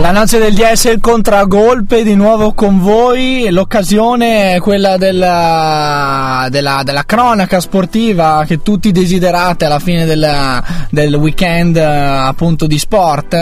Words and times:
La 0.00 0.12
noce 0.12 0.38
del 0.38 0.54
DS 0.54 0.84
il 0.84 1.00
contragolpe 1.00 2.04
di 2.04 2.14
nuovo 2.14 2.54
con 2.54 2.78
voi, 2.78 3.48
l'occasione 3.50 4.54
è 4.54 4.60
quella 4.60 4.96
della, 4.96 6.46
della, 6.50 6.82
della 6.84 7.02
cronaca 7.04 7.58
sportiva 7.58 8.44
che 8.46 8.62
tutti 8.62 8.92
desiderate 8.92 9.64
alla 9.64 9.80
fine 9.80 10.04
della, 10.04 10.62
del 10.88 11.12
weekend 11.16 11.78
appunto 11.78 12.68
di 12.68 12.78
sport 12.78 13.34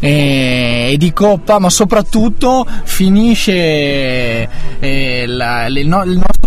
e, 0.00 0.88
e, 0.90 0.96
di 0.98 1.12
coppa, 1.12 1.60
ma 1.60 1.70
soprattutto 1.70 2.66
finisce 2.82 4.48
eh, 4.80 5.24
la, 5.28 5.66
il, 5.66 5.76
il 5.76 5.86
nostro 5.86 6.40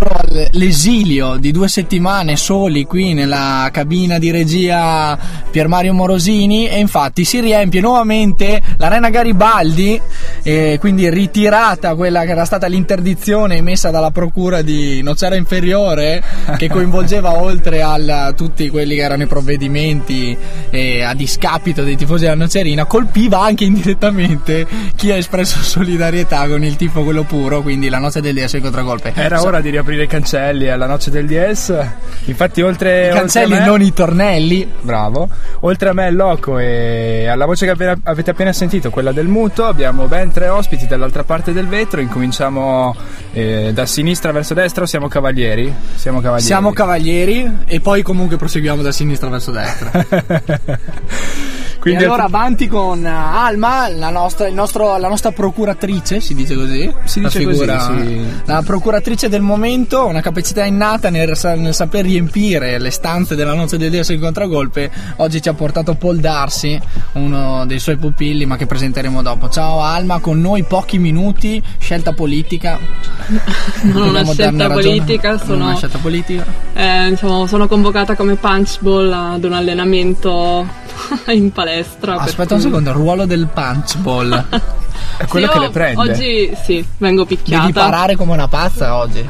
l'esilio 0.52 1.36
di 1.36 1.52
due 1.52 1.68
settimane 1.68 2.36
soli 2.36 2.84
qui 2.84 3.14
nella 3.14 3.68
cabina 3.72 4.18
di 4.18 4.30
regia 4.30 5.16
Pier 5.50 5.68
Mario 5.68 5.94
Morosini 5.94 6.68
e 6.68 6.78
infatti 6.80 7.24
si 7.24 7.40
riempie 7.40 7.80
nuovamente 7.80 8.60
l'arena 8.78 9.10
Garibaldi 9.10 9.52
Aldi, 9.54 10.00
e 10.42 10.76
quindi 10.80 11.08
ritirata 11.08 11.94
quella 11.94 12.24
che 12.24 12.30
era 12.30 12.44
stata 12.44 12.66
l'interdizione 12.66 13.56
emessa 13.56 13.90
dalla 13.90 14.10
procura 14.10 14.62
di 14.62 15.00
Nocera 15.02 15.36
Inferiore 15.36 16.22
che 16.56 16.68
coinvolgeva 16.68 17.38
oltre 17.40 17.82
a 17.82 18.32
tutti 18.32 18.68
quelli 18.68 18.96
che 18.96 19.02
erano 19.02 19.22
i 19.22 19.26
provvedimenti 19.26 20.36
eh, 20.70 21.02
a 21.02 21.14
discapito 21.14 21.82
dei 21.82 21.96
tifosi 21.96 22.24
della 22.24 22.34
Nocerina, 22.34 22.84
colpiva 22.84 23.40
anche 23.40 23.64
indirettamente 23.64 24.66
chi 24.96 25.10
ha 25.10 25.16
espresso 25.16 25.62
solidarietà 25.62 26.46
con 26.48 26.64
il 26.64 26.76
tifo 26.76 27.02
quello 27.04 27.22
puro, 27.22 27.62
quindi 27.62 27.88
la 27.88 27.98
noce 27.98 28.20
del 28.20 28.34
DS 28.34 28.54
il 28.54 28.62
contragolpe. 28.62 29.12
Era 29.14 29.42
ora 29.42 29.60
di 29.60 29.70
riaprire 29.70 30.04
i 30.04 30.06
cancelli 30.06 30.68
alla 30.68 30.86
noce 30.86 31.10
del 31.10 31.26
DS. 31.26 31.86
Infatti 32.24 32.60
oltre 32.60 33.08
i 33.08 33.12
cancelli 33.12 33.52
oltre 33.52 33.60
me, 33.60 33.66
non 33.66 33.82
i 33.82 33.92
tornelli. 33.92 34.70
Bravo. 34.80 35.28
Oltre 35.60 35.88
a 35.88 35.92
me 35.92 36.10
Loco 36.10 36.58
e 36.58 37.26
alla 37.26 37.46
voce 37.46 37.66
che 37.66 37.98
avete 38.02 38.30
appena 38.30 38.52
sentito, 38.52 38.90
quella 38.90 39.12
del 39.12 39.26
Mu 39.26 39.43
minuto, 39.44 39.66
abbiamo 39.66 40.06
ben 40.06 40.32
tre 40.32 40.48
ospiti 40.48 40.86
dall'altra 40.86 41.22
parte 41.22 41.52
del 41.52 41.66
vetro, 41.66 42.00
incominciamo 42.00 42.96
eh, 43.32 43.72
da 43.74 43.84
sinistra 43.84 44.32
verso 44.32 44.54
destra 44.54 44.84
o 44.84 44.86
siamo 44.86 45.06
cavalieri? 45.06 45.72
Siamo 45.96 46.20
cavalieri. 46.20 46.46
Siamo 46.46 46.72
cavalieri 46.72 47.58
e 47.66 47.80
poi 47.80 48.02
comunque 48.02 48.36
proseguiamo 48.36 48.80
da 48.80 48.90
sinistra 48.90 49.28
verso 49.28 49.50
destra. 49.50 49.90
Quindi 51.84 52.02
e 52.02 52.06
allora 52.06 52.24
avanti 52.24 52.66
con 52.66 53.04
Alma, 53.04 53.90
la 53.90 54.08
nostra, 54.08 54.48
nostro, 54.48 54.96
la 54.96 55.06
nostra, 55.06 55.32
procuratrice, 55.32 56.18
si 56.18 56.34
dice 56.34 56.54
così? 56.54 56.90
Si 57.04 57.20
dice 57.20 57.40
figura, 57.40 57.76
così, 57.76 58.06
sì. 58.06 58.26
La 58.46 58.62
procuratrice 58.64 59.28
del 59.28 59.42
momento, 59.42 60.06
una 60.06 60.22
capacità 60.22 60.64
innata 60.64 61.10
nel, 61.10 61.38
nel, 61.58 61.74
saper 61.74 62.06
riempire 62.06 62.78
le 62.78 62.88
stanze 62.88 63.34
della 63.34 63.52
noce 63.52 63.76
del 63.76 63.90
Dio 63.90 64.02
sul 64.02 64.18
contragolpe. 64.18 64.90
Oggi 65.16 65.42
ci 65.42 65.50
ha 65.50 65.52
portato 65.52 65.92
Paul 65.92 66.20
Darsi, 66.20 66.80
uno 67.12 67.66
dei 67.66 67.78
suoi 67.78 67.98
pupilli, 67.98 68.46
ma 68.46 68.56
che 68.56 68.64
presenteremo 68.64 69.20
dopo. 69.20 69.50
Ciao 69.50 69.82
Alma, 69.82 70.20
con 70.20 70.40
noi 70.40 70.62
pochi 70.62 70.96
minuti, 70.96 71.62
scelta 71.78 72.14
politica. 72.14 72.78
non 73.92 74.08
una 74.08 74.24
scelta 74.24 74.70
politica, 74.70 75.36
sono, 75.36 75.64
una 75.66 75.76
scelta 75.76 75.98
politica. 75.98 76.46
Eh, 76.72 77.08
diciamo, 77.10 77.46
sono 77.46 77.68
convocata 77.68 78.16
come 78.16 78.36
punchball 78.36 79.12
ad 79.12 79.44
un 79.44 79.52
allenamento 79.52 80.82
in 81.32 81.52
palestra. 81.52 82.16
Aspetta 82.16 82.54
cui... 82.54 82.56
un 82.56 82.60
secondo, 82.60 82.90
il 82.90 82.96
ruolo 82.96 83.26
del 83.26 83.48
punchball. 83.52 84.44
È 85.16 85.26
quello 85.26 85.46
sì, 85.46 85.52
che 85.52 85.58
le 85.58 85.70
prende. 85.70 86.00
Oggi 86.00 86.56
sì, 86.62 86.84
vengo 86.98 87.24
picchiata. 87.24 87.62
Devi 87.62 87.72
parare 87.72 88.16
come 88.16 88.32
una 88.32 88.48
pazza 88.48 88.96
oggi. 88.96 89.28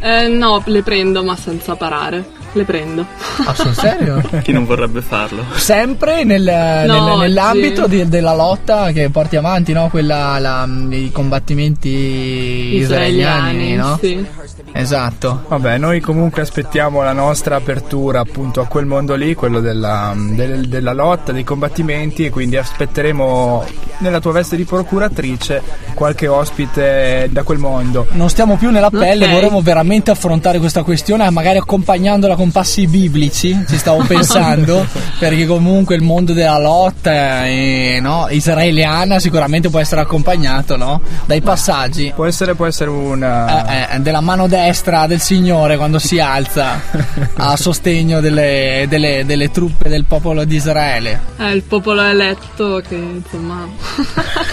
Eh, 0.00 0.28
no, 0.28 0.62
le 0.64 0.82
prendo 0.82 1.22
ma 1.24 1.36
senza 1.36 1.74
parare 1.74 2.36
le 2.52 2.64
prendo. 2.64 3.06
Ah, 3.44 3.54
sul 3.54 3.74
serio? 3.74 4.22
Chi 4.42 4.52
non 4.52 4.64
vorrebbe 4.64 5.02
farlo? 5.02 5.44
Sempre 5.54 6.24
nel, 6.24 6.42
no, 6.86 7.08
nel, 7.08 7.18
nell'ambito 7.18 7.86
di, 7.86 8.08
della 8.08 8.34
lotta 8.34 8.90
che 8.92 9.10
porti 9.10 9.36
avanti, 9.36 9.72
no? 9.72 9.88
Quella, 9.88 10.38
la, 10.38 10.68
i 10.90 11.10
combattimenti 11.12 11.88
israeliani, 11.88 13.72
israeliani 13.72 13.76
no? 13.76 13.98
Sì. 14.00 14.26
Esatto. 14.72 15.44
Vabbè, 15.48 15.78
noi 15.78 16.00
comunque 16.00 16.42
aspettiamo 16.42 17.02
la 17.02 17.12
nostra 17.12 17.56
apertura 17.56 18.20
appunto 18.20 18.60
a 18.60 18.66
quel 18.66 18.86
mondo 18.86 19.14
lì, 19.14 19.34
quello 19.34 19.60
della, 19.60 20.14
del, 20.16 20.68
della 20.68 20.92
lotta, 20.92 21.32
dei 21.32 21.44
combattimenti 21.44 22.24
e 22.24 22.30
quindi 22.30 22.56
aspetteremo 22.56 23.64
nella 23.98 24.20
tua 24.20 24.32
veste 24.32 24.56
di 24.56 24.64
procuratrice 24.64 25.62
qualche 25.94 26.28
ospite 26.28 27.28
da 27.30 27.42
quel 27.42 27.58
mondo. 27.58 28.06
Non 28.10 28.28
stiamo 28.28 28.56
più 28.56 28.70
nella 28.70 28.90
pelle, 28.90 29.24
okay. 29.24 29.34
vorremmo 29.34 29.60
veramente 29.60 30.10
affrontare 30.10 30.58
questa 30.58 30.82
questione, 30.82 31.28
magari 31.30 31.58
accompagnandola 31.58 32.36
con 32.38 32.52
passi 32.52 32.86
biblici, 32.86 33.64
ci 33.68 33.76
stavo 33.76 34.04
pensando, 34.06 34.86
perché 35.18 35.44
comunque 35.44 35.96
il 35.96 36.02
mondo 36.02 36.32
della 36.32 36.60
lotta 36.60 37.46
eh, 37.46 37.98
no, 38.00 38.28
israeliana 38.30 39.18
sicuramente 39.18 39.68
può 39.70 39.80
essere 39.80 40.02
accompagnato 40.02 40.76
no, 40.76 41.00
dai 41.26 41.40
passaggi. 41.40 42.12
Può 42.14 42.26
essere, 42.26 42.54
può 42.54 42.66
essere 42.66 42.90
una... 42.90 43.90
Eh, 43.90 43.96
eh, 43.96 43.98
della 43.98 44.20
mano 44.20 44.46
destra 44.46 45.08
del 45.08 45.20
Signore 45.20 45.76
quando 45.76 45.98
si 45.98 46.20
alza 46.20 46.80
a 47.34 47.56
sostegno 47.56 48.20
delle, 48.20 48.86
delle, 48.88 49.24
delle 49.26 49.50
truppe 49.50 49.88
del 49.88 50.04
popolo 50.04 50.44
di 50.44 50.54
Israele. 50.54 51.20
È 51.36 51.46
il 51.46 51.64
popolo 51.64 52.02
eletto 52.02 52.80
che 52.86 52.94
insomma... 52.94 53.66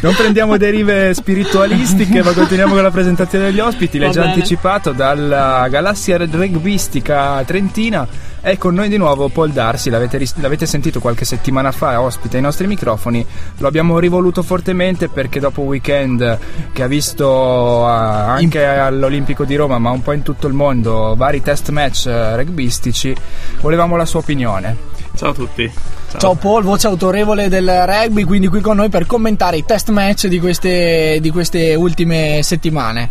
non 0.00 0.14
prendiamo 0.14 0.58
derive 0.58 1.14
spiritualistiche, 1.14 2.22
ma 2.22 2.32
continuiamo 2.32 2.74
con 2.74 2.82
la 2.82 2.90
presentazione 2.90 3.46
degli 3.46 3.60
ospiti. 3.60 3.98
L'hai 3.98 4.10
già 4.10 4.20
bene. 4.20 4.34
anticipato 4.34 4.92
dalla 4.92 5.66
galassia 5.70 6.17
rugbistica 6.26 7.42
trentina. 7.44 8.06
È 8.40 8.56
con 8.56 8.74
noi 8.74 8.88
di 8.88 8.96
nuovo 8.96 9.28
Paul 9.28 9.50
Darsi, 9.50 9.90
l'avete, 9.90 10.24
l'avete, 10.36 10.64
sentito 10.64 11.00
qualche 11.00 11.24
settimana 11.24 11.72
fa, 11.72 12.00
ospite 12.00 12.36
ai 12.36 12.42
nostri 12.42 12.66
microfoni. 12.66 13.24
Lo 13.58 13.66
abbiamo 13.66 13.98
rivoluto 13.98 14.42
fortemente 14.42 15.08
perché 15.08 15.40
dopo 15.40 15.60
un 15.60 15.66
weekend 15.66 16.38
che 16.72 16.82
ha 16.82 16.86
visto 16.86 17.26
uh, 17.26 17.84
anche 17.84 18.64
all'Olimpico 18.64 19.44
di 19.44 19.56
Roma, 19.56 19.78
ma 19.78 19.90
un 19.90 20.02
po' 20.02 20.12
in 20.12 20.22
tutto 20.22 20.46
il 20.46 20.54
mondo, 20.54 21.14
vari 21.16 21.42
test 21.42 21.70
match 21.70 22.04
uh, 22.06 22.36
rugbistici, 22.36 23.14
volevamo 23.60 23.96
la 23.96 24.06
sua 24.06 24.20
opinione. 24.20 24.76
Ciao 25.16 25.30
a 25.30 25.34
tutti. 25.34 25.70
Ciao. 26.10 26.20
Ciao. 26.20 26.34
Paul, 26.36 26.62
voce 26.62 26.86
autorevole 26.86 27.48
del 27.48 27.68
rugby, 27.86 28.22
quindi 28.22 28.46
qui 28.46 28.60
con 28.60 28.76
noi 28.76 28.88
per 28.88 29.04
commentare 29.04 29.56
i 29.56 29.64
test 29.64 29.90
match 29.90 30.26
di 30.28 30.38
queste, 30.38 31.18
di 31.20 31.30
queste 31.30 31.74
ultime 31.74 32.40
settimane. 32.42 33.10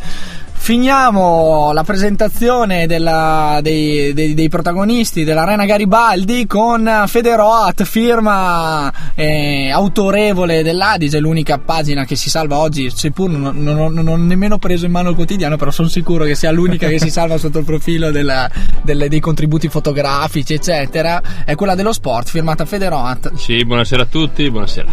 Finiamo 0.67 1.71
la 1.71 1.85
presentazione 1.85 2.87
della, 2.87 3.59
dei, 3.61 4.11
dei, 4.11 4.33
dei, 4.33 4.49
protagonisti 4.49 5.23
dell'Arena 5.23 5.63
Garibaldi 5.63 6.45
con 6.45 7.05
Federoat, 7.07 7.85
firma 7.85 8.91
eh, 9.15 9.69
autorevole 9.69 10.63
dell'Adige, 10.63 11.21
l'unica 11.21 11.57
pagina 11.57 12.03
che 12.03 12.17
si 12.17 12.29
salva 12.29 12.57
oggi, 12.57 12.89
seppur 12.89 13.29
non, 13.29 13.63
non, 13.63 13.93
non, 13.93 14.07
ho 14.09 14.17
nemmeno 14.17 14.57
preso 14.57 14.85
in 14.85 14.91
mano 14.91 15.11
il 15.11 15.15
quotidiano, 15.15 15.55
però 15.55 15.71
sono 15.71 15.87
sicuro 15.87 16.25
che 16.25 16.35
sia 16.35 16.51
l'unica 16.51 16.89
che 16.89 16.99
si 16.99 17.11
salva 17.11 17.37
sotto 17.37 17.59
il 17.59 17.65
profilo 17.65 18.11
della, 18.11 18.51
delle, 18.81 19.07
dei 19.07 19.21
contributi 19.21 19.69
fotografici, 19.69 20.53
eccetera, 20.53 21.45
è 21.45 21.55
quella 21.55 21.75
dello 21.75 21.93
sport, 21.93 22.27
firmata 22.27 22.65
Federoat. 22.65 23.35
Sì, 23.35 23.63
buonasera 23.63 24.01
a 24.01 24.07
tutti, 24.07 24.51
buonasera. 24.51 24.91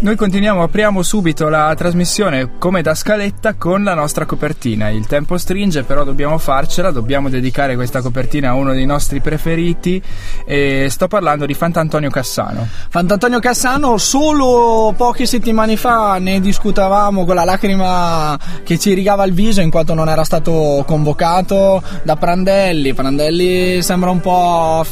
Noi 0.00 0.14
continuiamo, 0.14 0.62
apriamo 0.62 1.02
subito 1.02 1.48
la 1.48 1.74
trasmissione 1.76 2.50
come 2.58 2.82
da 2.82 2.94
scaletta 2.94 3.54
con 3.54 3.82
la 3.82 3.94
nostra 3.94 4.26
copertina. 4.26 4.90
Il 4.90 5.08
tempo 5.08 5.36
stringe, 5.36 5.82
però 5.82 6.04
dobbiamo 6.04 6.38
farcela, 6.38 6.92
dobbiamo 6.92 7.28
dedicare 7.28 7.74
questa 7.74 8.00
copertina 8.00 8.50
a 8.50 8.54
uno 8.54 8.74
dei 8.74 8.86
nostri 8.86 9.20
preferiti 9.20 10.00
e 10.46 10.86
sto 10.88 11.08
parlando 11.08 11.46
di 11.46 11.54
Fant'Antonio 11.54 12.10
Cassano. 12.10 12.68
Fant'Antonio 12.88 13.40
Cassano, 13.40 13.98
solo 13.98 14.94
poche 14.96 15.26
settimane 15.26 15.76
fa 15.76 16.18
ne 16.18 16.38
discutavamo 16.38 17.24
con 17.24 17.34
la 17.34 17.44
lacrima 17.44 18.38
che 18.62 18.78
ci 18.78 18.94
rigava 18.94 19.24
il 19.24 19.32
viso 19.32 19.62
in 19.62 19.70
quanto 19.70 19.94
non 19.94 20.08
era 20.08 20.22
stato 20.22 20.84
convocato 20.86 21.82
da 22.04 22.14
Prandelli. 22.14 22.94
Prandelli 22.94 23.82
sembra 23.82 24.10
un 24.10 24.20
po' 24.20 24.86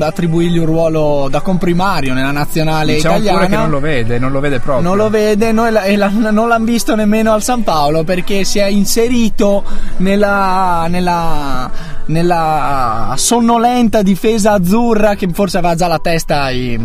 attribuirgli 0.00 0.58
un 0.58 0.66
ruolo 0.66 1.28
da 1.30 1.40
comprimario 1.40 2.12
nella 2.12 2.30
nazionale 2.30 2.96
diciamo 2.96 3.16
italiana. 3.16 3.38
Pure 3.38 3.48
che 3.48 3.56
non 3.56 3.70
lo 3.70 3.80
vede, 3.80 4.18
non 4.18 4.30
lo 4.30 4.40
vede 4.40 4.48
vede 4.50 4.60
proprio. 4.60 4.88
Non 4.88 4.96
lo 4.96 5.08
vede 5.08 5.52
non, 5.52 5.66
e 5.66 5.96
la, 5.96 6.08
non 6.08 6.48
l'hanno 6.48 6.64
visto 6.64 6.94
nemmeno 6.94 7.32
al 7.32 7.42
San 7.42 7.62
Paolo 7.62 8.04
perché 8.04 8.44
si 8.44 8.58
è 8.58 8.66
inserito 8.66 9.62
nella, 9.98 10.86
nella, 10.88 11.70
nella 12.06 13.14
sonnolenta 13.16 14.02
difesa 14.02 14.52
azzurra 14.52 15.14
che 15.14 15.28
forse 15.32 15.58
aveva 15.58 15.74
già 15.76 15.86
la 15.86 15.98
testa 15.98 16.42
ai, 16.42 16.78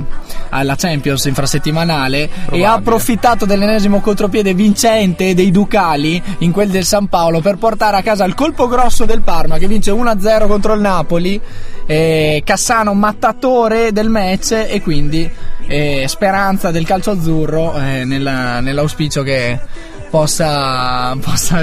alla 0.49 0.75
Champions 0.75 1.25
infrasettimanale 1.25 2.27
Probabile. 2.27 2.61
e 2.61 2.65
ha 2.65 2.73
approfittato 2.73 3.45
dell'ennesimo 3.45 3.99
contropiede 3.99 4.53
vincente 4.53 5.33
dei 5.33 5.51
Ducali 5.51 6.21
in 6.39 6.51
quel 6.51 6.69
del 6.69 6.85
San 6.85 7.07
Paolo 7.07 7.41
per 7.41 7.57
portare 7.57 7.97
a 7.97 8.01
casa 8.01 8.23
il 8.25 8.35
colpo 8.35 8.67
grosso 8.67 9.05
del 9.05 9.21
Parma 9.21 9.57
che 9.57 9.67
vince 9.67 9.91
1-0 9.91 10.47
contro 10.47 10.73
il 10.73 10.81
Napoli. 10.81 11.41
Eh, 11.87 12.41
Cassano 12.43 12.95
mattatore 12.95 13.91
del 13.91 14.09
match 14.09 14.51
e 14.67 14.81
quindi 14.81 15.29
eh, 15.67 16.05
speranza 16.07 16.71
del 16.71 16.85
calcio 16.85 17.11
azzurro 17.11 17.77
eh, 17.79 18.03
nella- 18.05 18.59
nell'auspicio 18.59 19.23
che 19.23 19.59
possa, 20.15 21.13
possa, 21.19 21.61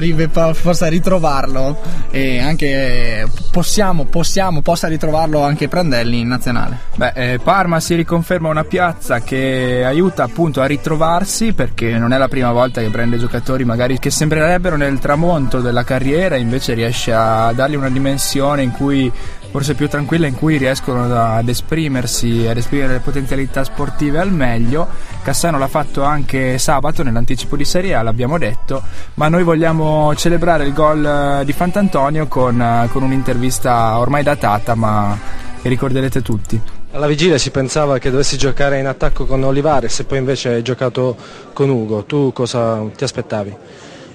possa 0.61 0.89
ritrovarlo 0.89 1.81
e 2.11 2.39
anche 2.39 3.27
possiamo, 3.51 4.05
possiamo, 4.05 4.61
possa 4.61 4.89
ritrovarlo 4.89 5.43
anche 5.43 5.69
Prandelli 5.69 6.21
in 6.21 6.29
nazionale. 6.29 6.79
Beh, 6.97 7.13
eh, 7.15 7.39
Parma 7.43 7.81
si 7.81 7.95
riconferma 7.95 8.51
una 8.51 8.65
piazza 8.65 9.21
che 9.21 9.83
aiuta 9.87 10.25
appunto 10.25 10.61
a 10.61 10.67
ritrovarsi 10.67 11.55
perché 11.55 11.97
non 11.97 12.13
è 12.13 12.19
la 12.19 12.29
prima 12.29 12.53
volta 12.53 12.83
che 12.83 12.91
prende 12.91 13.17
giocatori 13.17 13.65
magari 13.65 13.99
che 13.99 14.11
sembrerebbero 14.11 14.77
nel 14.77 14.99
tramonto 14.99 15.61
della 15.61 15.85
carriera, 15.85 16.37
invece 16.37 16.75
riesce 16.75 17.13
a 17.13 17.53
dargli 17.55 17.77
una 17.77 17.89
dimensione 17.89 18.63
in 18.63 18.73
cui 18.73 19.11
forse 19.53 19.75
più 19.75 19.87
tranquilla 19.87 20.27
in 20.27 20.35
cui 20.35 20.57
riescono 20.57 21.07
da- 21.07 21.37
ad 21.37 21.47
esprimersi, 21.47 22.47
ad 22.49 22.57
esprimere 22.57 22.95
le 22.95 23.01
potenzialità 23.01 23.63
sportive 23.65 24.19
al 24.19 24.33
meglio. 24.33 24.89
Cassano 25.23 25.59
l'ha 25.59 25.69
fatto 25.69 26.03
anche 26.03 26.57
sabato 26.57 27.03
nell'anticipo 27.03 27.55
di 27.55 27.67
Serie 27.67 27.95
A, 27.95 28.03
l'abbiamo 28.03 28.39
detto, 28.39 28.83
ma 29.15 29.29
noi 29.29 29.43
vogliamo 29.43 30.15
celebrare 30.17 30.65
il 30.65 30.73
gol 30.73 31.05
eh, 31.05 31.45
di 31.45 31.53
Fantantonio 31.53 32.27
con, 32.29 32.61
eh, 32.61 32.89
con 32.91 33.03
un'intervista 33.03 33.99
ormai 33.99 34.23
datata, 34.23 34.75
ma 34.75 35.19
che 35.61 35.69
ricorderete 35.69 36.23
tutti. 36.23 36.61
Alla 36.93 37.07
vigilia 37.07 37.37
si 37.37 37.51
pensava 37.51 37.99
che 37.99 38.11
dovessi 38.11 38.39
giocare 38.39 38.79
in 38.79 38.87
attacco 38.87 39.27
con 39.27 39.43
Olivares 39.45 39.99
e 39.99 40.05
poi 40.05 40.19
invece 40.19 40.49
hai 40.55 40.63
giocato 40.63 41.15
con 41.53 41.69
Ugo. 41.69 42.05
Tu 42.05 42.33
cosa 42.33 42.83
ti 42.97 43.05
aspettavi? 43.05 43.55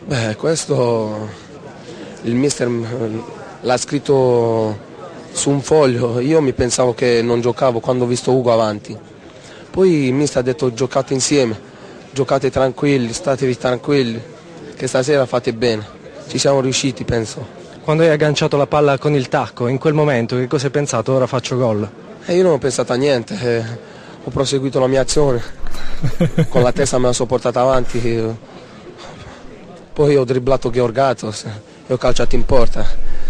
Beh, 0.05 0.35
questo 0.35 1.45
il 2.23 2.33
mister 2.33 2.67
mm, 2.67 3.19
l'ha 3.61 3.77
scritto 3.77 4.86
su 5.37 5.51
un 5.51 5.61
foglio, 5.61 6.19
io 6.19 6.41
mi 6.41 6.51
pensavo 6.51 6.95
che 6.95 7.21
non 7.21 7.41
giocavo 7.41 7.79
quando 7.79 8.05
ho 8.05 8.07
visto 8.07 8.33
Ugo 8.33 8.51
avanti. 8.51 8.97
Poi 9.69 10.07
il 10.07 10.13
mister 10.13 10.41
ha 10.41 10.43
detto 10.43 10.73
giocate 10.73 11.13
insieme, 11.13 11.57
giocate 12.11 12.49
tranquilli, 12.49 13.13
statevi 13.13 13.55
tranquilli, 13.55 14.19
che 14.75 14.87
stasera 14.87 15.27
fate 15.27 15.53
bene. 15.53 15.85
Ci 16.27 16.39
siamo 16.39 16.59
riusciti, 16.59 17.03
penso. 17.03 17.45
Quando 17.83 18.01
hai 18.01 18.09
agganciato 18.09 18.57
la 18.57 18.65
palla 18.65 18.97
con 18.97 19.13
il 19.13 19.29
tacco, 19.29 19.67
in 19.67 19.77
quel 19.77 19.93
momento 19.93 20.35
che 20.35 20.47
cosa 20.47 20.65
hai 20.65 20.71
pensato? 20.71 21.13
Ora 21.13 21.27
faccio 21.27 21.55
gol. 21.55 21.87
E 22.25 22.35
io 22.35 22.41
non 22.41 22.53
ho 22.53 22.57
pensato 22.57 22.91
a 22.91 22.95
niente, 22.95 23.37
eh, 23.39 23.63
ho 24.23 24.29
proseguito 24.31 24.79
la 24.79 24.87
mia 24.87 25.01
azione, 25.01 25.41
con 26.49 26.63
la 26.63 26.71
testa 26.71 26.97
me 26.97 27.05
la 27.05 27.13
sono 27.13 27.29
portata 27.29 27.61
avanti, 27.61 28.01
eh. 28.03 28.35
poi 29.93 30.15
ho 30.15 30.25
dribblato 30.25 30.71
Georgatos 30.71 31.45
e 31.85 31.93
ho 31.93 31.97
calciato 31.97 32.33
in 32.33 32.43
porta 32.43 32.85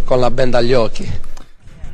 con 0.06 0.22
la 0.22 0.32
benda 0.32 0.60
agli 0.60 0.74
occhi. 0.74 1.27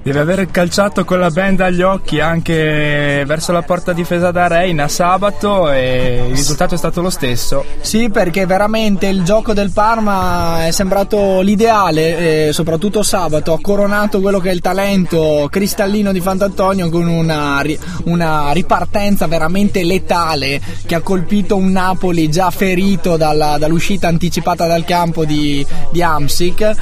Deve 0.04 0.20
aver 0.20 0.52
calciato 0.52 1.06
con 1.06 1.18
la 1.18 1.30
band 1.30 1.62
agli 1.62 1.82
occhi 1.82 2.20
anche 2.20 3.24
verso 3.26 3.54
la 3.54 3.62
porta 3.62 3.94
difesa 3.94 4.32
da 4.32 4.48
Reina 4.48 4.90
sabato 4.90 5.72
e 5.72 6.26
il 6.28 6.36
risultato 6.36 6.76
è 6.76 6.78
stato 6.78 7.02
lo 7.02 7.10
stesso. 7.10 7.64
Sì, 7.80 8.10
perché 8.10 8.46
veramente 8.46 9.08
il 9.08 9.24
gioco 9.24 9.54
del 9.54 9.72
Parma 9.72 10.68
è 10.68 10.72
sembrato 10.72 11.40
l'ideale, 11.40 12.52
soprattutto 12.52 13.02
sabato, 13.02 13.54
ha 13.54 13.62
coronato 13.62 14.20
quello 14.20 14.42
che 14.42 14.50
è 14.50 14.54
il 14.54 14.60
talento 14.60 15.48
cristallino 15.50 16.12
di 16.12 16.20
Fantantonio 16.20 16.90
con 16.90 17.08
una, 17.08 17.64
una 18.04 18.52
ripartenza 18.52 19.26
veramente 19.28 19.86
letale 19.86 20.60
che 20.86 20.96
ha 20.96 21.02
colpito 21.02 21.56
un 21.56 21.72
Napoli 21.72 22.30
già 22.30 22.50
ferito 22.50 23.16
dalla- 23.16 23.58
dall'uscita 23.58 24.10
anticipata 24.10 24.68
dal 24.68 24.84
campo 24.84 25.24
di, 25.24 25.66
di 25.92 26.02
Amsic. 26.04 26.76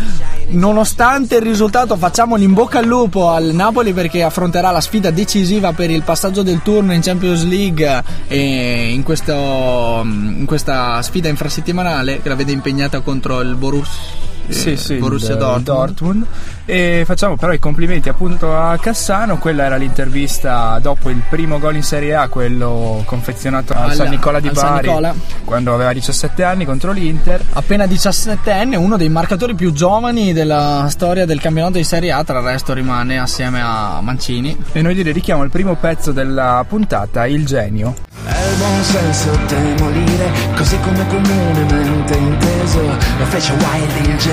Nonostante 0.54 1.36
il 1.36 1.42
risultato 1.44 1.96
facciamo 1.96 2.36
in 2.38 2.54
bocca 2.54 2.80
al 2.80 2.86
lupo 2.86 3.30
al 3.30 3.46
Napoli 3.54 3.94
perché 3.94 4.22
affronterà 4.22 4.70
la 4.72 4.82
sfida 4.82 5.10
decisiva 5.10 5.72
per 5.72 5.90
il 5.90 6.04
passaggio 6.04 6.42
del 6.44 6.62
turno 6.62 6.92
in 6.94 7.02
Champions 7.02 7.46
League 7.46 8.04
e 8.28 8.92
in, 8.92 9.02
questo- 9.04 10.02
in 10.04 10.44
questa 10.46 11.02
sfida 11.02 11.30
infrasettimanale 11.30 12.22
che 12.22 12.28
la 12.28 12.36
vede 12.36 12.52
impegnata 12.52 13.00
contro 13.00 13.40
il 13.40 13.56
Borussia, 13.56 14.02
Sì, 14.50 14.76
sì, 14.76 14.96
Borussia 14.96 15.34
il 15.34 15.38
Dortmund. 15.40 15.64
Dortmund. 15.66 16.26
E 16.66 17.04
facciamo 17.06 17.36
però 17.36 17.52
i 17.54 17.60
complimenti 17.60 18.10
appunto 18.10 18.56
a 18.58 18.78
Cassano. 18.78 19.38
Quella 19.38 19.64
era 19.66 19.76
l'intervista 19.78 20.78
dopo 20.82 21.10
il 21.10 21.22
primo 21.30 21.60
gol 21.60 21.76
in 21.76 21.84
Serie 21.84 22.16
A, 22.16 22.28
quello 22.28 23.02
confezionato 23.06 23.74
al 23.74 23.90
Al- 23.90 23.96
San 23.96 24.10
Nicola 24.10 24.40
di 24.40 24.50
Bari 24.50 24.88
Nicola. 24.88 25.14
quando 25.46 25.74
aveva 25.74 25.94
17 25.94 26.44
anni 26.44 26.66
contro 26.66 26.92
l'Inter. 26.92 27.42
Appena 27.54 27.86
17enne, 27.86 28.76
uno 28.76 28.98
dei 28.98 29.10
marcatori 29.10 29.56
più 29.56 29.72
giovani 29.74 30.34
della 30.34 30.86
storia 30.90 31.26
del 31.26 31.40
campionato 31.40 31.78
di 31.78 31.84
Serie 31.84 32.12
A, 32.12 32.24
tra 32.24 32.40
il 32.40 32.46
resto 32.46 32.74
rimane 32.74 33.20
assieme 33.20 33.62
a 33.62 34.00
Mancini. 34.02 34.56
E 34.72 34.82
noi 34.82 34.96
gli 34.96 35.04
dedichiamo 35.04 35.44
il 35.44 35.50
primo 35.50 35.76
pezzo 35.76 36.12
della 36.12 36.64
puntata, 36.68 37.26
Il 37.26 37.46
genio. 37.46 37.94
È 38.24 38.30
il 38.30 38.58
buon 38.58 38.84
senso 38.84 39.30
demolire, 39.48 40.32
così 40.56 40.78
come 40.80 41.08
comunemente 41.08 42.14
inteso, 42.16 42.82
lo 43.18 43.26
fece 43.26 43.54
Wilde 43.54 44.10
il 44.12 44.18
genio, 44.18 44.31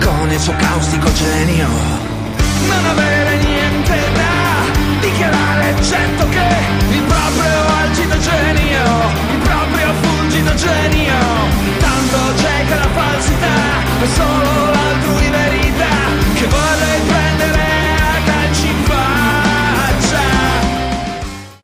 con 0.00 0.30
il 0.30 0.40
suo 0.40 0.54
caustico 0.56 1.12
genio. 1.12 1.68
Non 2.66 2.84
avere 2.86 3.36
niente 3.36 3.96
da 4.14 5.00
dichiarare, 5.00 5.74
certo 5.82 6.28
che 6.28 6.48
il 6.90 7.02
proprio 7.02 7.66
algido 7.82 8.18
genio, 8.18 8.84
il 9.30 9.38
proprio 9.42 9.92
fulgido 10.00 10.54
genio, 10.54 11.14
tanto 11.78 12.16
c'è 12.36 12.66
che 12.66 12.74
la 12.74 12.88
falsità 12.94 13.56
è 14.02 14.06
solo 14.16 14.67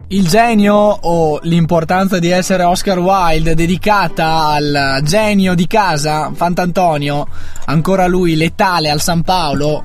Il 0.09 0.29
genio 0.29 0.75
o 0.75 1.41
l'importanza 1.43 2.19
di 2.19 2.29
essere 2.31 2.63
Oscar 2.63 2.99
Wilde 2.99 3.55
dedicata 3.55 4.47
al 4.49 5.01
genio 5.03 5.55
di 5.55 5.67
casa, 5.67 6.31
Fantantonio, 6.35 7.27
ancora 7.65 8.07
lui 8.07 8.37
letale 8.37 8.91
al 8.91 9.01
San 9.01 9.23
Paolo, 9.23 9.83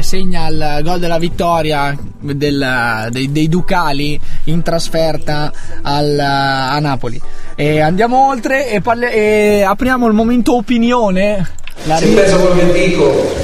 segna 0.00 0.48
il 0.48 0.80
gol 0.82 0.98
della 0.98 1.18
vittoria 1.18 1.96
del- 2.20 3.08
dei, 3.10 3.30
dei 3.32 3.48
Ducali 3.48 4.20
in 4.44 4.60
trasferta 4.62 5.50
al- 5.82 6.18
a 6.18 6.78
Napoli. 6.80 7.18
E 7.54 7.80
andiamo 7.80 8.28
oltre 8.28 8.68
e, 8.70 8.80
parli- 8.80 9.06
e 9.12 9.62
apriamo 9.66 10.06
il 10.08 10.14
momento 10.14 10.56
opinione. 10.56 11.48
La 11.84 11.98
ri- 11.98 12.12
quello 12.12 12.52
che 12.54 12.72
dico, 12.72 13.34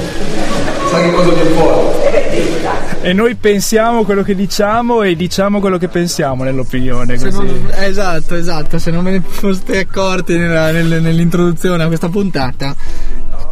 sai 0.90 1.04
che 1.11 1.14
cosa 1.14 1.30
viene 1.32 1.50
fuori. 1.50 1.88
E 3.02 3.12
noi 3.14 3.35
pensiamo 3.35 4.04
quello 4.04 4.23
che 4.23 4.35
diciamo 4.35 5.02
e 5.02 5.16
diciamo 5.16 5.59
quello 5.61 5.78
che 5.78 5.88
pensiamo 5.88 6.44
nell'opinione. 6.44 7.16
Non- 7.16 7.70
esatto, 7.78 8.35
esatto, 8.35 8.78
se 8.78 8.90
non 8.90 9.04
ve 9.04 9.11
ne 9.12 9.23
foste 9.26 9.78
accorti 9.78 10.37
nella- 10.37 10.70
nel- 10.70 11.00
nell'introduzione 11.00 11.82
a 11.82 11.87
questa 11.87 12.09
puntata. 12.11 12.75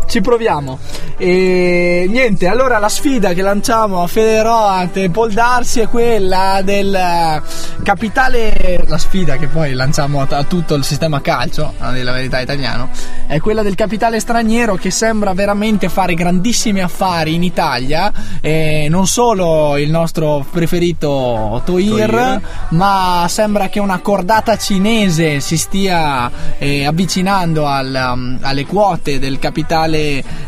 Ci 0.09 0.23
proviamo. 0.23 0.79
E 1.19 2.07
niente, 2.09 2.47
allora 2.47 2.79
la 2.79 2.89
sfida 2.89 3.35
che 3.35 3.43
lanciamo 3.43 4.03
a 4.03 4.07
Federoat 4.07 4.97
e 4.97 5.11
Paul 5.11 5.33
Darsi 5.33 5.81
è 5.81 5.89
quella 5.89 6.63
del 6.65 6.95
eh, 6.95 7.43
capitale. 7.83 8.85
La 8.87 8.97
sfida 8.97 9.37
che 9.37 9.49
poi 9.49 9.75
lanciamo 9.75 10.23
a, 10.23 10.27
a 10.31 10.45
tutto 10.45 10.75
il 10.77 10.85
sistema 10.85 11.21
calcio, 11.21 11.75
a 11.77 11.93
dire 11.93 12.05
la 12.05 12.13
verità 12.13 12.41
italiano, 12.41 12.89
è 13.27 13.39
quella 13.39 13.63
del 13.63 13.75
capitale 13.75 14.19
straniero 14.19 14.77
che 14.77 14.91
sembra 14.91 15.35
veramente 15.35 15.91
fare 15.91 16.15
grandissimi 16.15 16.81
affari 16.81 17.35
in 17.35 17.43
Italia. 17.43 18.11
E 18.41 18.87
non 18.89 19.07
solo 19.07 19.77
il 19.77 19.91
nostro 19.91 20.47
preferito 20.51 21.61
Toir, 21.67 22.09
Toir. 22.09 22.41
ma 22.71 23.27
sembra 23.29 23.69
che 23.69 23.79
una 23.79 23.99
cordata 23.99 24.57
cinese 24.57 25.41
si 25.41 25.59
stia 25.59 26.31
eh, 26.57 26.87
avvicinando 26.87 27.67
al, 27.67 28.11
um, 28.15 28.39
alle 28.41 28.65
quote 28.65 29.19
del 29.19 29.39
capitale 29.39 29.98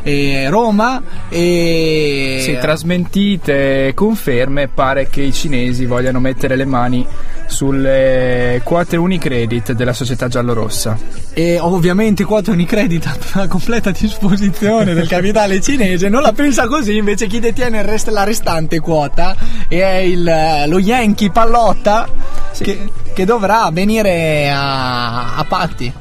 eh, 0.03 0.47
Roma 0.49 1.03
e 1.29 2.39
Sì, 2.43 2.59
tra 2.61 2.75
smentite 2.77 3.89
e 3.89 3.95
conferme 3.95 4.69
pare 4.69 5.09
che 5.09 5.23
i 5.23 5.33
cinesi 5.33 5.87
vogliano 5.87 6.21
mettere 6.21 6.57
le 6.57 6.65
mani 6.65 7.07
sulle 7.47 8.61
quote 8.65 8.97
Unicredit 8.97 9.73
della 9.73 9.93
società 9.93 10.29
giallorossa. 10.29 10.97
e 11.33 11.59
ovviamente 11.59 12.23
quote 12.25 12.51
Unicredit 12.53 13.19
a 13.33 13.49
completa 13.49 13.91
disposizione 13.91 14.95
del 14.95 15.09
capitale 15.09 15.61
cinese 15.61 16.09
non 16.09 16.23
la 16.23 16.33
pensa 16.33 16.67
così 16.69 16.97
invece 16.97 17.27
chi 17.27 17.41
detiene 17.41 17.79
il 17.79 17.85
rest- 17.85 18.09
la 18.09 18.23
restante 18.25 18.79
quota 18.79 19.35
è 19.69 19.83
il, 19.85 20.65
lo 20.67 20.79
Yankee 20.79 21.31
Pallotta 21.31 22.09
che, 22.57 22.89
che 23.13 23.25
dovrà 23.25 23.69
venire 23.73 24.49
a, 24.51 25.37
a 25.37 25.45
patti 25.45 25.93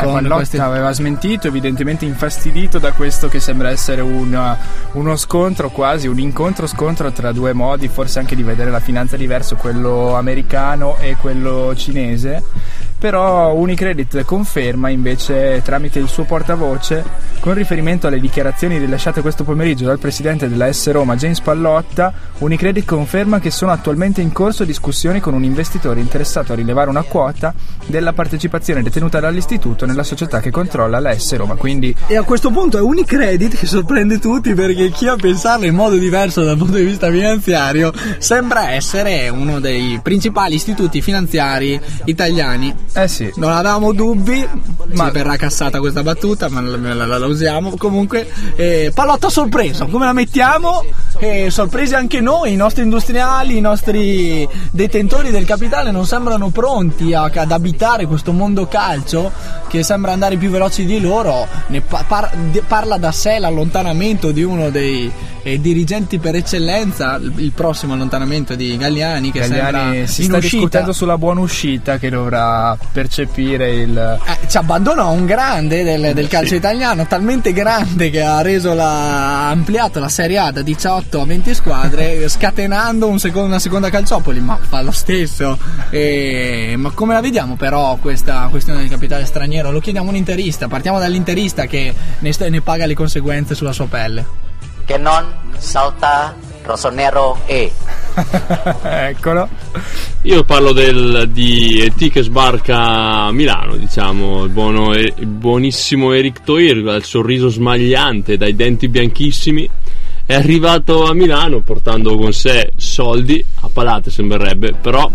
Eh, 0.00 0.04
Pallotta 0.04 0.34
questi- 0.36 0.58
aveva 0.58 0.92
smentito, 0.92 1.48
evidentemente 1.48 2.04
infastidito 2.04 2.78
da 2.78 2.92
questo 2.92 3.28
che 3.28 3.40
sembra 3.40 3.70
essere 3.70 4.00
un- 4.00 4.56
uno 4.92 5.16
scontro 5.16 5.70
quasi, 5.70 6.06
un 6.06 6.18
incontro-scontro 6.18 7.10
tra 7.10 7.32
due 7.32 7.52
modi, 7.52 7.88
forse 7.88 8.18
anche 8.18 8.36
di 8.36 8.42
vedere 8.42 8.70
la 8.70 8.80
finanza 8.80 9.16
diverso, 9.16 9.56
quello 9.56 10.14
americano 10.14 10.96
e 10.98 11.16
quello 11.16 11.74
cinese. 11.74 12.42
Però 12.98 13.54
Unicredit 13.54 14.24
conferma 14.24 14.88
invece 14.88 15.62
tramite 15.62 16.00
il 16.00 16.08
suo 16.08 16.24
portavoce, 16.24 17.04
con 17.38 17.54
riferimento 17.54 18.08
alle 18.08 18.18
dichiarazioni 18.18 18.76
rilasciate 18.76 19.20
questo 19.20 19.44
pomeriggio 19.44 19.84
dal 19.84 20.00
presidente 20.00 20.48
della 20.48 20.72
S 20.72 20.90
Roma 20.90 21.14
James 21.14 21.40
Pallotta, 21.40 22.12
Unicredit 22.38 22.84
conferma 22.84 23.38
che 23.38 23.52
sono 23.52 23.70
attualmente 23.70 24.20
in 24.20 24.32
corso 24.32 24.64
discussioni 24.64 25.20
con 25.20 25.34
un 25.34 25.44
investitore 25.44 26.00
interessato 26.00 26.52
a 26.52 26.56
rilevare 26.56 26.90
una 26.90 27.02
quota 27.02 27.54
della 27.86 28.12
partecipazione 28.12 28.82
detenuta 28.82 29.20
dall'istituto 29.20 29.86
nella 29.86 30.02
società 30.02 30.40
che 30.40 30.50
controlla 30.50 30.98
la 30.98 31.16
S 31.16 31.36
Roma. 31.36 31.54
Quindi 31.54 31.94
E 32.08 32.16
a 32.16 32.22
questo 32.22 32.50
punto 32.50 32.78
è 32.78 32.80
Unicredit 32.80 33.56
che 33.56 33.66
sorprende 33.66 34.18
tutti 34.18 34.54
perché 34.54 34.90
chi 34.90 35.06
a 35.06 35.14
pensarlo 35.14 35.66
in 35.66 35.74
modo 35.74 35.96
diverso 35.96 36.42
dal 36.42 36.56
punto 36.56 36.76
di 36.76 36.84
vista 36.84 37.10
finanziario 37.10 37.92
sembra 38.18 38.72
essere 38.72 39.28
uno 39.28 39.60
dei 39.60 40.00
principali 40.02 40.56
istituti 40.56 41.00
finanziari 41.00 41.80
italiani. 42.06 42.74
Eh 42.92 43.08
sì. 43.08 43.30
Non 43.36 43.50
avevamo 43.52 43.92
dubbi, 43.92 44.46
Ma- 44.46 45.04
ma 45.04 45.10
verrà 45.10 45.36
cassata 45.36 45.78
questa 45.78 46.02
battuta, 46.02 46.48
ma 46.48 46.60
la, 46.60 46.94
la- 46.94 47.18
la- 47.18 47.26
usiamo. 47.26 47.76
Comunque, 47.76 48.28
eh, 48.56 48.90
pallotta 48.94 49.28
sorpresa, 49.28 49.84
come 49.86 50.04
la 50.06 50.12
mettiamo? 50.12 50.84
Eh, 51.18 51.50
sorpresi 51.50 51.94
anche 51.94 52.20
noi, 52.20 52.52
i 52.52 52.56
nostri 52.56 52.82
industriali, 52.84 53.56
i 53.56 53.60
nostri 53.60 54.48
detentori 54.70 55.30
del 55.30 55.44
capitale 55.44 55.90
non 55.90 56.06
sembrano 56.06 56.48
pronti 56.50 57.12
a- 57.14 57.30
ad 57.32 57.52
abitare 57.52 58.06
questo 58.06 58.32
mondo 58.32 58.66
calcio 58.66 59.30
che 59.68 59.82
sembra 59.82 60.12
andare 60.12 60.36
più 60.36 60.48
veloci 60.50 60.84
di 60.84 61.00
loro. 61.00 61.46
Ne 61.68 61.80
pa- 61.82 62.04
par- 62.06 62.34
de- 62.50 62.62
parla 62.66 62.96
da 62.96 63.12
sé 63.12 63.38
l'allontanamento 63.38 64.30
di 64.32 64.42
uno 64.42 64.70
dei 64.70 65.10
eh, 65.42 65.60
dirigenti 65.60 66.18
per 66.18 66.34
eccellenza, 66.34 67.16
il, 67.16 67.52
prossimo 67.52 67.94
allontanamento 67.94 68.54
di 68.54 68.76
Galliani 68.76 69.30
che 69.30 69.42
sembra 69.42 69.70
Galliani 69.70 70.06
si 70.06 70.22
in 70.22 70.28
sta 70.28 70.36
uscita. 70.38 70.56
discutendo 70.56 70.92
sulla 70.92 71.16
buona 71.18 71.40
uscita 71.40 71.96
che 71.98 72.10
dovrà 72.10 72.76
percepire 72.90 73.70
il... 73.74 73.96
Eh, 73.96 74.48
ci 74.48 74.56
abbandona 74.56 75.04
un 75.04 75.24
grande 75.26 75.82
del, 75.84 76.12
del 76.14 76.26
calcio 76.28 76.54
italiano, 76.54 77.06
talmente 77.06 77.52
grande 77.52 78.10
che 78.10 78.22
ha 78.22 78.40
reso 78.42 78.74
la, 78.74 79.46
ha 79.46 79.50
ampliato 79.50 80.00
la 80.00 80.08
Serie 80.08 80.38
A 80.38 80.50
da 80.50 80.62
18 80.62 81.20
a 81.20 81.24
20 81.24 81.54
squadre, 81.54 82.26
scatenando 82.30 83.06
un 83.06 83.18
secondo- 83.18 83.48
una 83.48 83.58
seconda 83.58 83.90
calciopoli, 83.90 84.40
ma 84.40 84.58
fa 84.60 84.82
lo 84.82 84.90
stesso. 84.90 85.58
E- 85.90 86.74
ma 86.76 86.90
come 86.90 87.14
la 87.14 87.20
vediamo 87.20 87.56
però 87.56 87.96
questa 87.96 88.48
questione 88.50 88.80
del 88.80 88.88
capitale 88.88 89.24
straniero? 89.26 89.70
Lo 89.70 89.80
chiediamo 89.80 90.08
a 90.08 90.10
un 90.10 90.16
interista, 90.16 90.66
partiamo 90.68 90.98
dall'interista 90.98 91.66
che 91.66 91.94
ne, 92.18 92.32
ne 92.48 92.60
paga 92.62 92.86
le 92.86 92.94
conseguenze 92.94 93.54
sulla 93.54 93.72
sua 93.72 93.86
pelle. 93.86 94.26
che 94.84 94.96
non 94.98 95.24
salta 95.58 96.34
rossonero 96.68 97.40
e 97.46 97.72
Eccolo. 98.82 99.48
Io 100.22 100.44
parlo 100.44 100.72
del, 100.72 101.28
di 101.32 101.80
ET 101.80 102.10
che 102.10 102.22
sbarca 102.22 103.24
a 103.26 103.32
Milano, 103.32 103.76
diciamo, 103.76 104.44
il, 104.44 104.50
buono, 104.50 104.94
il 104.94 105.26
buonissimo 105.26 106.12
Eric 106.12 106.42
Toir, 106.42 106.82
dal 106.82 107.04
sorriso 107.04 107.48
smagliante, 107.48 108.36
dai 108.36 108.54
denti 108.54 108.88
bianchissimi, 108.88 109.68
è 110.26 110.34
arrivato 110.34 111.06
a 111.06 111.14
Milano 111.14 111.60
portando 111.60 112.16
con 112.16 112.32
sé 112.32 112.72
soldi, 112.76 113.42
a 113.60 113.70
palate 113.72 114.10
sembrerebbe, 114.10 114.74
però 114.74 115.10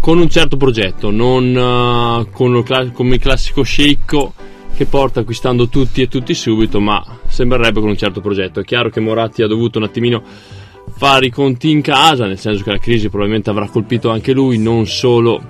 con 0.00 0.18
un 0.18 0.28
certo 0.28 0.56
progetto, 0.56 1.10
non 1.10 1.56
eh, 1.56 2.30
con 2.30 2.52
lo 2.52 2.62
cla- 2.62 2.90
come 2.90 3.16
il 3.16 3.20
classico 3.20 3.62
sceicco 3.62 4.32
che 4.74 4.86
porta 4.86 5.20
acquistando 5.20 5.68
tutti 5.68 6.02
e 6.02 6.08
tutti 6.08 6.32
subito, 6.34 6.78
ma 6.78 7.04
sembrerebbe 7.26 7.80
con 7.80 7.88
un 7.88 7.96
certo 7.96 8.20
progetto. 8.20 8.60
È 8.60 8.64
chiaro 8.64 8.90
che 8.90 9.00
Moratti 9.00 9.42
ha 9.42 9.48
dovuto 9.48 9.78
un 9.78 9.84
attimino 9.84 10.22
fare 10.98 11.26
i 11.26 11.30
conti 11.30 11.70
in 11.70 11.80
casa, 11.80 12.26
nel 12.26 12.40
senso 12.40 12.64
che 12.64 12.72
la 12.72 12.78
crisi 12.78 13.08
probabilmente 13.08 13.50
avrà 13.50 13.68
colpito 13.68 14.10
anche 14.10 14.32
lui, 14.32 14.58
non 14.58 14.84
solo 14.86 15.40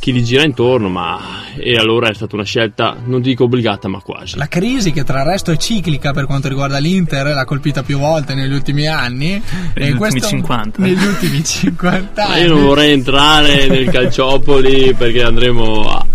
chi 0.00 0.12
gli 0.12 0.22
gira 0.22 0.42
intorno, 0.42 0.88
ma 0.88 1.20
e 1.56 1.76
allora 1.76 2.08
è 2.08 2.14
stata 2.14 2.34
una 2.34 2.44
scelta, 2.44 2.96
non 3.04 3.20
dico 3.20 3.44
obbligata, 3.44 3.86
ma 3.86 4.00
quasi. 4.00 4.36
La 4.36 4.48
crisi, 4.48 4.92
che 4.92 5.04
tra 5.04 5.20
il 5.20 5.26
resto 5.26 5.52
è 5.52 5.56
ciclica 5.56 6.12
per 6.12 6.26
quanto 6.26 6.48
riguarda 6.48 6.78
l'Inter, 6.78 7.26
l'ha 7.26 7.44
colpita 7.44 7.82
più 7.82 7.98
volte 7.98 8.34
negli 8.34 8.52
ultimi 8.52 8.86
anni. 8.88 9.40
Negli 9.74 9.92
ultimi 9.92 10.20
50. 10.22 10.82
Negli 10.82 11.04
ultimi 11.04 11.42
50 11.44 12.26
Ma 12.26 12.32
anni. 12.32 12.42
io 12.42 12.48
non 12.48 12.62
vorrei 12.62 12.92
entrare 12.92 13.66
nel 13.68 13.88
calciopoli 13.92 14.94
perché 14.94 15.22
andremo 15.22 15.82
a, 15.90 16.06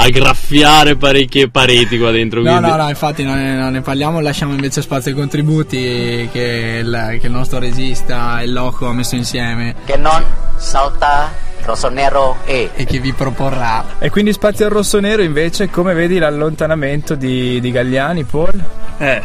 a 0.00 0.08
graffiare 0.10 0.94
parecchie 0.96 1.50
pareti 1.50 1.98
qua 1.98 2.12
dentro. 2.12 2.40
No, 2.40 2.50
quindi- 2.50 2.70
no, 2.70 2.76
no, 2.76 2.88
infatti 2.88 3.24
non 3.24 3.36
ne, 3.36 3.56
non 3.56 3.72
ne 3.72 3.80
parliamo, 3.80 4.20
lasciamo 4.20 4.52
invece 4.52 4.80
spazio 4.80 5.10
ai 5.10 5.16
contributi 5.16 6.28
che 6.30 6.80
il, 6.82 7.16
che 7.20 7.26
il 7.26 7.32
nostro 7.32 7.58
regista, 7.58 8.40
il 8.42 8.52
Loco, 8.52 8.86
ha 8.86 8.92
messo 8.92 9.16
insieme 9.16 9.74
che 9.84 9.96
non 9.96 10.24
salta 10.56 11.32
rossonero 11.64 12.36
e 12.44 12.70
e 12.74 12.84
che 12.84 13.00
vi 13.00 13.12
proporrà. 13.12 13.98
E 13.98 14.08
quindi 14.08 14.32
spazio 14.32 14.66
al 14.66 14.70
rosso-nero 14.70 15.22
invece, 15.22 15.68
come 15.68 15.94
vedi 15.94 16.18
l'allontanamento 16.18 17.16
di, 17.16 17.60
di 17.60 17.70
Galliani, 17.72 18.22
Paul? 18.22 18.64
Eh, 18.98 19.20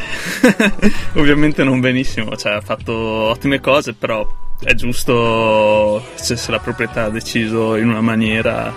ovviamente 1.13 1.63
non 1.63 1.80
benissimo, 1.80 2.36
cioè 2.36 2.53
ha 2.53 2.62
fatto 2.62 2.94
ottime 2.94 3.60
cose, 3.60 3.94
però 3.94 4.27
è 4.60 4.74
giusto 4.74 6.03
se, 6.15 6.36
se 6.36 6.51
la 6.51 6.60
proprietà 6.60 7.06
ha 7.06 7.10
deciso 7.10 7.75
in 7.75 7.89
una 7.89 8.01
maniera 8.01 8.74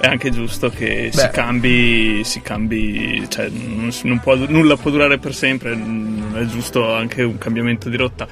è 0.00 0.06
anche 0.06 0.30
giusto 0.30 0.70
che 0.70 1.10
si 1.12 1.20
Beh. 1.20 1.30
cambi, 1.30 2.20
si 2.24 2.40
cambi, 2.40 3.24
cioè 3.28 3.48
non, 3.50 3.90
si- 3.92 4.06
non 4.06 4.20
può- 4.20 4.36
nulla 4.36 4.76
può 4.76 4.90
durare 4.90 5.18
per 5.18 5.34
sempre, 5.34 5.74
mm, 5.74 6.34
è 6.36 6.44
giusto 6.46 6.92
anche 6.94 7.22
un 7.22 7.36
cambiamento 7.38 7.88
di 7.88 7.96
rotta. 7.96 8.26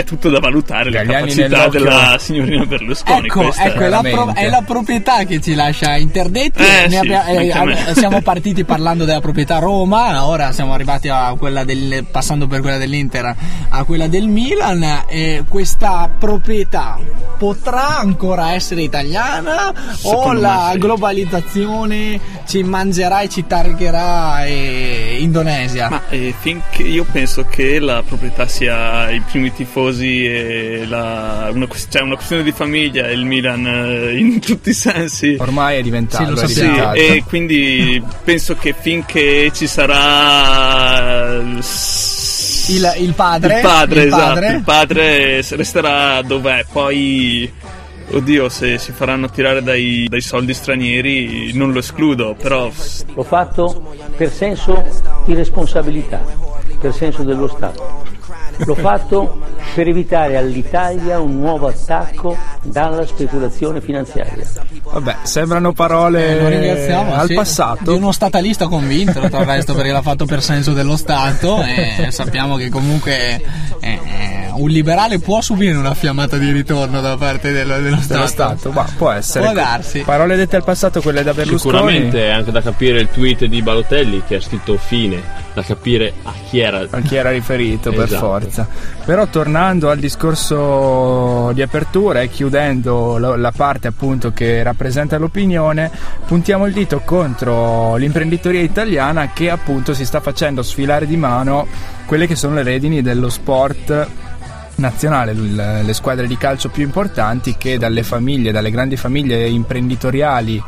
È 0.00 0.04
tutto 0.04 0.30
da 0.30 0.38
valutare, 0.40 0.84
le 0.84 0.96
Galliani 1.04 1.34
capacità 1.34 1.68
della 1.68 2.16
signorina 2.18 2.64
Berlusconi. 2.64 3.26
Ecco, 3.26 3.52
ecco, 3.52 3.80
è 3.82 3.88
la, 3.88 4.00
pro- 4.00 4.32
è 4.34 4.48
la 4.48 4.62
proprietà 4.62 5.24
che 5.24 5.42
ci 5.42 5.54
lascia 5.54 5.94
interdetti. 5.96 6.62
Eh, 6.62 6.86
Ne 6.86 6.88
sì, 6.88 6.96
abbia- 6.96 7.26
eh, 7.26 7.94
siamo 7.94 8.20
partiti 8.22 8.64
parlando 8.64 9.04
della 9.04 9.20
proprietà 9.20 9.58
Roma, 9.58 10.24
ora 10.24 10.52
siamo 10.52 10.72
arrivati 10.72 11.08
a 11.08 11.34
quella 11.38 11.64
del, 11.64 12.06
passando 12.10 12.46
per 12.46 12.60
quella 12.62 12.78
dell'Inter 12.78 13.34
a 13.68 13.84
quella 13.84 14.06
del 14.06 14.26
Milan. 14.28 15.02
E 15.06 15.44
questa 15.46 16.10
proprietà 16.18 16.98
potrà 17.36 17.98
ancora 17.98 18.52
essere 18.54 18.80
italiana 18.82 19.68
o 19.68 19.74
Secondo 19.94 20.40
la 20.40 20.64
me 20.68 20.72
sì. 20.72 20.78
globalizzazione 20.78 22.20
ci 22.46 22.62
mangerà 22.62 23.20
e 23.20 23.28
ci 23.28 23.46
targherà 23.46 24.44
eh, 24.46 25.16
Indonesia? 25.20 25.88
Ma 25.90 26.02
eh, 26.08 26.34
finché 26.38 26.84
io 26.84 27.04
penso 27.10 27.44
che 27.44 27.78
la 27.78 28.02
proprietà 28.06 28.46
sia 28.46 29.10
i 29.10 29.20
primi 29.20 29.52
tifosi 29.52 29.88
e 29.98 30.84
la, 30.86 31.50
una, 31.52 31.66
cioè 31.88 32.02
una 32.02 32.14
questione 32.14 32.42
di 32.42 32.52
famiglia 32.52 33.08
e 33.08 33.12
il 33.12 33.24
Milan 33.24 33.66
eh, 33.66 34.16
in 34.16 34.40
tutti 34.44 34.70
i 34.70 34.74
sensi. 34.74 35.36
Ormai 35.38 35.78
è 35.78 35.82
diventato. 35.82 36.24
Sì, 36.24 36.30
lo 36.30 36.40
è 36.40 36.46
Sì, 36.46 37.00
e 37.00 37.24
quindi 37.26 38.02
penso 38.24 38.56
che 38.56 38.74
finché 38.78 39.50
ci 39.52 39.66
sarà 39.66 41.40
Il, 42.68 42.94
il 42.98 43.14
padre, 43.14 43.56
il 43.56 43.60
padre, 43.62 44.00
il 44.02 44.06
esatto, 44.06 44.24
padre. 44.24 44.52
il 44.52 44.62
padre 44.62 45.42
resterà 45.48 46.22
dov'è, 46.22 46.64
poi 46.70 47.52
oddio 48.12 48.48
se 48.48 48.78
si 48.78 48.92
faranno 48.92 49.30
tirare 49.30 49.62
dai, 49.62 50.06
dai 50.08 50.20
soldi 50.20 50.54
stranieri 50.54 51.52
non 51.54 51.72
lo 51.72 51.78
escludo, 51.78 52.34
però 52.40 52.70
L'ho 53.14 53.22
fatto 53.22 53.94
per 54.16 54.30
senso 54.30 54.84
di 55.24 55.34
responsabilità, 55.34 56.20
per 56.78 56.92
senso 56.92 57.22
dello 57.22 57.48
Stato. 57.48 58.09
L'ho 58.64 58.74
fatto 58.74 59.38
per 59.74 59.88
evitare 59.88 60.36
all'Italia 60.36 61.20
un 61.20 61.38
nuovo 61.38 61.68
attacco 61.68 62.36
dalla 62.62 63.06
speculazione 63.06 63.80
finanziaria. 63.80 64.44
Vabbè, 64.92 65.16
sembrano 65.22 65.72
parole 65.72 66.86
Eh, 66.86 66.92
al 66.92 67.26
sì, 67.26 67.34
passato. 67.34 67.92
di 67.92 67.96
uno 67.98 68.12
statalista 68.12 68.66
convinto 68.66 69.20
tra 69.20 69.40
il 69.40 69.46
resto 69.46 69.74
perché 69.74 69.92
l'ha 69.92 70.02
fatto 70.02 70.24
per 70.26 70.42
senso 70.42 70.72
dello 70.72 70.96
Stato 70.96 71.62
e 71.62 72.10
sappiamo 72.10 72.56
che 72.56 72.68
comunque 72.68 73.12
eh, 73.80 74.00
eh, 74.04 74.39
un 74.54 74.68
liberale 74.68 75.18
può 75.18 75.40
subire 75.40 75.76
una 75.76 75.94
fiammata 75.94 76.36
di 76.36 76.50
ritorno 76.50 77.00
da 77.00 77.16
parte 77.16 77.52
dello, 77.52 77.78
dello 77.80 77.96
Stato, 77.96 78.12
dello 78.14 78.26
Stato, 78.26 78.70
ma 78.72 78.86
può 78.96 79.10
essere. 79.10 79.44
Può 79.44 79.54
darsi. 79.54 80.00
Parole 80.00 80.36
dette 80.36 80.56
al 80.56 80.64
passato, 80.64 81.00
quelle 81.00 81.22
da 81.22 81.32
Berlusconi. 81.32 81.74
Sicuramente 81.76 82.26
è 82.26 82.30
anche 82.30 82.50
da 82.50 82.60
capire 82.62 83.00
il 83.00 83.08
tweet 83.08 83.44
di 83.46 83.62
Balotelli 83.62 84.22
che 84.26 84.36
ha 84.36 84.40
scritto 84.40 84.76
fine, 84.76 85.22
da 85.54 85.62
capire 85.62 86.12
a 86.22 86.32
chi 86.48 86.58
era. 86.60 86.86
a 86.88 87.00
chi 87.00 87.16
era 87.16 87.30
riferito 87.30 87.90
per 87.92 88.04
Esatto. 88.04 88.26
forza. 88.26 88.68
Però 89.04 89.26
tornando 89.26 89.90
al 89.90 89.98
discorso 89.98 91.50
di 91.52 91.62
apertura 91.62 92.20
e 92.20 92.28
chiudendo 92.28 93.18
la 93.18 93.52
parte 93.54 93.88
appunto 93.88 94.32
che 94.32 94.62
rappresenta 94.62 95.18
l'opinione, 95.18 95.90
puntiamo 96.26 96.66
il 96.66 96.72
dito 96.72 97.00
contro 97.04 97.96
l'imprenditoria 97.96 98.60
italiana 98.60 99.30
che 99.32 99.50
appunto 99.50 99.94
si 99.94 100.04
sta 100.04 100.20
facendo 100.20 100.62
sfilare 100.62 101.06
di 101.06 101.16
mano 101.16 101.66
quelle 102.06 102.26
che 102.26 102.36
sono 102.36 102.54
le 102.56 102.62
redini 102.62 103.02
dello 103.02 103.28
sport 103.28 104.08
nazionale, 104.80 105.32
le 105.32 105.92
squadre 105.92 106.26
di 106.26 106.36
calcio 106.36 106.68
più 106.68 106.82
importanti 106.82 107.56
che 107.56 107.78
dalle 107.78 108.02
famiglie, 108.02 108.50
dalle 108.50 108.70
grandi 108.70 108.96
famiglie 108.96 109.46
imprenditoriali 109.48 110.60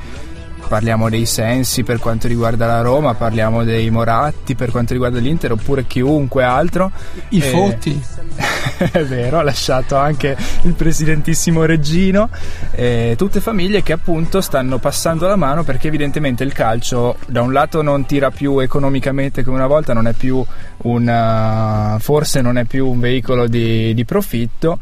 parliamo 0.69 1.09
dei 1.09 1.27
Sensi 1.27 1.83
per 1.83 1.99
quanto 1.99 2.29
riguarda 2.29 2.67
la 2.67 2.81
Roma, 2.81 3.15
parliamo 3.15 3.65
dei 3.65 3.91
Moratti 3.91 4.55
per 4.55 4.71
quanto 4.71 4.93
riguarda 4.93 5.19
l'Inter 5.19 5.53
oppure 5.53 5.87
chiunque 5.87 6.45
altro. 6.45 6.91
I 7.31 7.39
e... 7.39 7.43
Fotti. 7.43 8.03
è 8.91 9.05
vero, 9.05 9.39
ha 9.39 9.43
lasciato 9.43 9.97
anche 9.97 10.37
il 10.63 10.73
presidentissimo 10.73 11.65
Reggino, 11.65 12.29
eh, 12.73 13.15
tutte 13.17 13.41
famiglie 13.41 13.83
che 13.83 13.93
appunto 13.93 14.41
stanno 14.41 14.79
passando 14.79 15.27
la 15.27 15.37
mano 15.37 15.63
perché 15.63 15.89
evidentemente 15.89 16.43
il 16.45 16.53
calcio 16.53 17.17
da 17.27 17.43
un 17.43 17.53
lato 17.53 17.83
non 17.83 18.07
tira 18.07 18.31
più 18.31 18.59
economicamente 18.59 19.45
come 19.45 19.59
una 19.59 19.67
volta, 19.67 19.93
non 19.93 20.07
è 20.07 20.13
più 20.13 20.45
una, 20.79 21.97
forse 22.01 22.41
non 22.41 22.59
è 22.59 22.65
più 22.65 22.89
un 22.89 23.01
veicolo 23.01 23.47
di, 23.47 23.93
di 23.95 24.05
profitto 24.05 24.79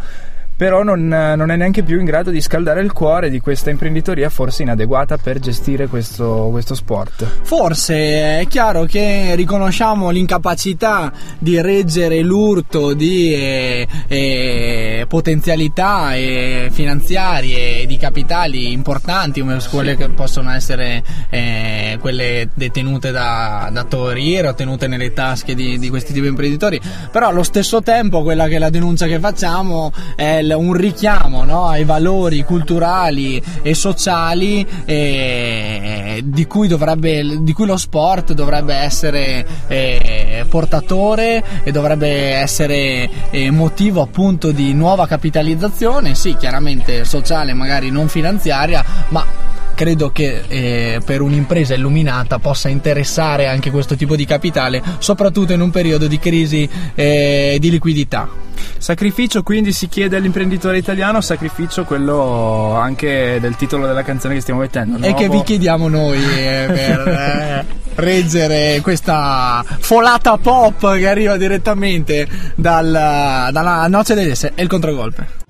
però 0.60 0.82
non, 0.82 1.08
non, 1.08 1.50
è 1.50 1.56
neanche 1.56 1.82
più 1.82 1.98
in 1.98 2.04
grado 2.04 2.28
di 2.28 2.38
scaldare 2.42 2.82
il 2.82 2.92
cuore 2.92 3.30
di 3.30 3.40
questa 3.40 3.70
imprenditoria 3.70 4.28
forse 4.28 4.60
inadeguata 4.60 5.16
per 5.16 5.38
gestire 5.38 5.86
questo, 5.86 6.48
questo 6.50 6.74
sport. 6.74 7.26
Forse 7.44 8.40
è 8.40 8.46
chiaro 8.46 8.84
che 8.84 9.34
riconosciamo 9.36 10.10
l'incapacità 10.10 11.10
di 11.38 11.58
reggere 11.62 12.20
l'urto 12.20 12.92
di 12.92 13.32
eh, 13.32 13.88
eh, 14.06 15.06
potenzialità 15.08 16.12
eh, 16.14 16.68
finanziarie 16.70 17.80
e 17.80 17.86
di 17.86 17.96
capitali 17.96 18.70
importanti 18.70 19.40
come 19.40 19.56
quelle 19.70 19.96
che 19.96 20.10
possono 20.10 20.50
essere 20.50 21.02
eh, 21.30 21.96
quelle 22.02 22.50
detenute 22.52 23.12
da, 23.12 23.70
da 23.72 23.84
Torire 23.84 24.48
o 24.48 24.54
tenute 24.54 24.88
nelle 24.88 25.14
tasche 25.14 25.54
di, 25.54 25.78
di 25.78 25.88
questi 25.88 26.08
tipi 26.08 26.24
di 26.24 26.28
imprenditori, 26.28 26.78
però 27.10 27.28
allo 27.28 27.44
stesso 27.44 27.80
tempo 27.80 28.22
quella 28.22 28.46
che 28.46 28.56
è 28.56 28.58
la 28.58 28.68
denuncia 28.68 29.06
che 29.06 29.18
facciamo 29.18 29.90
è 30.14 30.48
un 30.54 30.72
richiamo 30.72 31.44
no, 31.44 31.66
ai 31.66 31.84
valori 31.84 32.42
culturali 32.44 33.42
e 33.62 33.74
sociali 33.74 34.66
eh, 34.84 36.22
di, 36.24 36.46
cui 36.46 36.68
dovrebbe, 36.68 37.42
di, 37.42 37.52
cui 37.52 37.66
lo 37.66 37.76
sport 37.76 38.32
dovrebbe 38.32 38.74
essere 38.74 39.46
eh, 39.68 40.44
portatore 40.48 41.42
e 41.62 41.70
dovrebbe 41.70 42.34
essere 42.34 43.08
eh, 43.30 43.50
motivo 43.50 44.02
appunto 44.02 44.50
di 44.50 44.72
nuova 44.74 45.06
capitalizzazione, 45.06 46.14
sì 46.14 46.36
chiaramente 46.36 47.04
sociale, 47.04 47.52
magari 47.52 47.90
non 47.90 48.08
finanziaria, 48.08 48.84
ma 49.08 49.39
credo 49.80 50.12
che 50.12 50.42
eh, 50.46 51.00
per 51.02 51.22
un'impresa 51.22 51.72
illuminata 51.72 52.38
possa 52.38 52.68
interessare 52.68 53.46
anche 53.46 53.70
questo 53.70 53.96
tipo 53.96 54.14
di 54.14 54.26
capitale, 54.26 54.82
soprattutto 54.98 55.54
in 55.54 55.62
un 55.62 55.70
periodo 55.70 56.06
di 56.06 56.18
crisi 56.18 56.68
eh, 56.94 57.56
di 57.58 57.70
liquidità. 57.70 58.28
Sacrificio 58.76 59.42
quindi 59.42 59.72
si 59.72 59.88
chiede 59.88 60.18
all'imprenditore 60.18 60.76
italiano, 60.76 61.22
sacrificio 61.22 61.84
quello 61.84 62.74
anche 62.74 63.38
del 63.40 63.56
titolo 63.56 63.86
della 63.86 64.02
canzone 64.02 64.34
che 64.34 64.42
stiamo 64.42 64.60
mettendo. 64.60 64.98
Nuovo... 64.98 65.06
E 65.06 65.18
che 65.18 65.30
vi 65.30 65.42
chiediamo 65.42 65.88
noi 65.88 66.18
eh, 66.18 66.66
per 66.66 67.08
eh, 67.08 67.66
reggere 67.94 68.80
questa 68.82 69.64
folata 69.78 70.36
pop 70.36 70.94
che 70.94 71.08
arriva 71.08 71.38
direttamente 71.38 72.28
dal, 72.54 73.48
dalla 73.50 73.86
Noce 73.88 74.12
Esse 74.12 74.52
e 74.54 74.62
il 74.62 74.68
controgolpe. 74.68 75.40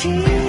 cheese. 0.00 0.39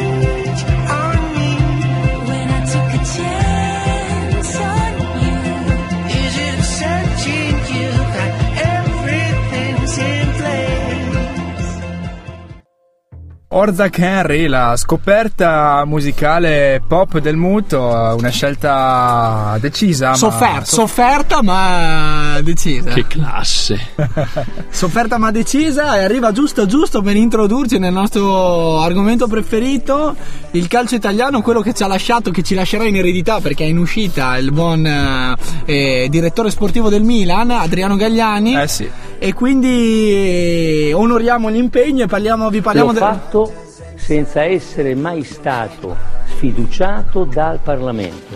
Orzak 13.53 13.97
Henry, 13.99 14.47
la 14.47 14.77
scoperta 14.77 15.83
musicale 15.85 16.81
pop 16.87 17.19
del 17.19 17.35
muto, 17.35 17.81
una 18.17 18.29
scelta 18.29 19.57
decisa. 19.59 20.13
Sofferta, 20.13 20.59
ma... 20.59 20.65
sofferta 20.65 21.41
ma 21.43 22.39
decisa. 22.41 22.91
Che 22.91 23.05
classe. 23.07 23.87
sofferta 24.71 25.17
ma 25.17 25.31
decisa 25.31 25.97
e 25.97 26.03
arriva 26.05 26.31
giusto 26.31 26.65
giusto 26.65 27.01
per 27.01 27.17
introdurci 27.17 27.77
nel 27.77 27.91
nostro 27.91 28.79
argomento 28.79 29.27
preferito, 29.27 30.15
il 30.51 30.69
calcio 30.69 30.95
italiano, 30.95 31.41
quello 31.41 31.59
che 31.59 31.73
ci 31.73 31.83
ha 31.83 31.87
lasciato, 31.87 32.31
che 32.31 32.43
ci 32.43 32.55
lascerà 32.55 32.85
in 32.85 32.95
eredità 32.95 33.41
perché 33.41 33.65
è 33.65 33.67
in 33.67 33.79
uscita 33.79 34.37
il 34.37 34.53
buon 34.53 35.35
eh, 35.65 36.07
direttore 36.09 36.51
sportivo 36.51 36.87
del 36.87 37.03
Milan, 37.03 37.51
Adriano 37.51 37.97
Gagliani. 37.97 38.55
Eh 38.55 38.67
sì. 38.69 38.89
E 39.23 39.35
quindi 39.35 40.87
eh, 40.89 40.93
onoriamo 40.95 41.47
l'impegno 41.49 42.05
e 42.05 42.07
parliamo, 42.07 42.49
vi 42.49 42.59
parliamo 42.59 42.91
del... 42.91 43.03
fatto 43.03 43.53
senza 43.93 44.41
essere 44.41 44.95
mai 44.95 45.23
stato 45.23 45.95
sfiduciato 46.25 47.25
dal 47.25 47.59
Parlamento. 47.61 48.35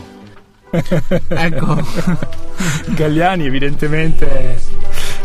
ecco. 0.69 1.81
Galliani 2.93 3.47
evidentemente 3.47 4.61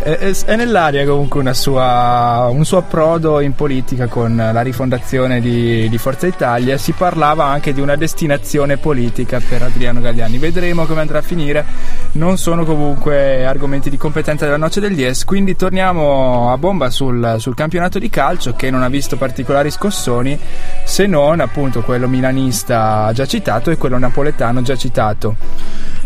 è, 0.02 0.16
è, 0.16 0.44
è 0.44 0.56
nell'aria 0.56 1.04
comunque 1.04 1.52
sua, 1.52 2.48
un 2.50 2.64
suo 2.64 2.78
approdo 2.78 3.40
in 3.40 3.54
politica 3.54 4.06
con 4.06 4.34
la 4.34 4.62
rifondazione 4.62 5.40
di, 5.40 5.88
di, 5.88 5.98
Forza 5.98 6.26
Italia. 6.26 6.78
Si 6.78 6.92
parlava 6.92 7.44
anche 7.44 7.72
di 7.72 7.80
una 7.80 7.96
destinazione 7.96 8.78
politica 8.78 9.40
per 9.46 9.62
Adriano 9.62 10.00
Galliani. 10.00 10.38
Vedremo 10.38 10.86
come 10.86 11.02
andrà 11.02 11.18
a 11.18 11.22
finire. 11.22 11.64
Non 12.12 12.38
sono 12.38 12.64
comunque 12.64 13.44
argomenti 13.44 13.90
di 13.90 13.96
competenza 13.98 14.46
della 14.46 14.56
Noce 14.56 14.80
del 14.80 14.94
Dies. 14.94 15.24
Quindi 15.24 15.54
torniamo 15.54 16.50
a 16.50 16.56
bomba 16.56 16.88
sul, 16.88 17.36
sul 17.38 17.54
campionato 17.54 17.98
di 17.98 18.08
calcio 18.08 18.54
che 18.54 18.70
non 18.70 18.82
ha 18.82 18.88
visto 18.88 19.16
particolari 19.16 19.70
scossoni 19.70 20.38
se 20.84 21.06
non 21.06 21.40
appunto 21.40 21.82
quello 21.82 22.08
milanista 22.08 23.10
già 23.12 23.26
citato 23.26 23.70
e 23.70 23.76
quello 23.76 23.98
napoletano 23.98 24.62
già 24.62 24.76
citato. 24.76 25.36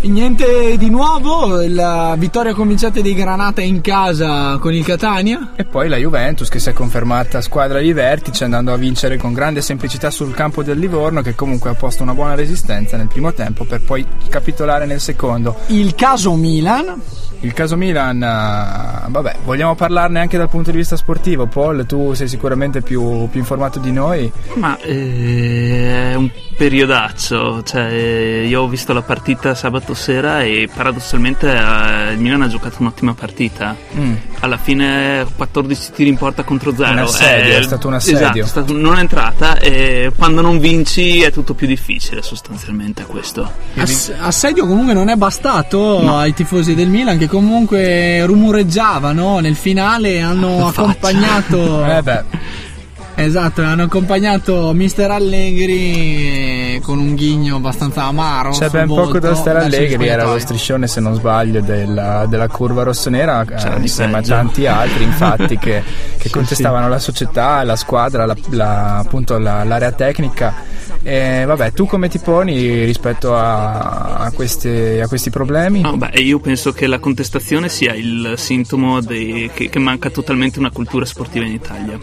Niente 0.02 0.76
di 0.76 0.90
nuovo, 0.90 1.66
la 1.66 2.14
vittoria 2.18 2.52
convincente 2.52 3.00
dei 3.00 3.14
Granata 3.14 3.62
in 3.62 3.80
casa 3.84 4.56
con 4.56 4.72
il 4.72 4.82
Catania. 4.82 5.50
E 5.56 5.66
poi 5.66 5.90
la 5.90 5.98
Juventus 5.98 6.48
che 6.48 6.58
si 6.58 6.70
è 6.70 6.72
confermata 6.72 7.42
squadra 7.42 7.80
di 7.80 7.92
vertice 7.92 8.44
andando 8.44 8.72
a 8.72 8.76
vincere 8.76 9.18
con 9.18 9.34
grande 9.34 9.60
semplicità 9.60 10.10
sul 10.10 10.32
campo 10.32 10.62
del 10.62 10.78
Livorno 10.78 11.20
che 11.20 11.34
comunque 11.34 11.68
ha 11.68 11.74
posto 11.74 12.02
una 12.02 12.14
buona 12.14 12.34
resistenza 12.34 12.96
nel 12.96 13.08
primo 13.08 13.34
tempo 13.34 13.64
per 13.64 13.82
poi 13.82 14.06
capitolare 14.30 14.86
nel 14.86 15.00
secondo. 15.00 15.56
Il 15.66 15.94
caso 15.94 16.32
Milan 16.32 16.98
il 17.44 17.52
caso 17.52 17.76
Milan, 17.76 18.16
uh, 18.16 19.10
vabbè, 19.10 19.36
vogliamo 19.44 19.74
parlarne 19.74 20.18
anche 20.18 20.38
dal 20.38 20.48
punto 20.48 20.70
di 20.70 20.78
vista 20.78 20.96
sportivo. 20.96 21.46
Paul, 21.46 21.84
tu 21.84 22.14
sei 22.14 22.26
sicuramente 22.26 22.80
più, 22.80 23.28
più 23.28 23.38
informato 23.38 23.78
di 23.78 23.92
noi. 23.92 24.32
Ma 24.54 24.78
eh, 24.78 26.12
è 26.12 26.14
un 26.14 26.30
periodaccio. 26.56 27.62
Cioè, 27.62 28.44
io 28.46 28.62
ho 28.62 28.68
visto 28.68 28.94
la 28.94 29.02
partita 29.02 29.54
sabato 29.54 29.92
sera 29.92 30.40
e 30.40 30.70
paradossalmente 30.74 31.52
eh, 31.52 32.12
il 32.12 32.18
Milan 32.18 32.40
ha 32.40 32.48
giocato 32.48 32.76
un'ottima 32.78 33.12
partita. 33.12 33.73
Mm. 33.96 34.14
Alla 34.40 34.56
fine 34.56 35.26
14 35.36 35.92
tiri 35.92 36.08
in 36.08 36.16
porta 36.16 36.42
contro 36.42 36.74
0. 36.74 36.90
Un 36.90 36.98
assedio, 36.98 37.54
è, 37.54 37.58
è 37.58 37.62
stato 37.62 37.86
un 37.88 37.94
assedio. 37.94 38.18
Esatto, 38.18 38.38
è 38.38 38.46
stato, 38.46 38.72
non 38.72 38.96
è 38.96 39.00
entrata 39.00 39.58
e 39.58 40.10
quando 40.16 40.40
non 40.40 40.58
vinci 40.58 41.22
è 41.22 41.30
tutto 41.30 41.54
più 41.54 41.66
difficile 41.66 42.22
sostanzialmente 42.22 43.04
questo. 43.04 43.50
Ass- 43.76 44.12
assedio 44.18 44.66
comunque 44.66 44.94
non 44.94 45.08
è 45.08 45.16
bastato 45.16 46.02
no. 46.02 46.18
ai 46.18 46.34
tifosi 46.34 46.74
del 46.74 46.88
Milan 46.88 47.18
che 47.18 47.26
comunque 47.26 48.24
rumoreggiavano 48.26 49.40
nel 49.40 49.56
finale 49.56 50.20
hanno 50.20 50.68
accompagnato 50.74 51.84
eh 51.84 52.02
beh. 52.02 52.24
Esatto, 53.16 53.62
hanno 53.62 53.84
accompagnato 53.84 54.72
Mister 54.72 55.10
Allegri 55.10 56.80
con 56.82 56.98
un 56.98 57.14
ghigno 57.14 57.56
abbastanza 57.56 58.04
amaro. 58.04 58.50
C'è 58.50 58.68
ben 58.70 58.88
poco 58.88 59.18
da 59.18 59.34
stare 59.34 59.64
Allegri, 59.64 60.08
era 60.08 60.24
lo 60.24 60.38
striscione 60.38 60.88
se 60.88 61.00
non 61.00 61.14
sbaglio 61.14 61.60
della, 61.60 62.26
della 62.26 62.48
curva 62.48 62.82
rossonera, 62.82 63.44
eh, 63.44 63.80
insieme 63.80 64.18
a 64.18 64.22
tanti 64.22 64.66
altri 64.66 65.04
infatti 65.04 65.56
che, 65.58 65.82
che 66.18 66.28
sì, 66.28 66.30
contestavano 66.30 66.84
sì. 66.84 66.90
la 66.90 66.98
società, 66.98 67.62
la 67.62 67.76
squadra, 67.76 68.26
la, 68.26 68.36
la, 68.50 68.98
appunto 68.98 69.38
la, 69.38 69.62
l'area 69.64 69.92
tecnica. 69.92 70.72
E 71.02 71.44
vabbè, 71.46 71.72
tu 71.72 71.86
come 71.86 72.08
ti 72.08 72.18
poni 72.18 72.84
rispetto 72.84 73.36
a, 73.36 74.16
a, 74.16 74.30
questi, 74.32 75.00
a 75.00 75.06
questi, 75.06 75.30
problemi? 75.30 75.82
No, 75.82 75.96
beh, 75.96 76.18
io 76.20 76.40
penso 76.40 76.72
che 76.72 76.86
la 76.86 76.98
contestazione 76.98 77.68
sia 77.68 77.94
il 77.94 78.34
sintomo 78.36 79.00
dei, 79.00 79.50
che, 79.52 79.68
che 79.68 79.78
manca 79.78 80.10
totalmente 80.10 80.58
una 80.58 80.70
cultura 80.70 81.04
sportiva 81.04 81.44
in 81.44 81.52
Italia 81.52 81.98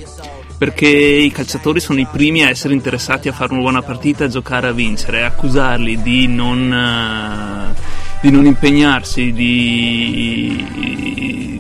perché 0.62 0.88
i 0.88 1.32
calciatori 1.32 1.80
sono 1.80 2.00
i 2.00 2.06
primi 2.06 2.44
a 2.44 2.50
essere 2.50 2.76
interessati 2.76 3.28
a 3.28 3.32
fare 3.32 3.52
una 3.52 3.64
buona 3.64 3.82
partita, 3.82 4.26
a 4.26 4.28
giocare, 4.28 4.68
a 4.68 4.72
vincere, 4.72 5.24
accusarli 5.24 6.04
di 6.04 6.28
non, 6.28 6.70
uh, 6.70 7.74
di 8.22 8.30
non 8.30 8.46
impegnarsi, 8.46 9.32
di, 9.32 10.64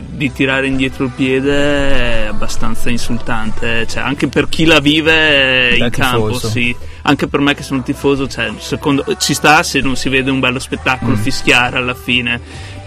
di, 0.07 0.31
tirare 0.31 0.67
indietro 0.67 1.05
il 1.05 1.11
piede 1.15 2.25
è 2.25 2.27
abbastanza 2.27 2.91
insultante, 2.91 3.87
cioè, 3.87 4.03
anche 4.03 4.27
per 4.27 4.47
chi 4.47 4.65
la 4.65 4.79
vive 4.79 5.77
in 5.77 5.89
campo, 5.89 6.37
sì. 6.37 6.75
Anche 7.01 7.25
per 7.25 7.39
me 7.39 7.55
che 7.55 7.63
sono 7.63 7.81
tifoso, 7.81 8.27
cioè, 8.27 8.51
secondo, 8.59 9.03
ci 9.17 9.33
sta 9.33 9.63
se 9.63 9.81
non 9.81 9.95
si 9.95 10.09
vede 10.09 10.29
un 10.29 10.39
bello 10.39 10.59
spettacolo 10.59 11.13
mm. 11.13 11.21
fischiare 11.21 11.77
alla 11.77 11.95
fine 11.95 12.39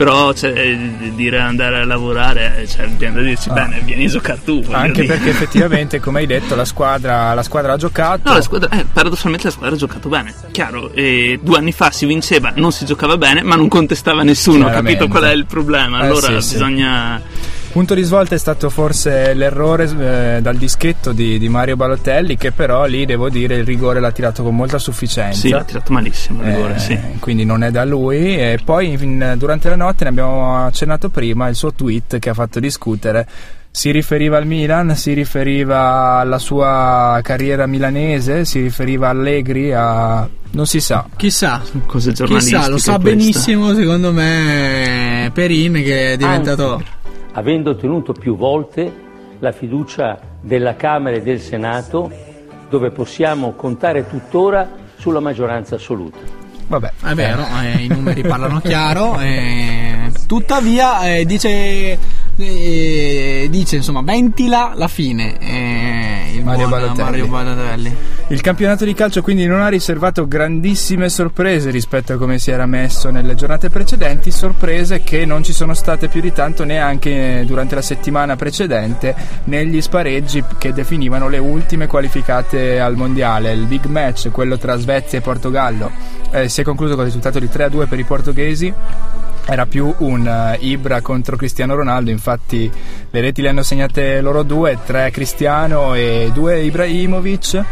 però 0.05 0.33
cioè, 0.35 0.77
dire 1.15 1.39
andare 1.39 1.81
a 1.81 1.85
lavorare, 1.85 2.67
cioè, 2.69 2.87
viene 2.89 3.15
da 3.15 3.21
dirci 3.23 3.49
Ah. 3.49 3.55
bene, 3.55 3.81
vieni 3.85 4.05
a 4.05 4.09
giocare 4.09 4.41
tu. 4.45 4.63
Anche 4.71 5.03
dire. 5.03 5.15
perché 5.15 5.31
effettivamente, 5.35 6.01
come 6.01 6.21
hai 6.21 6.27
detto, 6.27 6.55
la 6.55 6.65
squadra, 6.67 7.33
la 7.35 7.43
squadra 7.43 7.73
ha 7.73 7.77
giocato. 7.77 8.29
No, 8.29 8.35
la 8.35 8.43
squadra, 8.43 8.69
eh, 8.79 8.85
paradossalmente 8.93 9.45
la 9.47 9.51
squadra 9.53 9.75
ha 9.75 9.79
giocato 9.79 10.09
bene, 10.09 10.35
chiaro, 10.51 10.93
e 10.93 11.39
due 11.43 11.57
anni 11.59 11.73
fa 11.73 11.91
si 11.91 12.05
vinceva, 12.07 12.53
non 12.57 12.71
si 12.73 12.85
giocava 12.85 13.17
bene, 13.17 13.43
ma 13.43 13.57
non 13.57 13.69
contestava 13.69 14.23
nessuno, 14.23 14.65
Chiaramente. 14.65 14.99
capito 14.99 15.09
qual 15.11 15.31
è 15.31 15.35
il 15.35 15.47
problema? 15.47 16.01
Eh, 16.01 16.05
Allora 16.07 16.41
sì, 16.41 16.49
sì. 16.49 16.53
bisogna... 16.55 17.21
Punto 17.75 17.95
di 17.95 18.03
svolta 18.03 18.37
è 18.37 18.39
stato 18.39 18.71
forse 18.71 19.35
l'errore 19.35 20.37
eh, 20.37 20.41
dal 20.41 20.55
dischetto 20.55 21.11
di, 21.11 21.41
di 21.41 21.49
Mario 21.49 21.75
Balotelli, 21.75 22.37
che 22.37 22.53
però 22.53 22.85
lì 22.85 23.05
devo 23.05 23.29
dire 23.29 23.57
il 23.57 23.65
rigore 23.65 23.99
l'ha 23.99 24.13
tirato 24.13 24.45
con 24.45 24.55
molta 24.55 24.79
sufficienza. 24.79 25.41
Sì, 25.41 25.49
l'ha 25.49 25.65
tirato 25.65 25.93
malissimo 25.93 26.45
il 26.45 26.53
rigore, 26.53 26.77
Eh, 26.77 26.79
sì. 26.79 26.99
Quindi 27.19 27.45
non 27.45 27.65
è 27.65 27.73
da 27.73 27.85
lui. 27.85 28.37
E 28.39 28.61
poi 28.65 28.93
in- 28.93 29.35
durante 29.37 29.69
la 29.71 29.75
notte 29.75 30.05
ne 30.05 30.11
abbiamo 30.11 30.65
accennato 30.65 31.09
prima 31.09 31.49
il 31.49 31.57
suo 31.57 31.73
tweet 31.73 32.21
che 32.21 32.31
ha 32.31 32.35
fatto 32.35 32.61
discutere. 32.61 33.27
Si 33.73 33.91
riferiva 33.91 34.37
al 34.37 34.47
Milan, 34.47 34.95
si 34.95 35.13
riferiva 35.13 36.19
alla 36.21 36.39
sua 36.39 37.19
carriera 37.25 37.67
milanese, 37.67 38.45
si 38.45 38.61
riferiva 38.61 39.09
a 39.09 39.11
Allegri, 39.11 39.73
a... 39.73 40.29
non 40.53 40.67
si 40.67 40.79
sa. 40.79 41.07
Chissà, 41.17 41.61
Cose 41.87 42.13
chissà, 42.13 42.69
lo 42.69 42.79
sa 42.79 43.01
benissimo 43.01 43.75
secondo 43.75 44.13
me 44.13 45.29
Perin 45.35 45.73
che 45.73 46.13
è 46.13 46.17
diventato... 46.17 46.75
Anzi, 46.75 47.03
avendo 47.35 47.71
ottenuto 47.71 48.13
più 48.13 48.37
volte 48.37 49.03
la 49.39 49.53
fiducia 49.53 50.19
della 50.41 50.75
Camera 50.77 51.17
e 51.17 51.23
del 51.23 51.41
Senato, 51.41 52.11
dove 52.69 52.91
possiamo 52.91 53.53
contare 53.53 54.09
tuttora 54.09 54.69
sulla 54.97 55.21
maggioranza 55.21 55.75
assoluta. 55.75 56.19
Vabbè, 56.67 56.93
È 57.05 57.15
vero, 57.15 57.45
eh, 57.63 57.83
i 57.83 57.89
numeri 57.89 58.23
parlano 58.23 58.61
chiaro. 58.61 59.21
eh, 59.21 60.11
tuttavia, 60.27 61.07
eh, 61.15 61.25
dice, 61.27 61.99
eh, 62.37 63.47
dice 63.51 63.77
insomma, 63.77 64.03
ventila 64.03 64.73
la 64.75 64.89
fine. 64.89 65.39
eh, 65.39 66.37
il 66.37 66.45
Mario 66.45 66.69
buon 66.69 66.81
Balotelli. 66.81 67.03
Mario 67.03 67.27
Balotelli. 67.27 67.97
Il 68.29 68.41
campionato 68.41 68.85
di 68.85 68.95
calcio 68.95 69.23
quindi 69.23 69.47
non 69.47 69.61
ha 69.61 69.69
riservato 69.69 70.27
grandissime 70.27 71.09
sorprese 71.09 71.71
rispetto 71.71 72.15
a 72.15 72.17
come 72.17 72.39
si 72.39 72.51
era 72.51 72.67
messo 72.67 73.11
nelle 73.11 73.35
giornate 73.35 73.69
precedenti, 73.69 74.31
sorprese 74.31 75.03
che 75.03 75.25
non 75.27 75.43
ci 75.43 75.53
sono 75.53 75.75
state 75.75 76.09
più 76.09 76.21
di 76.21 76.33
tanto 76.33 76.65
neanche 76.65 77.45
durante 77.47 77.75
la 77.75 77.83
settimana 77.83 78.35
precedente 78.37 79.15
negli 79.45 79.81
spareggi 79.81 80.43
che 80.59 80.73
definivano 80.73 81.29
le 81.29 81.39
ultime 81.39 81.87
qualificate 81.87 82.81
al 82.81 82.97
mondiale. 82.97 83.53
Il 83.53 83.67
big 83.67 83.85
match, 83.87 84.31
quello 84.31 84.57
tra 84.57 84.77
Svezia 84.77 85.19
e 85.19 85.21
Portogallo, 85.21 85.91
eh, 86.31 86.49
si 86.49 86.63
è 86.63 86.65
concluso 86.65 86.95
con 86.95 87.01
il 87.01 87.13
risultato 87.13 87.39
di 87.39 87.47
3-2 87.47 87.87
per 87.87 87.99
i 87.99 88.05
portoghesi 88.05 88.73
era 89.47 89.67
più 89.67 89.95
un 89.99 90.27
eh, 90.27 90.59
Ibra 90.61 91.01
contro 91.01 91.37
Cristiano 91.37 91.75
Ronaldo, 91.75 92.11
infatti 92.11 92.71
le 93.11 93.21
reti 93.21 93.43
le 93.43 93.49
hanno 93.51 93.63
segnate 93.63 94.21
loro 94.21 94.43
due, 94.43 94.79
tre 94.85 95.11
Cristiano 95.11 95.95
e 95.95 96.31
due 96.33 96.61
Ibrahimovic. 96.61 97.65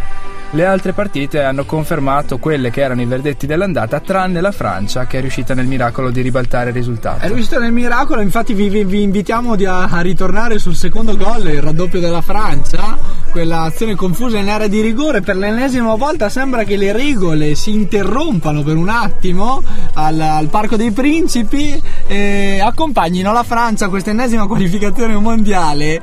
Le 0.54 0.66
altre 0.66 0.92
partite 0.92 1.42
hanno 1.42 1.64
confermato 1.64 2.36
quelle 2.36 2.70
che 2.70 2.82
erano 2.82 3.00
i 3.00 3.06
verdetti 3.06 3.46
dell'andata, 3.46 4.00
tranne 4.00 4.42
la 4.42 4.52
Francia 4.52 5.06
che 5.06 5.16
è 5.16 5.20
riuscita 5.22 5.54
nel 5.54 5.64
miracolo 5.64 6.10
di 6.10 6.20
ribaltare 6.20 6.68
il 6.68 6.74
risultato. 6.74 7.24
È 7.24 7.28
riuscito 7.28 7.58
nel 7.58 7.72
miracolo, 7.72 8.20
infatti 8.20 8.52
vi, 8.52 8.68
vi- 8.68 8.84
vi 8.84 9.00
invitiamo 9.00 9.54
a, 9.54 9.88
a 9.90 10.00
ritornare 10.02 10.58
sul 10.58 10.74
secondo 10.74 11.16
gol, 11.16 11.48
il 11.48 11.62
raddoppio 11.62 12.00
della 12.00 12.20
Francia, 12.20 12.98
quella 13.32 13.62
azione 13.62 13.94
confusa 13.94 14.36
in 14.36 14.50
area 14.50 14.68
di 14.68 14.82
rigore, 14.82 15.22
per 15.22 15.36
l'ennesima 15.36 15.94
volta 15.94 16.28
sembra 16.28 16.64
che 16.64 16.76
le 16.76 16.92
regole 16.92 17.54
si 17.54 17.72
interrompano 17.72 18.62
per 18.62 18.76
un 18.76 18.90
attimo 18.90 19.62
al, 19.94 20.20
al 20.20 20.48
Parco 20.48 20.76
dei 20.76 20.90
Principi 20.90 21.82
e 22.06 22.60
accompagnino 22.62 23.32
la 23.32 23.42
Francia 23.42 23.86
a 23.86 23.88
questa 23.88 24.10
ennesima 24.10 24.46
qualificazione 24.46 25.16
mondiale 25.16 26.00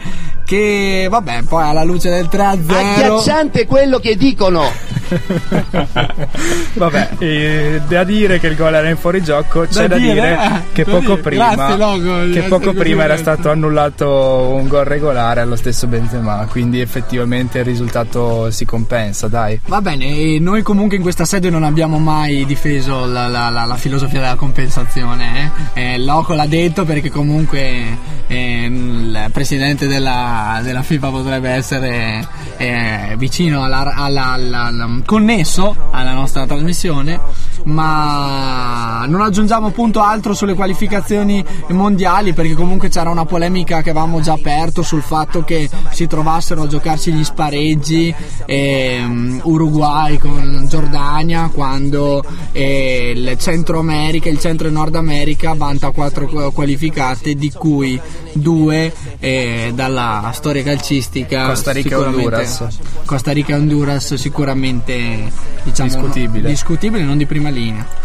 che 0.50 1.06
vabbè 1.08 1.44
poi 1.44 1.62
alla 1.62 1.84
luce 1.84 2.10
del 2.10 2.28
3-0 2.28 2.72
Agghiacciante 2.74 3.68
quello 3.68 4.00
che 4.00 4.16
dicono. 4.16 4.98
Vabbè, 6.74 7.10
eh, 7.18 7.82
da 7.88 8.04
dire 8.04 8.40
che 8.40 8.48
il 8.48 8.56
gol 8.56 8.74
era 8.74 8.90
in 8.90 8.98
fuorigioco, 8.98 9.62
c'è 9.62 9.88
da, 9.88 9.96
Da 9.96 9.98
dire, 9.98 10.14
dire, 10.14 10.34
eh, 10.34 10.62
che 10.72 10.84
da 10.84 10.92
poco 10.92 11.16
dire. 11.16 11.22
prima, 11.22 11.56
Grazie, 11.56 11.78
Logo, 11.78 12.32
che 12.32 12.42
poco 12.44 12.74
prima 12.74 13.04
era 13.04 13.18
stato 13.18 13.50
annullato 13.50 14.54
un 14.54 14.68
gol 14.68 14.86
regolare 14.86 15.42
allo 15.42 15.56
stesso 15.56 15.88
Benzema, 15.88 16.46
quindi 16.50 16.80
effettivamente 16.80 17.19
il 17.60 17.66
risultato 17.66 18.52
si 18.52 18.66
compensa, 18.66 19.28
dai. 19.28 19.60
Va 19.68 19.82
bene, 19.82 20.06
e 20.06 20.38
noi 20.40 20.62
comunque 20.62 20.96
in 20.98 21.02
questa 21.02 21.26
sede 21.26 21.50
non 21.50 21.64
abbiamo 21.64 21.98
mai 22.00 22.46
difeso 22.46 23.06
la, 23.06 23.28
la- 23.28 23.50
la- 23.50 23.66
la 23.66 23.78
filosofia 23.78 24.20
della 24.20 24.36
compensazione. 24.36 25.52
Eh? 25.74 25.94
Eh, 25.94 25.98
Loco 26.00 26.34
l'ha 26.34 26.46
detto 26.48 26.86
perché 26.86 27.10
comunque 27.10 27.98
eh, 28.28 28.66
il 28.66 29.30
presidente 29.32 29.88
della, 29.88 30.60
della 30.64 30.82
FIFA 30.84 31.10
potrebbe 31.10 31.50
essere 31.50 32.28
eh, 32.58 33.16
vicino 33.18 33.64
alla- 33.64 33.94
alla- 33.96 34.32
alla- 34.34 35.00
connesso 35.06 35.76
alla 35.92 36.14
nostra 36.14 36.46
trasmissione, 36.46 37.20
ma 37.64 39.06
non 39.08 39.22
aggiungiamo 39.22 39.68
appunto 39.68 40.02
altro 40.02 40.34
sulle 40.34 40.54
qualificazioni 40.54 41.44
mondiali 41.70 42.34
perché 42.34 42.54
comunque 42.54 42.90
c'era 42.90 43.10
una 43.10 43.26
polemica 43.26 43.82
che 43.82 43.90
avevamo 43.92 44.22
già 44.22 44.34
aperto 44.34 44.82
sul 44.82 45.02
fatto 45.02 45.44
che 45.44 45.70
si 45.92 46.08
trovassero 46.08 46.64
a 46.64 46.68
giocarsi 46.68 47.12
gli 47.12 47.24
spareggi 47.24 48.14
ehm, 48.46 49.42
Uruguay 49.44 50.18
con 50.18 50.66
Giordania 50.70 51.50
quando 51.54 52.24
eh, 52.52 53.14
il 53.16 53.38
Centro 53.38 53.80
America, 53.80 54.30
il 54.30 54.40
Centro 54.40 54.68
e 54.68 54.72
Nord 54.72 54.96
America 54.96 55.54
vanta 55.54 55.92
quattro 55.92 56.28
qu- 56.28 56.54
qualificate 56.54 57.36
di 57.36 57.52
cui 57.52 58.00
due 58.34 58.94
eh, 59.20 59.72
dalla 59.74 60.32
storia 60.34 60.64
calcistica 60.64 61.48
Costa 61.48 61.72
Rica 61.72 61.96
e 61.96 62.00
Honduras. 62.00 62.66
Costa 63.06 63.32
Rica 63.32 63.54
e 63.54 63.56
Honduras 63.56 64.14
sicuramente 64.16 65.32
diciamo, 65.64 65.90
Discutibile. 65.90 66.50
discutibile 66.50 67.04
non 67.04 67.18
di 67.18 67.26
prima 67.26 67.49
linea 67.50 68.00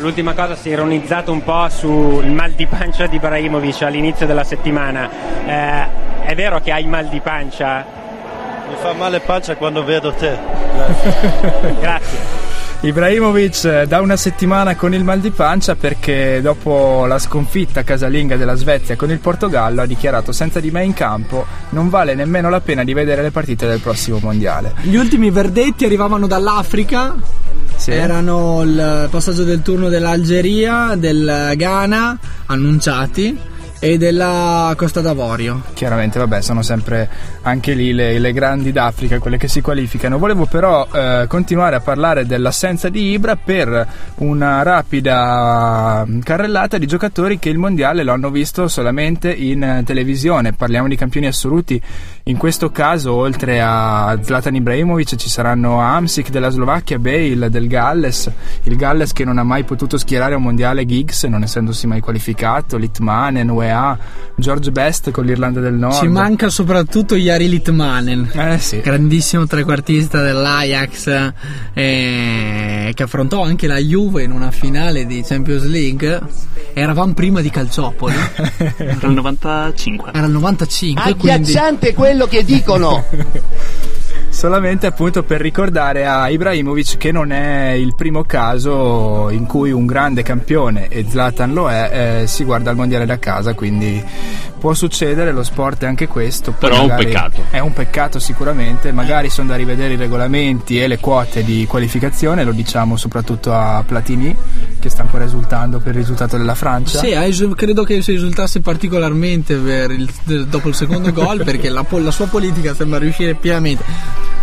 L'ultima 0.00 0.32
cosa 0.32 0.56
si 0.56 0.70
è 0.70 0.72
ironizzato 0.72 1.30
un 1.30 1.42
po' 1.42 1.68
sul 1.68 2.26
mal 2.26 2.52
di 2.52 2.64
pancia 2.66 3.06
di 3.06 3.16
Ibrahimovic 3.16 3.82
all'inizio 3.82 4.24
della 4.24 4.44
settimana. 4.44 5.10
Eh, 5.44 5.86
è 6.22 6.34
vero 6.34 6.58
che 6.60 6.72
hai 6.72 6.86
mal 6.86 7.06
di 7.08 7.20
pancia? 7.20 7.84
Mi 8.68 8.76
fa 8.76 8.94
male 8.94 9.20
pancia 9.20 9.56
quando 9.56 9.84
vedo 9.84 10.14
te. 10.14 10.38
Grazie. 11.80 12.39
Ibrahimovic 12.82 13.64
eh, 13.64 13.86
da 13.86 14.00
una 14.00 14.16
settimana 14.16 14.74
con 14.74 14.94
il 14.94 15.04
mal 15.04 15.20
di 15.20 15.30
pancia 15.30 15.74
perché 15.74 16.40
dopo 16.40 17.04
la 17.04 17.18
sconfitta 17.18 17.82
casalinga 17.82 18.36
della 18.36 18.54
Svezia 18.54 18.96
con 18.96 19.10
il 19.10 19.18
Portogallo 19.18 19.82
ha 19.82 19.86
dichiarato 19.86 20.32
senza 20.32 20.60
di 20.60 20.70
me 20.70 20.82
in 20.82 20.94
campo 20.94 21.44
non 21.70 21.90
vale 21.90 22.14
nemmeno 22.14 22.48
la 22.48 22.62
pena 22.62 22.82
di 22.82 22.94
vedere 22.94 23.20
le 23.20 23.30
partite 23.30 23.66
del 23.66 23.80
prossimo 23.80 24.18
mondiale. 24.22 24.74
Gli 24.80 24.96
ultimi 24.96 25.30
verdetti 25.30 25.84
arrivavano 25.84 26.26
dall'Africa, 26.26 27.14
Sì. 27.76 27.90
erano 27.90 28.62
il 28.62 29.08
passaggio 29.10 29.44
del 29.44 29.60
turno 29.60 29.88
dell'Algeria, 29.90 30.94
del 30.96 31.52
Ghana 31.56 32.18
annunciati 32.46 33.38
e 33.80 33.96
della 33.96 34.74
Costa 34.76 35.00
d'Avorio. 35.00 35.62
Chiaramente, 35.72 36.18
vabbè, 36.18 36.42
sono 36.42 36.60
sempre 36.60 37.08
anche 37.42 37.72
lì 37.72 37.92
le, 37.92 38.18
le 38.18 38.32
grandi 38.34 38.72
d'Africa, 38.72 39.18
quelle 39.18 39.38
che 39.38 39.48
si 39.48 39.62
qualificano. 39.62 40.18
Volevo 40.18 40.44
però 40.44 40.86
eh, 40.92 41.24
continuare 41.26 41.76
a 41.76 41.80
parlare 41.80 42.26
dell'assenza 42.26 42.90
di 42.90 43.10
Ibra 43.10 43.36
per 43.36 43.86
una 44.16 44.62
rapida 44.62 46.04
mm, 46.06 46.20
carrellata 46.20 46.76
di 46.76 46.86
giocatori 46.86 47.38
che 47.38 47.48
il 47.48 47.56
mondiale 47.56 48.02
lo 48.02 48.12
hanno 48.12 48.30
visto 48.30 48.68
solamente 48.68 49.32
in 49.32 49.62
eh, 49.62 49.82
televisione. 49.82 50.52
Parliamo 50.52 50.86
di 50.86 50.96
campioni 50.96 51.26
assoluti. 51.26 51.80
In 52.24 52.36
questo 52.36 52.70
caso, 52.70 53.14
oltre 53.14 53.62
a 53.62 54.16
Zlatan 54.20 54.56
Ibrahimovic, 54.56 55.16
ci 55.16 55.30
saranno 55.30 55.80
Amsic 55.80 56.28
della 56.28 56.50
Slovacchia, 56.50 56.98
Bale 56.98 57.48
del 57.48 57.66
Galles, 57.66 58.30
il 58.64 58.76
Galles 58.76 59.12
che 59.12 59.24
non 59.24 59.38
ha 59.38 59.42
mai 59.42 59.64
potuto 59.64 59.96
schierare 59.96 60.34
un 60.34 60.42
mondiale 60.42 60.84
Giggs, 60.84 61.24
non 61.24 61.42
essendosi 61.42 61.86
mai 61.86 62.00
qualificato, 62.00 62.76
Litmanen, 62.76 63.48
UEA, 63.70 63.98
George 64.36 64.70
Best 64.70 65.10
con 65.10 65.24
l'Irlanda 65.24 65.60
del 65.60 65.74
Nord. 65.74 65.94
Ci 65.98 66.08
manca 66.08 66.48
soprattutto 66.48 67.14
Jari 67.14 67.48
Litmanen, 67.48 68.30
Eh 68.34 68.58
sì. 68.58 68.80
grandissimo 68.80 69.46
trequartista 69.46 70.22
dell'Ajax 70.22 71.32
eh, 71.74 72.90
che 72.94 73.02
affrontò 73.02 73.42
anche 73.42 73.66
la 73.66 73.78
Juve 73.78 74.22
in 74.24 74.32
una 74.32 74.50
finale 74.50 75.06
di 75.06 75.22
Champions 75.22 75.64
League. 75.64 76.20
Eravamo 76.74 77.14
prima 77.14 77.40
di 77.40 77.50
Calciopoli, 77.50 78.14
Era 78.76 79.06
il 79.06 79.12
95. 79.14 80.10
era 80.14 80.26
il 80.26 80.32
95. 80.32 81.02
quindi... 81.14 81.30
Agghiacciante 81.30 81.94
quello 81.94 82.26
che 82.26 82.44
dicono. 82.44 83.04
solamente 84.30 84.86
appunto 84.86 85.22
per 85.22 85.40
ricordare 85.40 86.06
a 86.06 86.28
Ibrahimovic 86.30 86.96
che 86.96 87.12
non 87.12 87.32
è 87.32 87.72
il 87.72 87.94
primo 87.94 88.24
caso 88.24 89.28
in 89.30 89.44
cui 89.46 89.70
un 89.72 89.86
grande 89.86 90.22
campione, 90.22 90.88
e 90.88 91.04
Zlatan 91.08 91.52
lo 91.52 91.68
è, 91.68 92.20
eh, 92.22 92.26
si 92.26 92.44
guarda 92.44 92.70
al 92.70 92.76
mondiale 92.76 93.04
da 93.04 93.18
casa, 93.18 93.54
quindi 93.54 94.02
può 94.58 94.74
succedere, 94.74 95.32
lo 95.32 95.42
sport 95.42 95.82
è 95.82 95.86
anche 95.86 96.06
questo. 96.06 96.52
Però 96.52 96.76
è 96.76 96.80
un 96.80 96.94
peccato. 96.96 97.42
È 97.50 97.58
un 97.58 97.72
peccato 97.72 98.18
sicuramente, 98.18 98.92
magari 98.92 99.30
sono 99.30 99.48
da 99.48 99.56
rivedere 99.56 99.94
i 99.94 99.96
regolamenti 99.96 100.80
e 100.80 100.86
le 100.86 100.98
quote 100.98 101.42
di 101.42 101.66
qualificazione, 101.66 102.44
lo 102.44 102.52
diciamo 102.52 102.96
soprattutto 102.96 103.52
a 103.52 103.82
Platini 103.84 104.36
che 104.78 104.88
sta 104.88 105.02
ancora 105.02 105.24
esultando 105.24 105.78
per 105.78 105.92
il 105.92 106.00
risultato 106.00 106.36
della 106.36 106.54
Francia. 106.54 106.98
Sì, 106.98 107.14
credo 107.54 107.84
che 107.84 108.02
si 108.02 108.14
esultasse 108.14 108.60
particolarmente 108.60 109.54
il, 109.54 110.08
dopo 110.46 110.68
il 110.68 110.74
secondo 110.74 111.12
gol 111.12 111.42
perché 111.44 111.68
la, 111.68 111.84
la, 111.88 112.10
sua 112.10 112.26
politica 112.26 112.74
sembra 112.74 112.98
riuscire 112.98 113.34
pienamente. 113.34 113.82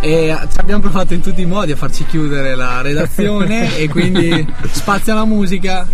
E 0.00 0.36
ci 0.50 0.58
abbiamo 0.58 0.80
provato 0.80 1.14
in 1.14 1.20
tutti 1.20 1.40
i 1.40 1.46
modi 1.46 1.72
a 1.72 1.76
farci 1.76 2.06
chiudere 2.06 2.54
la 2.54 2.80
redazione 2.80 3.76
e 3.78 3.88
quindi 3.88 4.46
spazio 4.70 5.12
alla 5.12 5.24
musica 5.24 5.86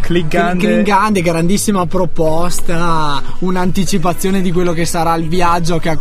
Klingande. 0.00 0.66
Klingande, 0.66 1.22
grandissima 1.22 1.86
proposta, 1.86 3.22
un'anticipazione 3.40 4.40
di 4.40 4.50
quello 4.50 4.72
che 4.72 4.84
sarà 4.84 5.14
il 5.14 5.28
viaggio 5.28 5.78
che, 5.78 5.96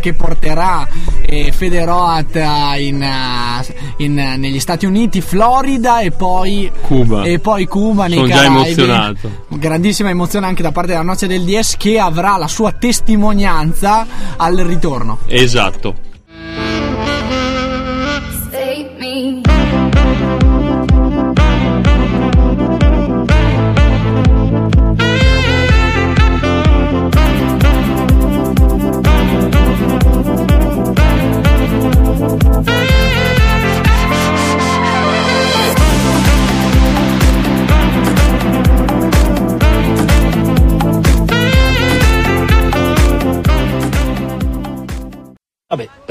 che 0.00 0.14
porterà 0.14 0.88
eh, 1.20 1.52
Federoat 1.52 2.34
in, 2.78 3.02
eh, 3.02 3.74
in, 3.98 4.14
negli 4.14 4.60
Stati 4.60 4.86
Uniti, 4.86 5.20
Florida 5.20 6.00
e 6.00 6.12
poi 6.12 6.70
Cuba. 6.80 7.24
E 7.24 7.40
poi 7.40 7.66
Cuba 7.66 8.06
nei 8.06 8.18
Sono 8.18 8.28
Caraibi. 8.28 8.54
già 8.54 8.60
emozionato. 8.60 9.30
Grandissima 9.48 10.08
emozione 10.08 10.46
anche 10.46 10.62
da 10.62 10.72
parte 10.72 10.92
della 10.92 11.02
Noce 11.02 11.26
del 11.26 11.44
DS 11.44 11.76
che 11.76 11.98
avrà 11.98 12.38
la 12.38 12.48
sua 12.48 12.72
testimonianza 12.72 14.06
al 14.36 14.56
ritorno. 14.56 15.18
Esatto. 15.26 16.10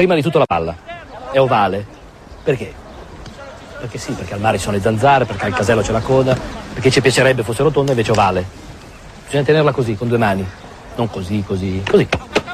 Prima 0.02 0.16
di 0.16 0.24
tutto 0.24 0.40
la 0.40 0.48
palla. 0.48 0.76
È 1.32 1.40
ovale. 1.40 1.86
Perché? 2.44 2.74
Perché 3.80 4.00
sì, 4.00 4.14
perché 4.14 4.34
al 4.34 4.40
mare 4.40 4.58
ci 4.58 4.64
sono 4.64 4.76
le 4.76 4.82
zanzare, 4.82 5.26
perché 5.26 5.46
al 5.46 5.54
casello 5.54 5.82
c'è 5.82 5.92
la 5.92 6.00
coda, 6.00 6.36
perché 6.74 6.90
ci 6.90 7.02
piacerebbe 7.02 7.44
fosse 7.44 7.62
rotonda 7.62 7.92
invece 7.92 8.12
ovale. 8.12 8.44
Bisogna 9.26 9.44
tenerla 9.44 9.72
così, 9.72 9.96
con 9.96 10.08
due 10.08 10.18
mani. 10.18 10.44
Non 10.96 11.08
così, 11.08 11.44
così, 11.46 11.84
così. 11.88 12.08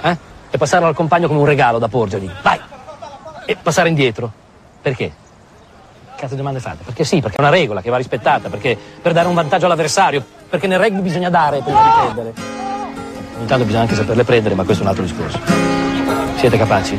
Eh? 0.03 0.17
E 0.49 0.57
passarla 0.57 0.87
al 0.87 0.93
compagno 0.93 1.27
come 1.27 1.39
un 1.39 1.45
regalo 1.45 1.79
da 1.79 1.87
porgergli. 1.87 2.29
Vai! 2.41 2.59
E 3.45 3.55
passare 3.55 3.87
indietro. 3.87 4.29
Perché? 4.81 5.13
Cazzo 6.17 6.31
di 6.31 6.37
domande 6.37 6.59
fate? 6.59 6.83
Perché 6.83 7.05
sì, 7.05 7.21
perché 7.21 7.37
è 7.37 7.39
una 7.39 7.49
regola 7.49 7.81
che 7.81 7.89
va 7.89 7.95
rispettata, 7.95 8.49
perché 8.49 8.77
per 9.01 9.13
dare 9.13 9.29
un 9.29 9.35
vantaggio 9.35 9.67
all'avversario, 9.67 10.21
perché 10.49 10.67
nel 10.67 10.79
rugby 10.79 10.99
bisogna 10.99 11.29
dare 11.29 11.61
prima 11.61 11.81
di 11.81 12.11
prendere. 12.11 12.33
Ogni 13.37 13.63
bisogna 13.63 13.81
anche 13.81 13.95
saperle 13.95 14.25
prendere, 14.25 14.53
ma 14.55 14.65
questo 14.65 14.83
è 14.83 14.85
un 14.85 14.89
altro 14.89 15.05
discorso. 15.05 15.86
Siete 16.37 16.57
capaci? 16.57 16.95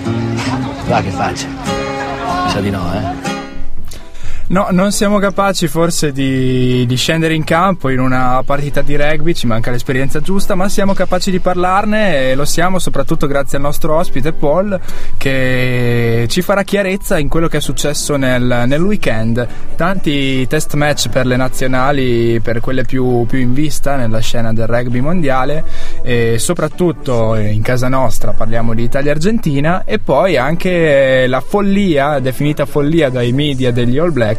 Va 0.89 1.01
che 1.01 1.11
faccia. 1.11 1.47
Mi 1.47 2.51
sa 2.51 2.61
di 2.61 2.71
no, 2.71 2.93
eh? 2.93 3.18
No, 4.51 4.69
non 4.71 4.93
siamo 4.93 5.19
capaci 5.19 5.69
forse 5.69 6.11
di, 6.11 6.87
di, 6.87 6.97
scendere 6.97 7.35
in 7.35 7.45
campo 7.45 7.91
in 7.91 8.01
una 8.01 8.43
partita 8.47 8.81
di 8.81 8.97
rugby, 8.97 9.35
ci 9.35 9.47
manca 9.47 9.71
l'esperienza 9.71 10.23
giusta, 10.23 10.55
ma 10.55 10.71
siamo 10.71 10.95
capaci 10.95 11.31
di 11.31 11.39
parlarne 11.39 12.31
e 12.31 12.35
lo 12.35 12.47
siamo 12.47 12.79
soprattutto 12.79 13.27
grazie 13.27 13.59
al 13.59 13.65
nostro 13.65 13.95
ospite 13.97 14.33
Paul 14.33 14.81
che 15.19 16.25
ci 16.31 16.41
farà 16.41 16.63
chiarezza 16.63 17.19
in 17.19 17.29
quello 17.29 17.47
che 17.47 17.59
è 17.59 17.61
successo 17.61 18.17
nel, 18.17 18.65
nel 18.67 18.81
weekend. 18.81 19.47
Tanti 19.77 20.47
test 20.47 20.73
match 20.77 21.11
per 21.11 21.27
le 21.27 21.37
nazionali, 21.37 22.41
per 22.41 22.61
quelle 22.61 22.85
più, 22.85 23.27
più 23.27 23.41
in 23.41 23.53
vista 23.53 23.97
nella 23.97 24.21
scena 24.21 24.55
del 24.55 24.67
rugby 24.67 25.01
mondiale 25.01 25.63
e 26.03 26.39
soprattutto 26.39 27.35
in 27.35 27.61
casa 27.61 27.89
nostra 27.89 28.33
parliamo 28.33 28.73
di 28.73 28.85
Italia-Argentina 28.85 29.85
e 29.85 29.99
poi 29.99 30.39
anche 30.39 31.27
la 31.27 31.43
follia, 31.43 32.19
definita 32.19 32.65
follia 32.65 33.11
dai 33.11 33.33
media 33.33 33.73
degli 33.73 33.99
All 33.99 34.11
Blacks 34.11 34.37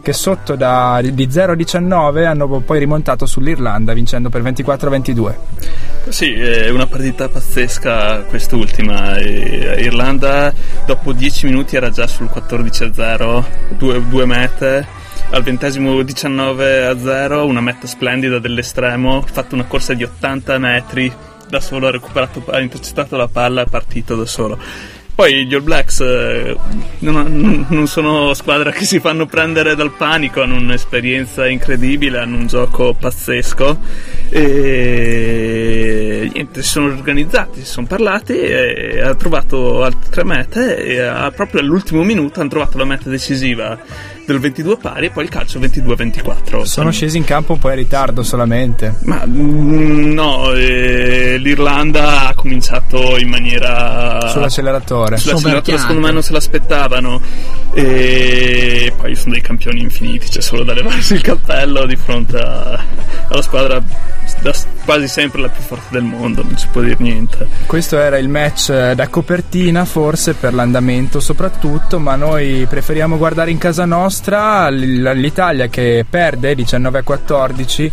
che 0.00 0.12
sotto 0.12 0.56
da, 0.56 1.00
di 1.02 1.30
0 1.30 1.52
a 1.52 1.54
19 1.54 2.24
hanno 2.24 2.60
poi 2.60 2.78
rimontato 2.78 3.26
sull'Irlanda 3.26 3.92
vincendo 3.92 4.30
per 4.30 4.42
24-22. 4.42 5.34
Sì, 6.08 6.32
è 6.32 6.70
una 6.70 6.86
partita 6.86 7.28
pazzesca 7.28 8.22
quest'ultima. 8.22 9.20
Irlanda 9.20 10.52
dopo 10.86 11.12
10 11.12 11.46
minuti 11.46 11.76
era 11.76 11.90
già 11.90 12.06
sul 12.06 12.30
14-0, 12.32 13.44
due, 13.76 14.02
due 14.08 14.24
mete 14.24 14.86
al 15.30 15.42
ventesimo 15.42 16.00
19 16.02 16.86
a 16.86 16.98
0, 16.98 17.44
una 17.44 17.60
meta 17.60 17.86
splendida 17.86 18.38
dell'estremo, 18.38 19.18
ha 19.18 19.30
fatto 19.30 19.54
una 19.54 19.64
corsa 19.64 19.92
di 19.92 20.04
80 20.04 20.58
metri 20.58 21.12
da 21.48 21.60
solo, 21.60 21.86
ha 21.86 21.90
recuperato, 21.90 22.44
ha 22.50 22.60
intercettato 22.60 23.16
la 23.16 23.28
palla 23.28 23.60
e 23.60 23.64
è 23.64 23.68
partito 23.68 24.16
da 24.16 24.24
solo. 24.24 24.58
Poi 25.18 25.46
gli 25.46 25.54
All 25.54 25.64
Blacks 25.64 25.98
eh, 25.98 26.56
non, 27.00 27.66
non, 27.68 27.88
sono 27.88 28.34
squadra 28.34 28.70
che 28.70 28.84
si 28.84 29.00
fanno 29.00 29.26
prendere 29.26 29.74
dal 29.74 29.90
panico, 29.90 30.42
hanno 30.42 30.54
un'esperienza 30.54 31.48
incredibile, 31.48 32.20
hanno 32.20 32.36
un 32.36 32.46
gioco 32.46 32.94
pazzesco. 32.94 33.80
E 34.28 36.30
niente, 36.32 36.62
si 36.62 36.68
sono 36.68 36.86
organizzati, 36.86 37.62
si 37.62 37.66
sono 37.66 37.88
parlati 37.88 38.38
e 38.38 39.00
ha 39.00 39.12
trovato 39.16 39.82
altre 39.82 40.22
mete 40.22 40.84
e 40.84 41.00
a, 41.00 41.32
proprio 41.32 41.62
all'ultimo 41.62 42.04
minuto 42.04 42.38
hanno 42.38 42.50
trovato 42.50 42.78
la 42.78 42.84
meta 42.84 43.10
decisiva 43.10 43.76
del 44.28 44.40
22 44.40 44.76
pari 44.76 45.06
e 45.06 45.10
poi 45.10 45.24
il 45.24 45.30
calcio 45.30 45.58
22-24. 45.58 46.62
Sono 46.62 46.90
scesi 46.90 47.16
in 47.16 47.24
campo 47.24 47.54
un 47.54 47.58
po' 47.58 47.70
in 47.70 47.76
ritardo 47.76 48.22
solamente. 48.22 48.96
Ma 49.04 49.24
mm, 49.26 50.12
no, 50.12 50.52
eh, 50.52 51.38
l'Irlanda 51.38 52.28
ha 52.28 52.34
cominciato 52.34 53.16
in 53.16 53.28
maniera... 53.28 54.28
Sull'acceleratore. 54.28 55.16
Sull'acceleratore 55.16 55.78
secondo 55.78 56.02
me 56.02 56.12
non 56.12 56.22
se 56.22 56.32
l'aspettavano 56.32 57.20
e 57.72 58.92
poi 58.96 59.14
sono 59.14 59.32
dei 59.32 59.40
campioni 59.40 59.80
infiniti, 59.80 60.28
c'è 60.28 60.42
solo 60.42 60.62
da 60.62 60.74
levarsi 60.74 61.14
il 61.14 61.22
cappello 61.22 61.86
di 61.86 61.96
fronte 61.96 62.36
a, 62.36 62.84
alla 63.28 63.42
squadra 63.42 63.82
da 64.42 64.52
quasi 64.84 65.08
sempre 65.08 65.40
la 65.40 65.48
più 65.48 65.62
forte 65.62 65.86
del 65.90 66.02
mondo, 66.02 66.42
non 66.42 66.56
si 66.56 66.66
può 66.70 66.82
dire 66.82 66.96
niente. 66.98 67.46
Questo 67.66 67.98
era 67.98 68.18
il 68.18 68.28
match 68.28 68.70
eh, 68.70 68.94
da 68.94 69.08
copertina 69.08 69.84
forse 69.84 70.34
per 70.34 70.54
l'andamento 70.54 71.18
soprattutto, 71.18 71.98
ma 71.98 72.14
noi 72.14 72.66
preferiamo 72.68 73.16
guardare 73.16 73.50
in 73.50 73.58
casa 73.58 73.84
nostra 73.84 74.17
l'Italia 74.70 75.68
che 75.68 76.04
perde 76.08 76.54
19 76.54 76.98
a 76.98 77.02
14, 77.02 77.92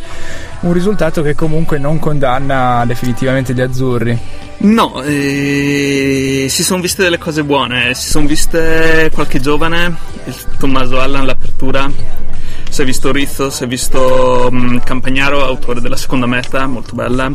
un 0.61 0.73
risultato 0.73 1.21
che 1.21 1.35
comunque 1.35 1.77
non 1.77 1.99
condanna 1.99 2.83
definitivamente 2.85 3.53
gli 3.53 3.61
azzurri. 3.61 4.17
No, 4.57 5.01
eh, 5.03 6.47
si 6.49 6.63
sono 6.63 6.81
viste 6.81 7.03
delle 7.03 7.17
cose 7.17 7.43
buone, 7.43 7.93
si 7.93 8.09
sono 8.09 8.25
viste 8.25 9.09
qualche 9.13 9.39
giovane, 9.39 9.95
il 10.25 10.35
Tommaso 10.57 10.99
Allan 10.99 11.25
l'apertura 11.25 12.23
si 12.75 12.81
è 12.81 12.85
visto 12.85 13.13
Rizzo, 13.13 13.49
si 13.49 13.63
è 13.63 13.67
visto 13.67 14.49
um, 14.51 14.81
Campagnaro, 14.81 15.45
autore 15.45 15.79
della 15.79 15.95
seconda 15.95 16.25
meta, 16.25 16.67
molto 16.67 16.93
bella. 16.93 17.31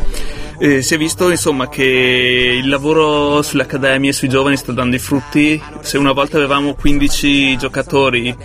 Eh, 0.63 0.83
si 0.83 0.93
è 0.93 0.99
visto 0.99 1.31
insomma 1.31 1.71
che 1.71 2.61
il 2.63 2.69
lavoro 2.69 3.41
sulle 3.41 3.63
accademie, 3.63 4.13
sui 4.13 4.29
giovani 4.29 4.59
sta 4.59 4.73
dando 4.73 4.95
i 4.95 4.99
frutti. 4.99 5.59
Se 5.81 5.97
una 5.97 6.13
volta 6.13 6.37
avevamo 6.37 6.75
15 6.75 7.57
giocatori 7.57 8.37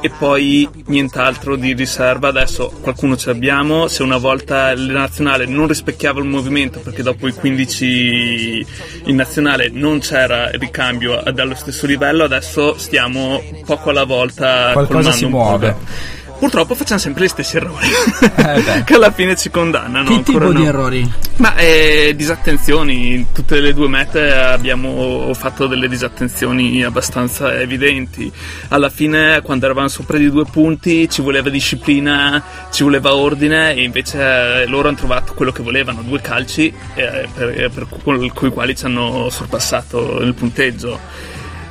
e 0.00 0.10
poi 0.18 0.66
nient'altro 0.86 1.56
di 1.56 1.74
riserva, 1.74 2.28
adesso 2.28 2.72
qualcuno 2.80 3.18
ce 3.18 3.32
l'abbiamo. 3.32 3.86
Se 3.88 4.02
una 4.02 4.16
volta 4.16 4.70
il 4.70 4.90
nazionale 4.90 5.44
non 5.44 5.66
rispecchiava 5.66 6.20
il 6.20 6.26
movimento 6.26 6.80
perché 6.80 7.02
dopo 7.02 7.28
i 7.28 7.32
15 7.32 8.66
in 9.04 9.14
nazionale 9.14 9.68
non 9.68 9.98
c'era 9.98 10.48
ricambio 10.52 11.22
allo 11.22 11.54
stesso 11.54 11.84
livello, 11.84 12.24
adesso 12.24 12.78
stiamo 12.78 13.42
poco 13.66 13.90
alla 13.90 14.04
volta. 14.04 14.70
Qualcosa 14.72 15.12
si 15.12 15.26
muove. 15.26 16.21
Purtroppo 16.42 16.74
facciamo 16.74 16.98
sempre 16.98 17.26
gli 17.26 17.28
stessi 17.28 17.56
errori 17.56 17.86
eh 18.34 18.82
che 18.82 18.94
alla 18.94 19.12
fine 19.12 19.36
ci 19.36 19.48
condannano. 19.48 20.08
Che 20.08 20.22
tipo 20.24 20.40
no. 20.40 20.52
di 20.52 20.66
errori? 20.66 21.12
Ma 21.36 21.54
eh, 21.54 22.14
disattenzioni, 22.16 23.28
tutte 23.32 23.60
le 23.60 23.72
due 23.72 23.86
mete 23.86 24.32
abbiamo 24.32 25.32
fatto 25.34 25.68
delle 25.68 25.86
disattenzioni 25.88 26.82
abbastanza 26.82 27.60
evidenti. 27.60 28.28
Alla 28.70 28.90
fine, 28.90 29.40
quando 29.42 29.66
eravamo 29.66 29.86
sopra 29.86 30.18
di 30.18 30.28
due 30.32 30.44
punti, 30.44 31.08
ci 31.08 31.22
voleva 31.22 31.48
disciplina, 31.48 32.42
ci 32.72 32.82
voleva 32.82 33.14
ordine, 33.14 33.76
e 33.76 33.84
invece 33.84 34.66
loro 34.66 34.88
hanno 34.88 34.96
trovato 34.96 35.34
quello 35.34 35.52
che 35.52 35.62
volevano: 35.62 36.02
due 36.02 36.20
calci 36.20 36.74
eh, 36.96 37.28
per, 37.32 37.70
per, 37.72 37.86
con 38.02 38.20
i 38.20 38.30
quali 38.32 38.74
ci 38.74 38.84
hanno 38.84 39.30
sorpassato 39.30 40.18
il 40.18 40.34
punteggio 40.34 40.98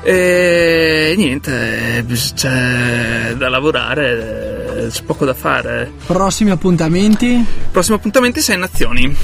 E 0.03 1.13
niente, 1.15 2.03
c'è 2.33 3.35
da 3.37 3.49
lavorare, 3.49 4.60
c'è 4.89 5.03
poco 5.03 5.25
da 5.25 5.33
fare. 5.33 5.91
Prossimi 6.05 6.51
appuntamenti? 6.51 7.43
Prossimo 7.71 7.95
appuntamento 7.97 8.39
Sei 8.41 8.57
Nazioni. 8.57 9.15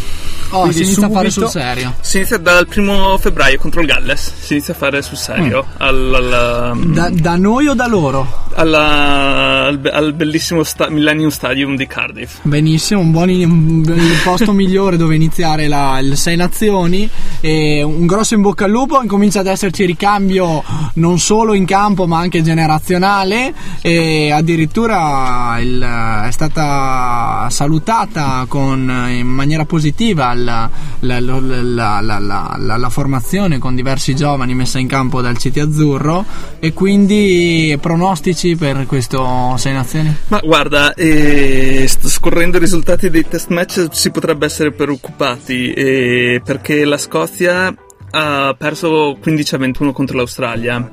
Oh, 0.52 0.60
Quindi 0.62 0.78
si 0.78 0.84
inizia 0.84 1.08
a 1.08 1.10
fare 1.10 1.30
subito- 1.30 1.52
sul 1.52 1.62
serio. 1.62 1.94
Si 2.00 2.18
inizia 2.18 2.38
dal 2.38 2.68
primo 2.68 3.18
febbraio 3.18 3.58
contro 3.60 3.82
il 3.82 3.88
Galles, 3.88 4.32
si 4.40 4.54
inizia 4.54 4.74
a 4.74 4.78
fare 4.78 5.02
sul 5.02 5.18
serio. 5.18 5.66
Al, 5.78 6.14
al- 6.16 6.56
Mm. 6.78 6.94
Da, 6.94 7.10
da 7.10 7.36
noi 7.36 7.68
o 7.68 7.74
da 7.74 7.88
loro? 7.88 8.46
alla- 8.56 9.66
al, 9.68 9.80
al 9.92 10.14
bellissimo 10.14 10.64
sta- 10.64 10.90
Millennium 10.90 11.30
Stadium 11.30 11.76
di 11.76 11.86
Cardiff. 11.86 12.40
Benissimo, 12.44 13.02
un 13.02 13.12
buon 13.12 13.30
un- 13.30 13.84
il 13.96 14.20
posto 14.24 14.52
migliore 14.54 14.96
dove 14.98 15.16
iniziare 15.16 15.68
la, 15.68 16.00
il 16.00 16.16
Sei 16.18 16.36
Nazioni. 16.38 17.10
E 17.42 17.84
un 17.84 18.06
grosso 18.06 18.34
in 18.36 18.42
bocca 18.42 18.66
al 18.66 18.72
lupo. 18.72 19.02
Incomincia 19.02 19.42
ad 19.42 19.48
esserci 19.48 19.86
ricambio 19.86 20.64
non 20.94 21.20
solo 21.20 21.54
in 21.56 21.66
campo 21.66 22.08
ma 22.08 22.20
anche 22.20 22.42
generazionale. 22.42 23.54
E 23.82 24.32
addirittura 24.32 25.37
il- 25.60 25.82
è 26.28 26.32
stata 26.32 27.48
salutata 27.50 28.46
con, 28.48 28.80
in 29.10 29.28
maniera 29.28 29.66
positiva 29.66 30.34
la, 30.34 30.70
la- 31.00 31.20
la- 31.20 32.56
la- 32.58 32.90
formazione 32.90 33.58
con 33.60 33.76
diversi 33.76 34.16
giovani 34.16 34.54
messa 34.56 34.80
in 34.80 34.88
campo 34.88 35.22
dal 35.22 35.38
City 35.38 35.60
Azzurro. 35.60 36.26
E 36.60 36.74
quindi 36.74 37.78
pronostici 37.82 38.56
per 38.56 38.86
questo 38.86 39.56
Sei 39.58 39.74
Nazioni? 39.74 40.16
Ma 40.30 40.40
guarda, 40.44 40.94
eh, 40.94 41.88
scorrendo 41.88 42.58
i 42.58 42.60
risultati 42.60 43.10
dei 43.10 43.26
test 43.28 43.50
match 43.50 43.88
si 43.92 44.10
potrebbe 44.12 44.46
essere 44.46 44.72
preoccupati 44.72 45.72
eh, 45.72 46.42
perché 46.44 46.86
la 46.86 46.98
Scozia 46.98 47.74
ha 48.10 48.56
perso 48.58 49.18
15 49.22 49.56
a 49.56 49.58
21 49.58 49.92
contro 49.92 50.18
l'Australia. 50.18 50.90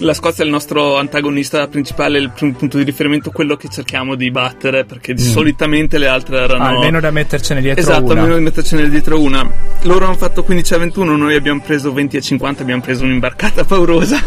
La 0.00 0.12
Scozia 0.12 0.42
è 0.44 0.46
il 0.46 0.52
nostro 0.52 0.98
antagonista 0.98 1.66
principale, 1.68 2.18
il 2.18 2.30
primo 2.30 2.52
punto 2.52 2.76
di 2.76 2.84
riferimento, 2.84 3.30
quello 3.30 3.56
che 3.56 3.68
cerchiamo 3.70 4.14
di 4.14 4.30
battere 4.30 4.84
perché 4.84 5.14
Mm. 5.14 5.16
solitamente 5.16 5.96
le 5.96 6.06
altre 6.06 6.38
erano 6.40 6.64
Almeno 6.66 7.00
da 7.00 7.10
mettercene 7.10 7.62
dietro 7.62 7.80
Esatto, 7.80 8.04
una. 8.04 8.12
almeno 8.20 8.36
di 8.36 8.42
mettercene 8.42 8.90
dietro 8.90 9.18
una. 9.18 9.50
Loro 9.82 10.04
hanno 10.04 10.16
fatto 10.16 10.42
15 10.42 10.74
a 10.74 10.78
21, 10.78 11.16
noi 11.16 11.34
abbiamo 11.34 11.62
preso 11.64 11.92
20 11.94 12.18
a 12.18 12.20
50, 12.20 12.60
abbiamo 12.62 12.82
preso 12.82 13.04
un'imbarcata 13.04 13.64
paurosa. 13.66 14.18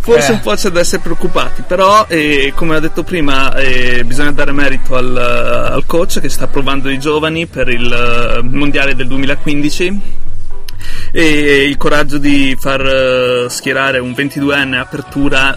Forse 0.00 0.30
Eh. 0.30 0.34
un 0.36 0.40
po' 0.40 0.54
c'è 0.54 0.70
da 0.70 0.80
essere 0.80 1.02
preoccupati, 1.02 1.64
però 1.66 2.06
eh, 2.08 2.52
come 2.54 2.76
ho 2.76 2.80
detto 2.80 3.02
prima 3.02 3.54
eh, 3.56 4.02
bisogna 4.06 4.32
dare 4.32 4.52
merito 4.52 4.96
al, 4.96 5.14
al 5.16 5.84
coach 5.84 6.20
che 6.20 6.30
sta 6.30 6.46
provando 6.46 6.88
i 6.88 6.98
giovani 6.98 7.46
per 7.46 7.68
il 7.68 7.92
eh, 7.92 8.42
mondiale 8.42 8.94
del 8.94 9.06
2015 9.06 10.00
e 11.12 11.64
il 11.64 11.76
coraggio 11.76 12.18
di 12.18 12.56
far 12.58 12.80
eh, 12.84 13.46
schierare 13.48 13.98
un 13.98 14.10
22enne 14.12 14.74
apertura 14.78 15.56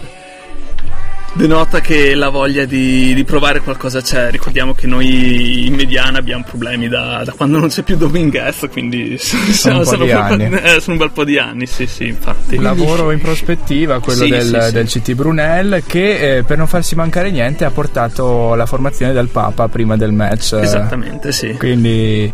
denota 1.36 1.80
che 1.80 2.14
la 2.14 2.28
voglia 2.28 2.64
di, 2.64 3.12
di 3.12 3.24
provare 3.24 3.60
qualcosa 3.60 4.00
c'è. 4.00 4.30
Ricordiamo 4.30 4.72
che 4.72 4.86
noi 4.86 5.66
in 5.66 5.74
mediana 5.74 6.18
abbiamo 6.18 6.44
problemi 6.48 6.86
da, 6.88 7.22
da 7.24 7.32
quando 7.32 7.58
non 7.58 7.68
c'è 7.70 7.82
più 7.82 7.96
Dominguez, 7.96 8.68
quindi 8.70 9.18
Sono 9.18 9.78
un 9.78 9.84
po' 9.84 9.96
di 9.96 10.02
un 10.02 10.08
po' 10.10 10.16
anni. 10.18 10.44
eh, 10.44 10.78
sono 10.80 10.92
un 10.92 10.98
bel 10.98 11.10
po' 11.10 11.24
di 11.24 11.36
anni, 11.38 11.66
sì, 11.66 11.86
sì, 11.86 12.06
infatti. 12.06 12.56
Lavoro 12.60 13.10
in 13.10 13.20
prospettiva, 13.20 13.98
quello 14.00 14.24
Sì, 14.24 14.30
del, 14.30 14.44
sì, 14.46 14.60
sì. 14.66 14.72
del 14.72 14.86
CT 14.86 15.12
Brunel, 15.14 15.82
che 15.86 16.36
eh, 16.36 16.42
per 16.44 16.56
non 16.56 16.68
farsi 16.68 16.94
mancare 16.94 17.30
niente 17.32 17.64
ha 17.64 17.70
portato 17.70 18.54
la 18.54 18.66
formazione 18.66 19.12
del 19.12 19.26
Papa 19.28 19.66
prima 19.68 19.96
del 19.96 20.12
match. 20.12 20.52
Esattamente, 20.60 21.32
sì. 21.32 21.52
Quindi 21.58 22.32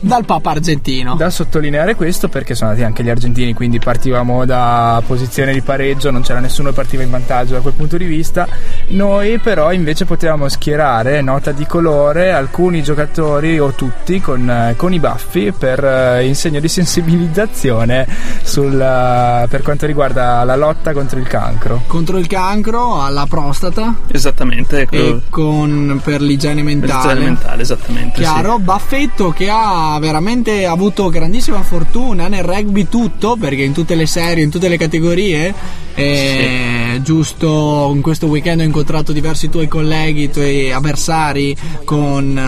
Dal 0.00 0.24
Papa 0.24 0.50
argentino. 0.50 1.16
Da 1.16 1.28
sottolineare 1.28 1.96
questo 1.96 2.28
perché 2.28 2.54
sono 2.54 2.70
andati 2.70 2.86
anche 2.86 3.02
gli 3.02 3.10
argentini, 3.10 3.52
quindi 3.52 3.78
partivamo 3.80 4.44
da 4.44 5.02
posizione 5.04 5.52
di 5.52 5.60
pareggio, 5.60 6.10
non 6.10 6.22
c'era 6.22 6.38
nessuno 6.38 6.68
che 6.68 6.74
partiva 6.76 7.02
in 7.02 7.10
vantaggio 7.10 7.54
da 7.54 7.60
quel 7.60 7.74
punto 7.74 7.96
di 7.96 8.04
vista. 8.04 8.46
Noi 8.88 9.38
però 9.38 9.72
invece 9.72 10.04
potevamo 10.04 10.48
schierare, 10.48 11.20
nota 11.20 11.50
di 11.50 11.66
colore, 11.66 12.32
alcuni 12.32 12.82
giocatori 12.82 13.58
o 13.58 13.72
tutti 13.72 14.20
con, 14.20 14.74
con 14.76 14.92
i 14.92 15.00
baffi 15.00 15.52
per 15.52 15.82
eh, 15.84 16.26
in 16.26 16.36
segno 16.36 16.60
di 16.60 16.68
sensibilizzazione 16.68 18.06
sul, 18.42 18.80
eh, 18.80 19.46
per 19.48 19.62
quanto 19.62 19.86
riguarda 19.86 20.44
la 20.44 20.56
lotta 20.56 20.92
contro 20.92 21.18
il 21.18 21.26
cancro. 21.26 21.82
Contro 21.86 22.18
il 22.18 22.28
cancro, 22.28 23.02
alla 23.02 23.26
prostata 23.28 23.94
Esattamente, 24.06 24.82
ecco. 24.82 24.94
e 24.94 25.20
con, 25.28 26.00
per 26.04 26.20
l'igiene 26.20 26.62
mentale. 26.62 27.14
L'igiene 27.14 27.30
mentale, 27.30 27.62
esattamente. 27.62 28.20
Chiaro, 28.20 28.58
Baffetto 28.58 29.30
che 29.30 29.50
ha 29.50 29.87
veramente 30.00 30.66
avuto 30.66 31.08
grandissima 31.08 31.62
fortuna 31.62 32.28
nel 32.28 32.42
rugby 32.42 32.88
tutto, 32.88 33.36
perché 33.36 33.62
in 33.62 33.72
tutte 33.72 33.94
le 33.94 34.06
serie, 34.06 34.44
in 34.44 34.50
tutte 34.50 34.68
le 34.68 34.76
categorie, 34.76 35.54
e 35.94 37.00
giusto 37.02 37.90
in 37.94 38.02
questo 38.02 38.26
weekend 38.26 38.60
ho 38.60 38.64
incontrato 38.64 39.12
diversi 39.12 39.48
tuoi 39.48 39.68
colleghi, 39.68 40.24
i 40.24 40.30
tuoi 40.30 40.70
avversari 40.72 41.56
con 41.84 42.38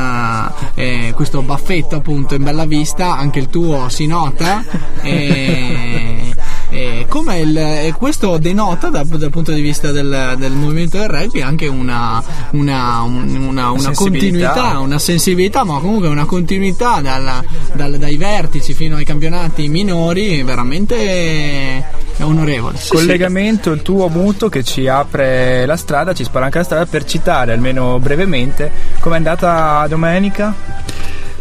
eh, 0.76 1.09
eh, 1.09 1.12
questo 1.14 1.42
Baffetto 1.42 1.96
appunto 1.96 2.35
in 2.35 2.42
bella 2.42 2.66
vista, 2.66 3.16
anche 3.16 3.38
il 3.38 3.48
tuo 3.48 3.88
si 3.88 4.07
nota. 4.07 4.64
E, 5.03 6.35
e 6.70 7.04
come 7.09 7.38
il, 7.40 7.56
e 7.56 7.92
questo 7.96 8.38
denota 8.38 8.88
da- 8.88 9.02
dal 9.04 9.30
punto 9.30 9.52
di 9.52 9.61
vista 9.61 9.90
del, 9.90 10.37
del 10.38 10.52
movimento 10.52 10.98
del 10.98 11.09
rugby 11.09 11.40
anche 11.42 11.66
una, 11.66 12.22
una, 12.52 13.02
un- 13.02 13.35
una, 13.48 13.70
una 13.72 13.90
continuità, 13.94 14.78
una 14.78 14.98
sensibilità, 14.98 15.64
ma 15.64 15.78
comunque 15.80 16.09
una 16.09 16.24
continuità 16.26 17.00
dalla- 17.00 17.42
dal- 17.72 17.96
dai 17.98 18.16
vertici 18.16 18.72
fino 18.72 18.96
ai 18.96 19.04
campionati 19.04 19.68
minori 19.68 20.42
veramente 20.42 21.85
onorevole. 22.20 22.78
Collegamento 22.88 23.70
il 23.72 23.83
tuo 23.83 24.09
muto 24.09 24.48
che 24.48 24.62
ci 24.62 24.87
apre 24.87 25.64
la 25.66 25.76
strada, 25.76 26.12
ci 26.12 26.24
spalanca 26.24 26.59
la 26.59 26.64
strada 26.64 26.87
per 26.87 27.04
citare 27.04 27.52
almeno 27.52 27.98
brevemente 27.98 28.70
com'è 29.00 29.16
andata 29.16 29.87
domenica. 29.88 30.54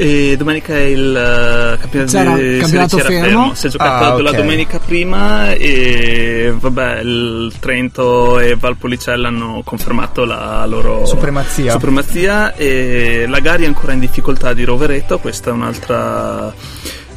E 0.01 0.35
domenica 0.37 0.75
è 0.75 0.79
il 0.83 1.13
eh, 1.13 1.77
campionato 1.77 2.11
C'era 2.17 2.35
di 2.37 2.57
campionato 2.59 2.99
era 2.99 3.07
fermo? 3.09 3.53
Si 3.53 3.67
è 3.67 3.69
giocato 3.69 4.05
Ah, 4.15 4.21
la 4.21 4.29
ok. 4.29 4.35
domenica 4.37 4.79
prima 4.79 5.51
e 5.51 6.53
vabbè, 6.57 6.99
il 7.01 7.51
Trento 7.59 8.39
e 8.39 8.55
Valpolicella 8.55 9.27
hanno 9.27 9.61
confermato 9.65 10.23
la 10.23 10.65
loro 10.65 11.05
Supremazia. 11.05 11.73
supremazia 11.73 12.55
e 12.55 13.25
la 13.27 13.39
Gari 13.41 13.63
è 13.63 13.67
ancora 13.67 13.91
in 13.91 13.99
difficoltà 13.99 14.53
di 14.53 14.63
Rovereto, 14.63 15.19
questa 15.19 15.49
è 15.49 15.53
un'altra 15.53 16.53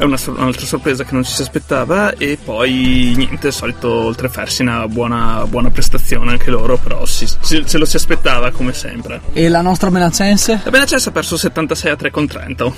è 0.02 0.04
una 0.04 0.18
un'altra 0.26 0.66
sorpresa 0.66 1.04
che 1.04 1.14
non 1.14 1.22
ci 1.24 1.32
si 1.32 1.42
aspettava 1.42 2.14
e 2.16 2.36
poi 2.42 3.12
niente, 3.16 3.48
il 3.48 3.52
solito 3.52 3.88
oltre 3.88 4.28
Fersina 4.28 4.86
buona, 4.88 5.44
buona 5.46 5.70
prestazione 5.70 6.32
anche 6.32 6.50
loro, 6.50 6.76
però 6.76 7.06
si- 7.06 7.26
si- 7.40 7.62
se 7.64 7.78
lo 7.78 7.84
si 7.84 7.96
aspettava 7.96 8.50
come 8.50 8.72
sempre. 8.72 9.20
E 9.32 9.48
la 9.48 9.60
nostra 9.60 9.90
Benacense? 9.90 10.60
La 10.64 10.70
Benacense 10.70 11.08
ha 11.08 11.12
perso 11.12 11.36
76 11.36 11.90
a 11.92 11.96
3 11.96 12.10
con 12.10 12.26
Trento. 12.26 12.74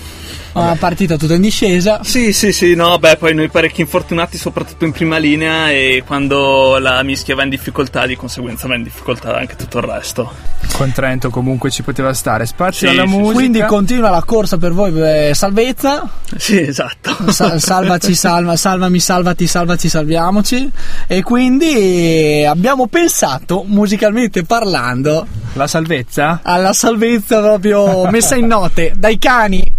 Una 0.52 0.76
partita 0.76 1.16
tutta 1.16 1.34
in 1.34 1.40
discesa. 1.40 2.00
Sì, 2.04 2.32
sì, 2.32 2.52
sì, 2.52 2.76
no, 2.76 2.96
beh, 2.98 3.16
poi 3.16 3.34
noi 3.34 3.48
parecchi 3.48 3.80
infortunati, 3.80 4.38
soprattutto 4.38 4.84
in 4.84 4.92
prima 4.92 5.16
linea, 5.16 5.68
e 5.70 6.04
quando 6.06 6.78
la 6.78 7.02
mischia 7.02 7.34
va 7.34 7.42
in 7.42 7.48
difficoltà, 7.48 8.06
di 8.06 8.14
conseguenza 8.14 8.68
va 8.68 8.76
in 8.76 8.84
difficoltà 8.84 9.36
anche 9.36 9.56
tutto 9.56 9.78
il 9.78 9.84
resto. 9.84 10.32
Con 10.74 10.92
Trento 10.92 11.28
comunque 11.30 11.70
ci 11.70 11.82
poteva 11.82 12.12
stare. 12.14 12.46
Spazio 12.46 12.88
Sì, 12.88 12.94
alla 12.96 13.04
sì, 13.08 13.16
musica. 13.16 13.32
Quindi 13.34 13.62
continua 13.64 14.10
la 14.10 14.22
corsa 14.22 14.56
per 14.56 14.72
voi, 14.72 14.92
eh, 15.28 15.34
salvezza. 15.34 16.08
Sì, 16.36 16.60
esatto. 16.60 17.13
Sa- 17.28 17.58
salvaci, 17.58 18.14
salva, 18.14 18.56
salvami, 18.56 18.98
salvati, 19.00 19.46
salvaci, 19.46 19.88
salviamoci. 19.88 20.70
E 21.06 21.22
quindi 21.22 22.44
abbiamo 22.48 22.86
pensato, 22.86 23.64
musicalmente 23.66 24.44
parlando, 24.44 25.26
La 25.54 25.66
salvezza? 25.66 26.40
alla 26.42 26.72
salvezza 26.72 27.40
proprio 27.40 28.08
messa 28.10 28.34
in 28.36 28.46
note 28.46 28.92
dai 28.96 29.18
cani. 29.18 29.72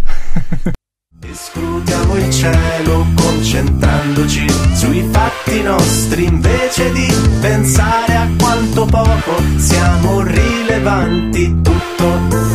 Scrutiamo 1.34 2.16
il 2.16 2.32
cielo 2.32 3.06
concentrandoci 3.16 4.46
sui 4.76 5.10
fatti 5.12 5.62
nostri 5.64 6.24
invece 6.26 6.92
di 6.94 7.14
pensare 7.42 8.16
a 8.16 8.28
quanto 8.38 8.86
poco 8.86 9.42
siamo 9.58 10.22
rilevanti. 10.22 11.62
Tutto 11.62 12.08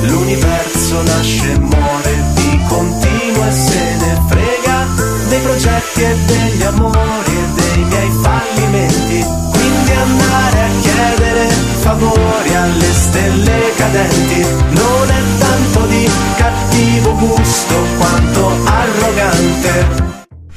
l'universo 0.02 1.02
nasce 1.02 1.52
e 1.52 1.58
muore 1.58 2.24
di 2.34 2.60
continuo 2.68 3.46
e 3.46 3.52
se 3.52 3.96
ne 3.98 4.22
frega 4.28 4.49
dei 5.40 5.42
progetti 5.42 6.03
e 6.03 6.14
degli 6.26 6.62
amori 6.62 7.31
e 7.31 7.44
dei 7.55 7.83
miei 7.85 8.11
fallimenti. 8.22 9.24
Quindi 9.50 9.92
andare 9.92 10.61
a 10.61 10.68
chiedere 10.81 11.48
favori 11.81 12.55
alle 12.55 12.92
stelle 12.92 13.72
cadenti 13.76 14.44
non 14.70 15.09
è 15.09 15.22
tanto 15.38 15.87
di 15.87 16.07
cattivo 16.37 17.14
gusto 17.16 17.74
quanto 17.96 18.53
arrogante. 18.64 20.09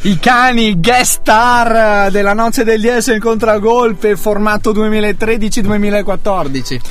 I 0.06 0.19
cani 0.19 0.82
guest 0.82 1.22
star 1.22 2.12
della 2.12 2.34
noce 2.34 2.65
del 2.65 2.82
DS 2.82 3.08
in 3.08 3.22
contragolpe 3.22 4.17
formato 4.17 4.74
2013-2014. 4.74 6.82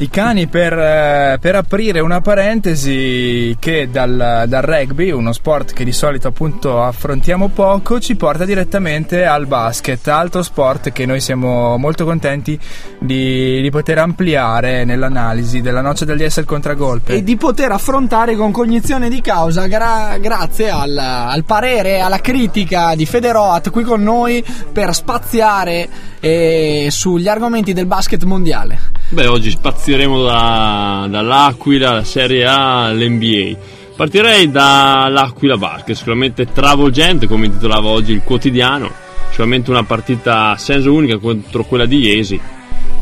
I 0.00 0.08
cani 0.10 0.46
per, 0.46 0.78
eh, 0.78 1.38
per 1.40 1.56
aprire 1.56 1.98
una 1.98 2.20
parentesi 2.20 3.56
che 3.58 3.88
dal, 3.90 4.44
dal, 4.46 4.62
rugby, 4.62 5.10
uno 5.10 5.32
sport 5.32 5.72
che 5.72 5.82
di 5.82 5.90
solito 5.90 6.28
appunto 6.28 6.80
affrontiamo 6.80 7.48
poco, 7.48 7.98
ci 7.98 8.14
porta 8.14 8.44
direttamente 8.44 9.26
al 9.26 9.48
basket, 9.48 10.06
altro 10.06 10.44
sport 10.44 10.92
che 10.92 11.04
noi 11.04 11.20
siamo 11.20 11.76
molto 11.78 12.04
contenti 12.04 12.56
di, 13.00 13.60
di 13.60 13.70
poter 13.72 13.98
ampliare 13.98 14.84
nell'analisi 14.84 15.60
della 15.60 15.80
noce 15.80 16.04
del 16.04 16.16
DS 16.16 16.38
al 16.38 16.44
contragolpe. 16.44 17.14
E 17.14 17.24
di 17.24 17.36
poter 17.36 17.72
affrontare 17.72 18.36
con 18.36 18.52
cognizione 18.52 19.08
di 19.08 19.20
causa 19.20 19.66
gra- 19.66 20.16
grazie 20.20 20.70
al, 20.70 20.96
al 20.96 21.42
parere, 21.42 21.98
alla 21.98 22.20
critica 22.20 22.94
di 22.94 23.04
Federoat 23.04 23.70
qui 23.70 23.82
con 23.82 24.00
noi 24.00 24.44
per 24.72 24.94
spaziare 24.94 25.88
eh, 26.20 26.86
sugli 26.88 27.26
argomenti 27.26 27.72
del 27.72 27.86
basket 27.86 28.22
mondiale. 28.22 28.97
Beh, 29.10 29.26
oggi 29.26 29.48
spazieremo 29.48 30.22
da, 30.22 31.06
dall'Aquila, 31.08 31.92
la 31.92 32.04
Serie 32.04 32.44
A, 32.44 32.84
all'NBA. 32.84 33.56
Partirei 33.96 34.50
dall'Aquila 34.50 35.56
Basket, 35.56 35.96
sicuramente 35.96 36.44
travolgente, 36.52 37.26
come 37.26 37.46
intitolava 37.46 37.88
oggi 37.88 38.12
il 38.12 38.22
quotidiano. 38.22 38.92
Sicuramente 39.30 39.70
una 39.70 39.84
partita 39.84 40.50
a 40.50 40.58
senso 40.58 40.92
unica 40.92 41.16
contro 41.16 41.64
quella 41.64 41.86
di 41.86 42.00
Iesi, 42.00 42.38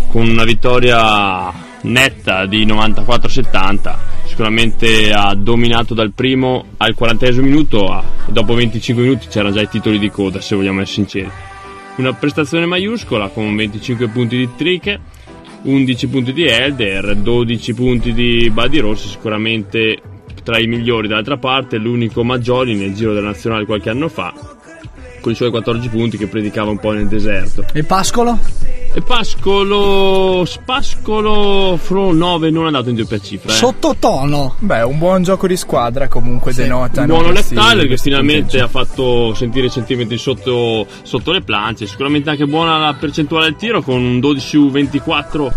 con 0.07 0.29
una 0.29 0.45
vittoria 0.45 1.53
netta 1.83 2.47
di 2.47 2.65
94-70. 2.65 3.97
Sicuramente 4.27 5.13
ha 5.13 5.35
dominato 5.35 5.93
dal 5.93 6.13
primo 6.13 6.67
al 6.77 6.95
40 6.95 7.33
minuto, 7.43 8.01
dopo 8.27 8.55
25 8.55 9.03
minuti 9.03 9.27
c'erano 9.27 9.53
già 9.53 9.63
i 9.63 9.69
titoli 9.69 9.99
di 9.99 10.11
coda, 10.11 10.41
se 10.41 10.55
vogliamo 10.55 10.83
essere 10.83 10.95
sinceri. 10.95 11.31
Una 11.97 12.13
prestazione 12.13 12.65
maiuscola 12.65 13.27
con 13.27 13.57
25 13.57 14.07
punti 14.07 14.37
di 14.37 14.49
Triche 14.55 15.15
11 15.67 16.07
punti 16.07 16.33
di 16.33 16.45
Elder, 16.45 17.17
12 17.17 17.75
punti 17.75 18.12
di 18.12 18.49
Badi 18.53 18.79
Rossi, 18.79 19.09
sicuramente 19.09 19.99
tra 20.45 20.59
i 20.59 20.69
migliori. 20.69 21.09
D'altra 21.09 21.39
parte, 21.39 21.77
l'unico 21.77 22.23
Maggioli 22.23 22.77
nel 22.77 22.95
giro 22.95 23.12
della 23.12 23.27
nazionale 23.27 23.64
qualche 23.64 23.91
anno 23.91 24.09
fa, 24.09 24.33
con 25.27 25.35
i 25.35 25.39
suoi 25.39 25.51
14 25.51 25.89
punti 25.89 26.16
che 26.16 26.29
predicava 26.29 26.70
un 26.70 26.79
po' 26.79 26.93
nel 26.93 27.09
deserto. 27.09 27.64
E 27.72 27.83
Pascolo? 27.83 28.39
E 28.95 29.03
Pascolo. 29.03 30.45
Spascolo 30.47 31.77
Fro 31.83 32.12
9 32.12 32.51
non 32.51 32.62
è 32.62 32.66
andato 32.66 32.91
in 32.91 32.95
doppia 32.95 33.18
cifra. 33.18 33.51
Eh. 33.51 33.57
Sottotono. 33.57 34.55
Beh, 34.61 34.83
un 34.83 34.99
buon 34.99 35.24
gioco 35.24 35.49
di 35.49 35.57
squadra 35.57 36.07
comunque 36.07 36.53
sì. 36.53 36.62
denota. 36.62 37.01
Un 37.01 37.09
buono 37.09 37.33
Left 37.33 37.53
Tyler 37.53 37.89
che 37.89 37.97
finalmente 37.97 38.61
ha 38.61 38.68
fatto 38.68 39.35
sentire 39.35 39.66
i 39.66 39.70
sentimenti 39.70 40.16
sotto, 40.16 40.87
sotto, 41.03 41.33
le 41.33 41.41
planche. 41.41 41.87
Sicuramente 41.87 42.31
anche 42.31 42.47
buona 42.47 42.79
la 42.79 42.95
percentuale 42.95 43.47
del 43.47 43.57
tiro 43.57 43.83
con 43.83 44.01
un 44.01 44.20
12 44.20 44.47
su 44.47 44.70
24 44.70 45.55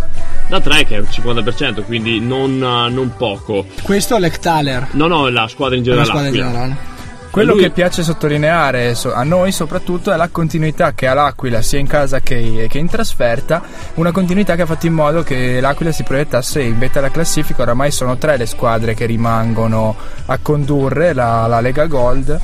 da 0.47 0.59
3 0.59 0.85
che 0.85 0.95
è 0.95 0.99
un 0.99 1.07
50%, 1.07 1.85
quindi 1.85 2.19
non, 2.19 2.57
non 2.57 3.13
poco. 3.15 3.67
Questo 3.83 4.15
è 4.15 4.19
l'Ectaler? 4.19 4.87
No, 4.93 5.05
no, 5.05 5.29
la 5.29 5.47
squadra 5.47 5.77
in 5.77 5.83
generale. 5.83 6.07
La 6.07 6.11
squadra 6.11 6.29
in 6.29 6.35
generale. 6.35 6.88
Quello 7.31 7.53
lui... 7.53 7.63
che 7.63 7.69
piace 7.69 8.01
sottolineare 8.03 8.95
a 9.13 9.23
noi 9.23 9.51
soprattutto 9.51 10.11
è 10.11 10.15
la 10.15 10.29
continuità 10.29 10.93
che 10.93 11.07
ha 11.07 11.13
l'Aquila 11.13 11.61
sia 11.61 11.79
in 11.79 11.87
casa 11.87 12.19
che, 12.19 12.65
che, 12.67 12.77
in 12.77 12.87
trasferta, 12.87 13.61
una 13.95 14.11
continuità 14.11 14.55
che 14.55 14.63
ha 14.63 14.65
fatto 14.65 14.87
in 14.87 14.93
modo 14.93 15.21
che 15.21 15.59
l'Aquila 15.61 15.91
si 15.91 16.03
proiettasse 16.03 16.61
in 16.61 16.79
vetta 16.79 16.99
alla 16.99 17.11
classifica, 17.11 17.61
oramai 17.61 17.91
sono 17.91 18.17
tre 18.17 18.37
le 18.37 18.47
squadre 18.47 18.95
che 18.95 19.05
rimangono 19.05 19.95
a 20.25 20.39
condurre 20.41 21.13
la, 21.13 21.45
la 21.45 21.59
Lega 21.59 21.85
Gold 21.85 22.39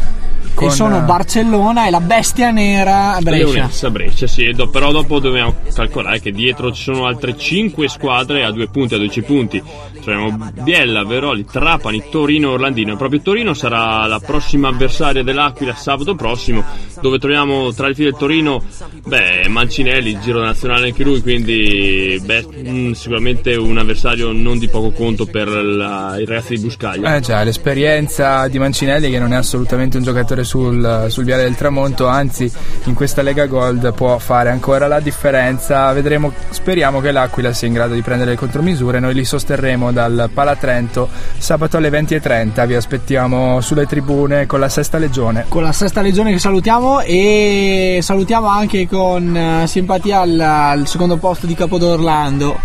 con... 0.54 0.68
E 0.68 0.72
sono 0.72 1.02
Barcellona 1.02 1.88
e 1.88 1.90
la 1.90 2.02
bestia 2.02 2.52
nera 2.52 3.18
Brescia. 3.22 3.46
Leonessa 3.46 3.90
Brescia, 3.90 4.28
sì, 4.28 4.52
do, 4.52 4.70
però 4.70 4.92
dopo 4.92 5.20
dobbiamo 5.20 5.56
calcolare 5.74 6.20
che 6.20 6.32
dietro 6.32 6.72
ci 6.72 6.84
sono 6.84 7.06
altre 7.06 7.38
5 7.38 7.88
squadre 7.88 8.44
a 8.44 8.52
2 8.52 8.68
punti, 8.68 8.94
a 8.96 8.98
12 8.98 9.22
punti. 9.24 9.64
Troviamo 10.02 10.52
Biella, 10.62 11.04
Veroli, 11.04 11.46
Trapani, 11.46 12.04
Torino 12.10 12.50
e 12.50 12.54
Orlandino. 12.54 12.94
E 12.94 12.98
proprio 12.98 13.22
Torino 13.22 13.54
sarà 13.54 14.06
la 14.06 14.20
prossima 14.20 14.70
avversaria 14.70 15.24
dell'Aquila 15.24 15.74
sabato 15.76 16.16
prossimo, 16.16 16.64
dove 17.02 17.20
troviamo 17.20 17.72
tra 17.74 17.88
il 17.88 17.96
filo 17.96 18.10
del 18.10 18.20
Torino, 18.20 18.64
beh, 19.06 19.48
Mancinelli, 19.48 20.20
giro 20.20 20.42
nazionale 20.42 20.88
anche 20.88 21.04
lui, 21.04 21.22
quindi 21.22 22.20
beh, 22.24 22.46
mh, 22.46 22.70
mm, 22.70 22.92
sicuramente 22.92 23.56
un 23.56 23.78
avversario 23.78 24.32
non 24.32 24.58
di 24.58 24.68
poco 24.68 24.92
conto 24.92 25.26
per 25.26 25.48
la, 25.48 26.18
i 26.20 26.26
ragazzi 26.26 26.56
di 26.56 26.62
Buscaglia. 26.62 27.16
Eh 27.16 27.20
già, 27.20 27.44
l'esperienza 27.44 28.48
di 28.48 28.60
Mancinelli 28.60 29.10
che 29.10 29.20
non 29.20 29.34
è 29.34 29.36
assolutamente 29.36 29.98
un 29.98 30.04
giocatore 30.04 30.35
sul, 30.44 31.06
sul 31.08 31.24
Viale 31.24 31.44
del 31.44 31.56
Tramonto, 31.56 32.08
anzi 32.08 32.52
in 32.86 32.94
questa 32.94 33.22
Lega 33.22 33.46
Gold 33.46 33.94
può 33.94 34.18
fare 34.18 34.50
ancora 34.50 34.88
la 34.88 35.00
differenza. 35.00 35.92
Vedremo, 35.94 36.34
speriamo 36.50 37.00
che 37.00 37.12
l'Aquila 37.12 37.54
sia 37.54 37.68
in 37.68 37.74
grado 37.74 37.94
di 37.94 38.02
prendere 38.02 38.32
le 38.32 38.38
contromisure. 38.38 39.00
Noi 39.00 39.14
li 39.14 39.26
sosterremo 39.26 39.92
dal 39.92 40.30
Palatrento 40.34 41.10
sabato 41.38 41.78
alle 41.78 41.90
20.30. 41.90 42.68
Vi 42.68 42.76
aspettiamo 42.76 43.62
sulle 43.62 43.86
tribune 43.86 44.46
con 44.46 44.60
la 44.60 44.70
Sesta 44.70 44.98
Legione. 44.98 45.46
Con 45.48 45.64
la 45.64 45.72
Sesta 45.72 46.02
Legione 46.02 46.32
che 46.32 46.40
salutiamo 46.40 47.02
e 47.02 48.00
salutiamo 48.02 48.48
anche 48.48 48.88
con 48.88 49.36
eh, 49.36 49.68
simpatia 49.68 50.22
al, 50.22 50.40
al 50.40 50.88
secondo 50.88 51.18
posto 51.18 51.46
di 51.46 51.56
Capodorlando 51.56 52.60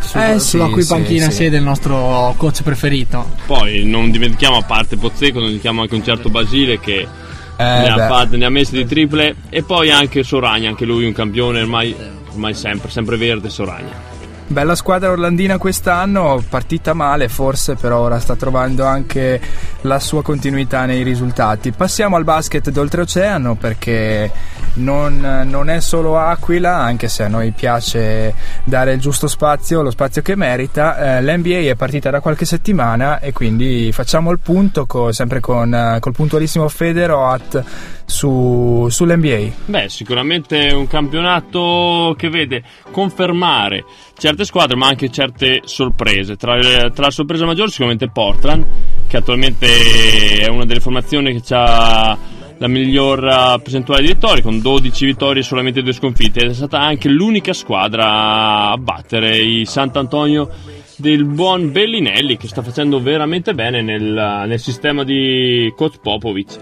su, 0.00 0.18
eh, 0.18 0.38
sulla 0.38 0.66
sì, 0.66 0.72
cui 0.72 0.84
panchina 0.84 1.26
sì, 1.26 1.32
siede 1.32 1.56
il 1.58 1.62
nostro 1.62 2.34
coach 2.36 2.62
preferito. 2.62 3.30
Poi 3.46 3.84
non 3.84 4.10
dimentichiamo 4.10 4.56
a 4.56 4.62
parte 4.62 4.96
Pozzeco, 4.96 5.34
non 5.34 5.46
dimentichiamo 5.46 5.82
anche 5.82 5.94
un 5.94 6.04
certo 6.04 6.28
Basile 6.28 6.80
che 6.80 6.98
eh, 7.00 7.08
ne, 7.56 7.88
ha 7.88 8.06
fatte, 8.08 8.36
ne, 8.36 8.46
ha 8.46 8.50
messe 8.50 8.76
di 8.76 8.86
triple 8.86 9.36
e 9.48 9.62
poi 9.62 9.90
anche 9.90 10.22
Soragna, 10.22 10.68
anche 10.68 10.84
lui 10.84 11.04
un 11.04 11.12
campione 11.12 11.60
ormai, 11.60 11.94
ormai 12.32 12.54
sempre, 12.54 12.90
sempre 12.90 13.16
verde 13.16 13.50
Soragna. 13.50 14.09
Bella 14.50 14.74
squadra 14.74 15.12
orlandina 15.12 15.58
quest'anno, 15.58 16.42
partita 16.48 16.92
male 16.92 17.28
forse, 17.28 17.76
però 17.76 18.00
ora 18.00 18.18
sta 18.18 18.34
trovando 18.34 18.84
anche 18.84 19.40
la 19.82 20.00
sua 20.00 20.24
continuità 20.24 20.86
nei 20.86 21.04
risultati. 21.04 21.70
Passiamo 21.70 22.16
al 22.16 22.24
basket 22.24 22.68
d'oltreoceano 22.68 23.54
perché 23.54 24.28
non, 24.74 25.44
non, 25.46 25.70
è 25.70 25.78
solo 25.78 26.18
Aquila, 26.18 26.78
anche 26.78 27.06
se 27.06 27.22
a 27.22 27.28
noi 27.28 27.52
piace 27.52 28.34
dare 28.64 28.94
il 28.94 29.00
giusto 29.00 29.28
spazio, 29.28 29.82
lo 29.82 29.92
spazio 29.92 30.20
che 30.20 30.34
merita. 30.34 31.18
Eh, 31.18 31.22
L'NBA 31.22 31.70
è 31.70 31.76
partita 31.76 32.10
da 32.10 32.18
qualche 32.18 32.44
settimana 32.44 33.20
e 33.20 33.32
quindi 33.32 33.92
facciamo 33.92 34.32
il 34.32 34.40
punto 34.40 34.84
co, 34.84 35.12
sempre 35.12 35.38
con 35.38 35.98
col 36.00 36.12
puntualissimo 36.12 36.68
Federoat 36.68 37.64
su, 38.10 38.88
sull'NBA. 38.90 39.52
Beh, 39.66 39.88
sicuramente 39.88 40.72
un 40.72 40.86
campionato 40.86 42.14
che 42.18 42.28
vede 42.28 42.62
confermare 42.90 43.84
certe 44.18 44.44
squadre 44.44 44.76
ma 44.76 44.88
anche 44.88 45.10
certe 45.10 45.62
sorprese. 45.64 46.36
Tra, 46.36 46.58
tra 46.90 47.04
la 47.04 47.10
sorpresa 47.10 47.46
maggiore 47.46 47.70
sicuramente 47.70 48.10
Portland, 48.10 48.66
che 49.06 49.16
attualmente 49.16 50.40
è 50.40 50.48
una 50.48 50.66
delle 50.66 50.80
formazioni 50.80 51.40
che 51.40 51.54
ha 51.54 52.18
la 52.58 52.68
miglior 52.68 53.24
eh, 53.24 53.60
percentuale 53.62 54.02
di 54.02 54.08
vittorie 54.08 54.42
con 54.42 54.60
12 54.60 55.06
vittorie 55.06 55.40
e 55.40 55.44
solamente 55.44 55.82
2 55.82 55.92
sconfitte 55.94 56.40
ed 56.40 56.50
è 56.50 56.54
stata 56.54 56.78
anche 56.78 57.08
l'unica 57.08 57.54
squadra 57.54 58.70
a 58.70 58.76
battere 58.76 59.38
i 59.38 59.64
Sant'Antonio 59.64 60.50
del 60.96 61.24
buon 61.24 61.72
Bellinelli 61.72 62.36
che 62.36 62.48
sta 62.48 62.60
facendo 62.60 63.00
veramente 63.00 63.54
bene 63.54 63.80
nel, 63.80 64.44
nel 64.46 64.60
sistema 64.60 65.04
di 65.04 65.72
coach 65.74 66.00
Popovic 66.02 66.58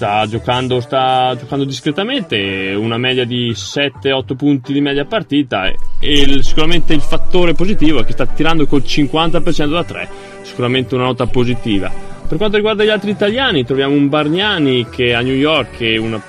sta 0.00 0.26
giocando, 0.26 0.80
sta 0.80 1.36
giocando 1.38 1.66
discretamente, 1.66 2.72
una 2.74 2.96
media 2.96 3.26
di 3.26 3.50
7-8 3.50 4.34
punti 4.34 4.72
di 4.72 4.80
media 4.80 5.04
partita 5.04 5.66
e, 5.66 5.76
e 5.98 6.42
sicuramente 6.42 6.94
il 6.94 7.02
fattore 7.02 7.52
positivo 7.52 8.00
è 8.00 8.04
che 8.06 8.12
sta 8.12 8.24
tirando 8.24 8.66
col 8.66 8.80
50% 8.80 9.68
da 9.68 9.84
3, 9.84 10.08
sicuramente 10.40 10.94
una 10.94 11.04
nota 11.04 11.26
positiva. 11.26 11.92
Per 12.26 12.38
quanto 12.38 12.56
riguarda 12.56 12.82
gli 12.82 12.88
altri 12.88 13.10
italiani 13.10 13.66
troviamo 13.66 13.94
un 13.94 14.08
Bargnani 14.08 14.88
che 14.88 15.12
a 15.12 15.20
New 15.20 15.34
York 15.34 15.76
una, 15.98 16.22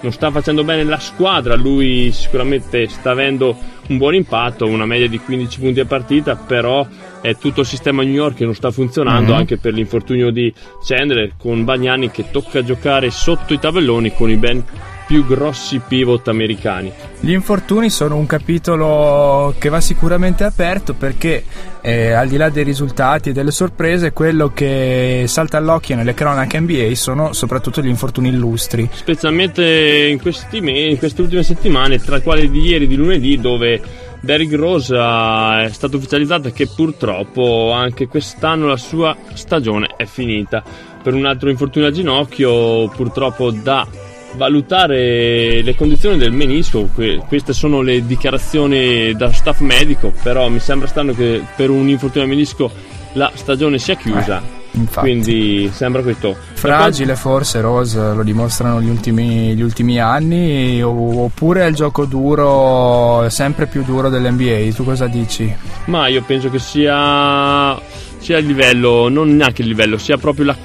non 0.00 0.12
sta 0.12 0.30
facendo 0.30 0.64
bene 0.64 0.84
la 0.84 0.98
squadra, 0.98 1.54
lui 1.54 2.10
sicuramente 2.12 2.88
sta 2.88 3.10
avendo 3.10 3.54
un 3.88 3.98
buon 3.98 4.14
impatto, 4.14 4.64
una 4.64 4.86
media 4.86 5.06
di 5.06 5.18
15 5.18 5.60
punti 5.60 5.80
a 5.80 5.84
partita, 5.84 6.34
però 6.34 6.86
è 7.20 7.36
tutto 7.36 7.60
il 7.60 7.66
sistema 7.66 8.02
New 8.02 8.12
York 8.12 8.36
che 8.36 8.44
non 8.44 8.54
sta 8.54 8.70
funzionando 8.70 9.30
mm-hmm. 9.30 9.38
anche 9.38 9.58
per 9.58 9.74
l'infortunio 9.74 10.30
di 10.30 10.52
Chandler 10.84 11.32
con 11.36 11.64
Bagnani 11.64 12.10
che 12.10 12.26
tocca 12.30 12.62
giocare 12.62 13.10
sotto 13.10 13.52
i 13.52 13.58
tabelloni 13.58 14.14
con 14.14 14.30
i 14.30 14.36
ben 14.36 14.64
più 15.08 15.24
grossi 15.24 15.80
pivot 15.80 16.28
americani. 16.28 16.92
Gli 17.20 17.32
infortuni 17.32 17.88
sono 17.88 18.16
un 18.16 18.26
capitolo 18.26 19.54
che 19.58 19.70
va 19.70 19.80
sicuramente 19.80 20.44
aperto 20.44 20.92
perché 20.92 21.44
eh, 21.80 22.12
al 22.12 22.28
di 22.28 22.36
là 22.36 22.50
dei 22.50 22.62
risultati 22.62 23.30
e 23.30 23.32
delle 23.32 23.50
sorprese, 23.50 24.12
quello 24.12 24.52
che 24.52 25.24
salta 25.26 25.56
all'occhio 25.56 25.96
nelle 25.96 26.12
cronache 26.12 26.60
NBA 26.60 26.94
sono 26.94 27.32
soprattutto 27.32 27.80
gli 27.80 27.88
infortuni 27.88 28.28
illustri. 28.28 28.86
Specialmente 28.92 29.64
in, 29.64 30.20
questi 30.20 30.60
me- 30.60 30.78
in 30.78 30.98
queste 30.98 31.22
ultime 31.22 31.42
settimane, 31.42 31.98
tra 31.98 32.20
quali 32.20 32.50
di 32.50 32.60
ieri 32.60 32.86
di 32.86 32.96
lunedì, 32.96 33.40
dove 33.40 33.80
Derrick 34.20 34.54
Rose 34.54 34.94
è 34.96 35.70
stato 35.70 35.96
ufficializzato 35.96 36.50
che 36.50 36.66
purtroppo 36.66 37.72
anche 37.72 38.08
quest'anno 38.08 38.66
la 38.66 38.76
sua 38.76 39.16
stagione 39.34 39.94
è 39.96 40.04
finita 40.06 40.62
per 41.02 41.14
un 41.14 41.24
altro 41.24 41.48
infortunio 41.48 41.88
al 41.88 41.94
ginocchio 41.94 42.88
purtroppo 42.88 43.50
da 43.50 43.86
valutare 44.34 45.62
le 45.62 45.74
condizioni 45.74 46.18
del 46.18 46.32
menisco. 46.32 46.88
Que- 46.94 47.22
queste 47.26 47.52
sono 47.52 47.80
le 47.80 48.04
dichiarazioni 48.04 49.14
da 49.14 49.32
staff 49.32 49.60
medico, 49.60 50.12
però 50.22 50.48
mi 50.48 50.58
sembra 50.58 50.88
strano 50.88 51.12
che 51.12 51.42
per 51.56 51.70
un 51.70 51.88
infortunio 51.88 52.24
al 52.24 52.28
menisco 52.28 52.70
la 53.12 53.30
stagione 53.34 53.78
sia 53.78 53.94
chiusa. 53.94 54.42
Eh, 54.42 54.57
infatti. 54.72 55.00
Quindi 55.00 55.70
sembra 55.72 56.02
questo. 56.02 56.36
Fragile 56.54 57.16
forse 57.16 57.60
Rose, 57.60 57.98
lo 58.14 58.22
dimostrano 58.22 58.80
gli 58.80 58.88
ultimi, 58.88 59.54
gli 59.54 59.62
ultimi 59.62 59.98
anni, 60.00 60.82
oppure 60.82 61.62
è 61.62 61.66
il 61.66 61.74
gioco 61.74 62.04
duro, 62.04 63.28
sempre 63.28 63.66
più 63.66 63.82
duro 63.84 64.08
dell'NBA, 64.08 64.72
tu 64.74 64.84
cosa 64.84 65.06
dici? 65.06 65.52
Ma 65.86 66.08
io 66.08 66.22
penso 66.22 66.50
che 66.50 66.58
sia, 66.58 67.78
sia 68.18 68.38
il 68.38 68.46
livello, 68.46 69.08
non 69.08 69.36
neanche 69.36 69.62
il 69.62 69.68
livello, 69.68 69.98
sia 69.98 70.16
proprio 70.16 70.46
la- 70.46 70.56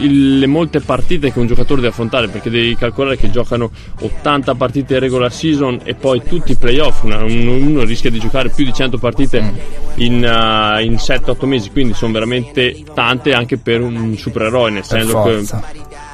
il- 0.00 0.38
le 0.38 0.46
molte 0.46 0.80
partite 0.80 1.32
che 1.32 1.38
un 1.38 1.46
giocatore 1.46 1.80
deve 1.80 1.92
affrontare 1.92 2.28
perché 2.28 2.50
devi 2.50 2.76
calcolare 2.76 3.16
che 3.16 3.30
giocano 3.30 3.70
80 4.00 4.54
partite 4.54 4.94
in 4.94 5.00
regular 5.00 5.32
season 5.32 5.80
e 5.84 5.94
poi 5.94 6.22
tutti 6.22 6.52
i 6.52 6.56
playoff. 6.56 7.02
Una- 7.02 7.22
uno, 7.22 7.84
rischia 7.84 8.10
di 8.10 8.18
giocare 8.18 8.48
più 8.50 8.64
di 8.64 8.72
100 8.72 8.98
partite 8.98 9.52
in, 9.96 10.14
uh, 10.22 10.80
in 10.82 10.98
7-8 10.98 11.46
mesi 11.46 11.70
quindi 11.70 11.94
sono 11.94 12.12
veramente 12.12 12.82
tante 12.94 13.32
anche 13.32 13.56
per 13.58 13.80
un 13.80 14.16
supereroe 14.16 14.70
nel 14.70 14.84
senso 14.84 15.22
che 15.22 15.42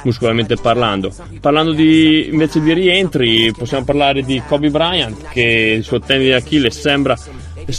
muscolarmente 0.03 0.55
parlando. 0.55 1.11
Parlando 1.39 1.71
di, 1.71 2.27
invece 2.31 2.61
di 2.61 2.73
rientri, 2.73 3.51
possiamo 3.57 3.83
parlare 3.83 4.21
di 4.23 4.41
Kobe 4.47 4.69
Bryant 4.69 5.29
che 5.29 5.75
il 5.77 5.83
suo 5.83 5.99
tendine 5.99 6.31
di 6.31 6.35
Achille 6.35 6.69
sembra, 6.71 7.17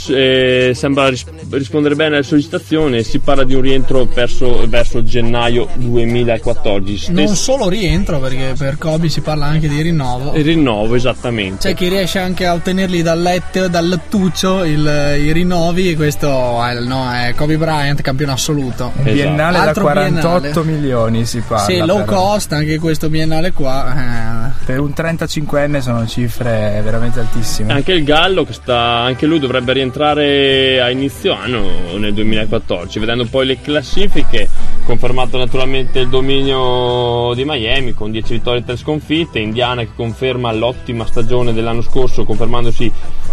eh, 0.09 0.73
sembra 0.75 1.09
ris- 1.09 1.25
rispondere 1.51 1.95
bene 1.95 2.17
alle 2.17 2.25
sollecitazioni. 2.25 3.03
Si 3.03 3.19
parla 3.19 3.45
di 3.45 3.55
un 3.55 3.61
rientro 3.61 4.05
verso, 4.05 4.67
verso 4.69 5.03
gennaio 5.03 5.69
2014. 5.75 7.13
Non 7.13 7.27
Stes- 7.27 7.41
solo 7.43 7.69
rientro, 7.69 8.19
perché 8.21 8.55
per 8.57 8.79
Kobe 8.79 9.09
si 9.09 9.21
parla 9.21 9.47
anche 9.47 9.69
di 9.69 9.81
rinnovo. 9.83 10.35
il 10.35 10.45
rinnovo, 10.45 10.95
esattamente. 10.95 11.69
C'è 11.69 11.75
chi 11.75 11.89
riesce 11.89 12.19
anche 12.19 12.47
a 12.47 12.55
ottenerli 12.55 13.03
dal 13.03 13.21
letto, 13.21 13.69
dal 13.69 13.87
lettuccio 13.89 14.65
il- 14.65 15.17
i 15.21 15.33
rinnovi. 15.33 15.91
e 15.91 15.97
Questo 15.97 16.63
è, 16.65 16.75
il- 16.75 16.87
no, 16.87 17.11
è 17.11 17.33
Kobe 17.35 17.57
Bryant, 17.57 18.01
campione 18.01 18.33
assoluto. 18.33 18.93
Un 18.97 19.03
biennale 19.05 19.59
da 19.59 19.63
Altro 19.65 19.83
48 19.85 20.41
biennale. 20.63 20.65
milioni 20.81 21.25
si 21.27 21.41
parla. 21.47 21.65
Sì, 21.65 21.79
low 21.79 21.99
per- 21.99 22.07
cost, 22.07 22.53
anche 22.53 22.79
questo 22.79 23.09
biennale 23.09 23.53
qua. 23.53 24.49
eh. 24.49 24.53
Per 24.65 24.81
un 24.81 24.93
35enne 24.95 25.81
sono 25.81 26.07
cifre 26.07 26.81
veramente 26.83 27.21
altissime. 27.21 27.73
Anche 27.73 27.93
il 27.93 28.05
Gallo, 28.05 28.45
che 28.45 28.53
sta, 28.53 28.77
anche 28.79 29.27
lui 29.27 29.39
dovrebbe 29.39 29.73
rientrare 29.75 30.81
a 30.81 30.89
inizio 30.89 31.35
anno 31.35 31.99
nel 31.99 32.15
2014. 32.15 32.99
Vedendo 32.99 33.27
poi 33.27 33.45
le 33.45 33.61
classifiche, 33.61 34.49
confermato 34.87 35.37
naturalmente 35.37 35.99
il 35.99 36.09
dominio 36.09 37.35
di 37.35 37.45
Miami 37.45 37.93
con 37.93 38.11
10 38.11 38.35
vittorie 38.35 38.61
e 38.61 38.65
3 38.65 38.77
sconfitte. 38.77 39.39
Indiana 39.39 39.83
che 39.83 39.91
conferma 39.95 40.51
l'ottima 40.53 41.05
stagione 41.05 41.53
dell'anno 41.53 41.83
scorso, 41.83 42.25
confermandosi 42.25 42.91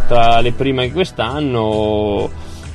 tra 0.07 0.41
le 0.41 0.51
prime 0.51 0.87
di 0.87 0.91
quest'anno. 0.91 2.29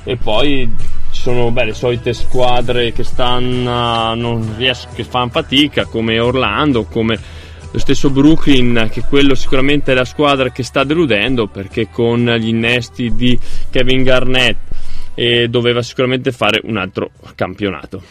E 0.04 0.16
poi 0.16 0.72
ci 1.10 1.20
sono 1.20 1.50
beh, 1.50 1.64
le 1.64 1.74
solite 1.74 2.14
squadre 2.14 2.92
che 2.92 3.02
stanno, 3.02 4.14
non 4.14 4.54
ries- 4.56 4.88
che 4.94 5.04
fanno 5.04 5.30
fatica, 5.30 5.84
come 5.84 6.18
Orlando, 6.18 6.84
come 6.84 7.18
lo 7.70 7.78
stesso 7.78 8.10
Brooklyn, 8.10 8.88
che 8.90 9.02
quello 9.02 9.34
sicuramente 9.34 9.92
è 9.92 9.94
la 9.94 10.04
squadra 10.04 10.50
che 10.50 10.62
sta 10.62 10.84
deludendo 10.84 11.46
perché 11.46 11.88
con 11.90 12.24
gli 12.38 12.48
innesti 12.48 13.14
di 13.14 13.38
Kevin 13.70 14.02
Garnett 14.02 14.56
eh, 15.14 15.48
doveva 15.48 15.82
sicuramente 15.82 16.32
fare 16.32 16.60
un 16.64 16.76
altro 16.76 17.10
campionato. 17.34 18.02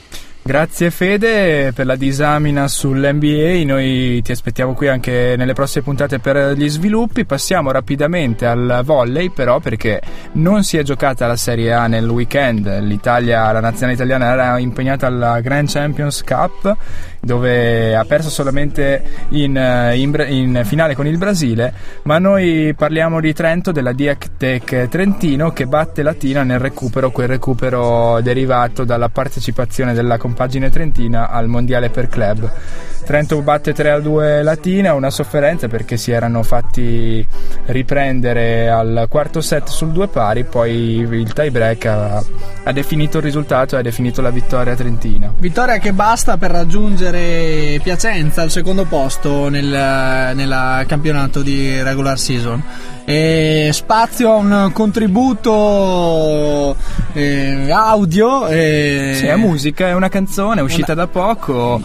Grazie 0.47 0.91
Fede 0.91 1.71
per 1.73 1.87
la 1.87 1.95
disamina 1.95 2.67
sull'NBA, 2.67 3.63
noi 3.65 4.21
ti 4.21 4.31
aspettiamo 4.31 4.75
qui 4.75 4.87
anche 4.87 5.33
nelle 5.35 5.53
prossime 5.53 5.83
puntate 5.83 6.19
per 6.19 6.51
gli 6.55 6.69
sviluppi, 6.69 7.25
passiamo 7.25 7.71
rapidamente 7.71 8.45
al 8.45 8.81
volley 8.85 9.31
però 9.31 9.59
perché 9.59 9.99
non 10.33 10.63
si 10.63 10.77
è 10.77 10.83
giocata 10.83 11.25
la 11.25 11.35
Serie 11.35 11.73
A 11.73 11.87
nel 11.87 12.07
weekend, 12.07 12.81
l'Italia, 12.81 13.51
la 13.51 13.59
nazionale 13.59 13.95
italiana 13.95 14.31
era 14.31 14.59
impegnata 14.59 15.07
alla 15.07 15.39
Grand 15.39 15.67
Champions 15.67 16.21
Cup 16.21 16.77
dove 17.25 17.95
ha 17.95 18.05
perso 18.05 18.29
solamente 18.29 19.01
in, 19.29 19.57
eh, 19.57 19.97
in 19.97 20.13
in 20.27 20.61
finale 20.63 20.93
con 20.93 21.07
il 21.07 21.17
Brasile, 21.17 21.73
ma 22.03 22.19
noi 22.19 22.75
parliamo 22.77 23.19
di 23.19 23.33
Trento, 23.33 23.71
della 23.71 23.93
Diac 23.93 24.37
Tech 24.37 24.87
Trentino 24.87 25.51
che 25.51 25.65
batte 25.65 26.03
Latina 26.03 26.43
nel 26.43 26.59
recupero, 26.59 27.09
quel 27.09 27.27
recupero 27.27 28.21
derivato 28.21 28.83
dalla 28.83 29.09
partecipazione 29.09 29.93
della 29.93 30.17
compagine 30.17 30.69
trentina 30.69 31.29
al 31.29 31.47
mondiale 31.47 31.89
per 31.89 32.07
club. 32.09 32.51
Trento 33.05 33.39
batte 33.41 33.71
3 33.73 33.91
a 33.91 33.99
2 33.99 34.41
Latina, 34.41 34.93
una 34.93 35.11
sofferenza 35.11 35.67
perché 35.67 35.95
si 35.95 36.11
erano 36.11 36.41
fatti 36.41 37.25
riprendere 37.65 38.69
al 38.69 39.05
quarto 39.09 39.41
set 39.41 39.67
sul 39.67 39.91
due 39.91 40.07
pari, 40.07 40.43
poi 40.43 41.07
il 41.07 41.31
tie 41.33 41.51
break 41.51 41.85
ha, 41.85 42.23
ha 42.63 42.71
definito 42.71 43.17
il 43.17 43.23
risultato 43.23 43.75
e 43.75 43.79
ha 43.79 43.81
definito 43.83 44.21
la 44.21 44.31
vittoria 44.31 44.75
trentina. 44.75 45.31
Vittoria 45.37 45.77
che 45.77 45.93
basta 45.93 46.37
per 46.37 46.49
raggiungere 46.49 47.14
Piacenza 47.81 48.41
al 48.41 48.51
secondo 48.51 48.85
posto 48.85 49.49
nel, 49.49 49.65
nel 49.65 50.85
campionato 50.87 51.41
di 51.41 51.81
regular 51.81 52.17
season. 52.17 52.63
E 53.07 53.69
spazio 53.71 54.31
a 54.31 54.35
un 54.37 54.71
contributo 54.73 56.75
eh, 57.13 57.71
audio. 57.71 58.47
E... 58.47 59.13
Sì, 59.15 59.27
è 59.27 59.35
musica, 59.35 59.87
è 59.87 59.93
una 59.93 60.09
canzone, 60.09 60.61
è 60.61 60.63
uscita 60.63 60.95
da 60.95 61.05
poco, 61.05 61.79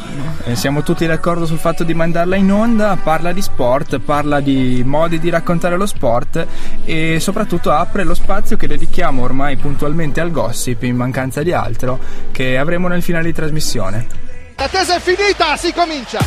eh, 0.44 0.56
siamo 0.56 0.82
tutti 0.82 1.06
d'accordo 1.06 1.44
sul 1.44 1.58
fatto 1.58 1.84
di 1.84 1.92
mandarla 1.92 2.36
in 2.36 2.50
onda, 2.50 2.96
parla 3.02 3.32
di 3.32 3.42
sport, 3.42 3.98
parla 3.98 4.40
di 4.40 4.82
modi 4.84 5.18
di 5.18 5.28
raccontare 5.28 5.76
lo 5.76 5.86
sport 5.86 6.46
e 6.86 7.20
soprattutto 7.20 7.70
apre 7.70 8.04
lo 8.04 8.14
spazio 8.14 8.56
che 8.56 8.66
dedichiamo 8.66 9.22
ormai 9.22 9.56
puntualmente 9.56 10.20
al 10.20 10.30
gossip 10.30 10.84
in 10.84 10.96
mancanza 10.96 11.42
di 11.42 11.52
altro 11.52 11.98
che 12.32 12.56
avremo 12.56 12.88
nel 12.88 13.02
finale 13.02 13.26
di 13.26 13.34
trasmissione. 13.34 14.29
L'attesa 14.60 14.96
è 14.96 15.00
finita, 15.00 15.56
si 15.56 15.72
comincia. 15.72 16.18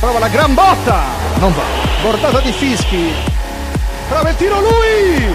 Prova 0.00 0.18
la 0.18 0.26
gran 0.26 0.54
botta. 0.54 1.04
Non 1.38 1.54
va. 1.54 1.62
Portata 2.02 2.40
di 2.40 2.50
Fischi. 2.50 3.12
Prova 4.08 4.28
il 4.28 4.36
tiro 4.36 4.58
lui. 4.58 5.32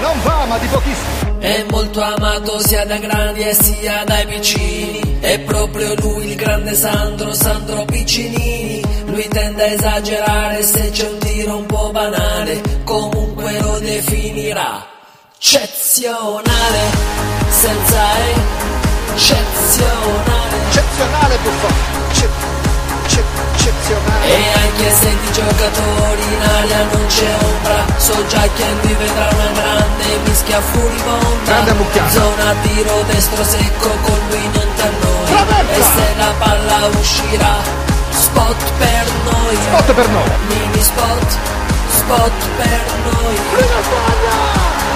Non 0.00 0.18
va, 0.22 0.46
ma 0.46 0.56
di 0.56 0.66
pochissimo. 0.68 1.38
È 1.40 1.62
molto 1.68 2.00
amato 2.00 2.58
sia 2.66 2.86
dai 2.86 3.00
grandi 3.00 3.40
e 3.40 3.52
sia 3.52 4.02
dai 4.06 4.26
piccini. 4.26 5.18
È 5.20 5.40
proprio 5.40 5.94
lui 5.96 6.30
il 6.30 6.36
grande 6.36 6.74
Sandro, 6.74 7.34
Sandro 7.34 7.84
Piccinini. 7.84 8.82
Lui 9.04 9.28
tende 9.28 9.62
a 9.62 9.66
esagerare 9.66 10.62
se 10.62 10.88
c'è 10.90 11.06
un 11.06 11.18
tiro 11.18 11.56
un 11.58 11.66
po' 11.66 11.90
banale. 11.92 12.62
Comunque 12.82 13.60
lo 13.60 13.78
definirà 13.78 14.86
eccezionale. 15.36 16.80
Senza 17.50 18.04
eccezionale. 19.12 20.56
Eccezionale 20.70 21.36
Buffon. 21.42 21.89
E 24.22 24.52
anche 24.54 24.90
se 24.92 25.08
di 25.08 25.32
giocatori 25.32 26.22
in 26.22 26.42
aria 26.42 26.84
non 26.92 27.06
c'è 27.06 27.28
ombra 27.42 27.84
So 27.96 28.14
già 28.26 28.42
che 28.54 28.64
lui 28.82 28.94
vedrà 28.94 29.28
una 29.32 29.50
grande 29.52 30.18
mischia 30.24 30.60
furibonda 30.60 31.44
Grande 31.44 31.72
mucchiata. 31.72 32.10
Zona 32.10 32.54
tiro 32.62 33.02
destro 33.08 33.44
secco 33.44 33.88
con 34.02 34.18
lui 34.28 34.50
non 34.52 34.68
da 34.76 34.88
noi 35.02 35.24
Traversa. 35.26 35.72
E 35.72 35.82
se 35.82 36.14
la 36.16 36.32
palla 36.38 36.86
uscirà 36.98 37.56
Spot 38.10 38.70
per 38.78 39.06
noi 39.24 39.56
Spot 39.56 39.92
per 39.94 40.08
noi. 40.08 40.30
Mini 40.48 40.82
spot 40.82 41.38
Spot 41.90 42.32
per 42.56 42.84
noi 43.04 43.36
Lui 43.52 43.68
la 43.68 43.82
sbaglia. 43.82 44.36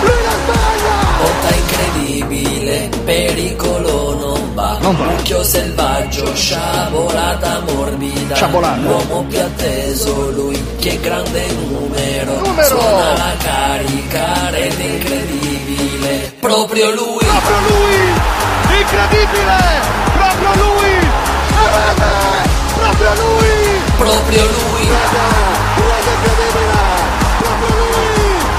Lui 0.02 0.22
la 0.22 0.34
sbaglia. 0.44 1.63
Incredibile, 1.74 2.88
pericolo 3.04 4.14
non 4.14 4.54
va. 4.54 4.76
Non 4.80 4.96
va. 4.96 5.04
Mucchio 5.06 5.42
selvaggio, 5.42 6.32
sciabolata 6.34 7.62
morbida. 7.66 8.36
Sciabolata. 8.36 8.80
L'uomo 8.80 9.24
più 9.28 9.40
atteso, 9.40 10.30
lui 10.30 10.62
che 10.78 11.00
grande 11.00 11.46
numero. 11.52 12.38
Numero. 12.46 12.66
Suona 12.68 13.12
la 13.12 13.32
carica, 13.42 14.50
rete 14.50 14.82
incredibile. 14.82 16.32
Proprio 16.38 16.90
lui. 16.90 17.24
Proprio 17.24 17.58
lui. 17.68 17.96
Incredibile. 18.78 19.58
Proprio 20.14 20.54
lui. 20.62 20.92
E 21.50 21.66
vede. 21.74 22.12
Proprio 22.78 23.10
lui. 23.14 23.52
Proprio 23.96 24.44
lui. 24.44 24.44
Proprio 24.44 24.44
lui. 24.44 24.54
Proprio 24.54 24.54
lui. 24.54 24.74
Lui 24.74 26.00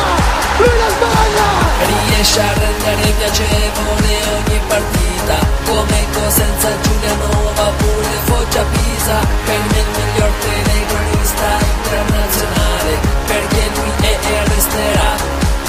Riesce 2.20 2.38
a 2.38 2.52
rendere 2.52 3.12
piacevole 3.16 4.12
ogni 4.36 4.60
partita. 4.68 5.38
Come 5.64 6.06
Cosenza 6.12 6.68
Giulianova 6.82 7.72
pure 7.78 8.08
Foggia 8.24 8.62
Pisa. 8.62 9.26
Per 9.46 9.58
me 9.70 9.78
il 9.78 9.86
miglior 9.96 10.30
telecronista 10.38 11.48
internazionale. 11.78 12.98
Perché 13.24 13.70
lui 13.74 13.90
è 14.02 14.18
e 14.20 14.44
resterà 14.48 15.16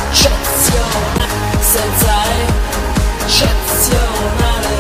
eccezionale. 0.09 1.27
Senza 1.61 2.15
eccezionale. 3.23 4.75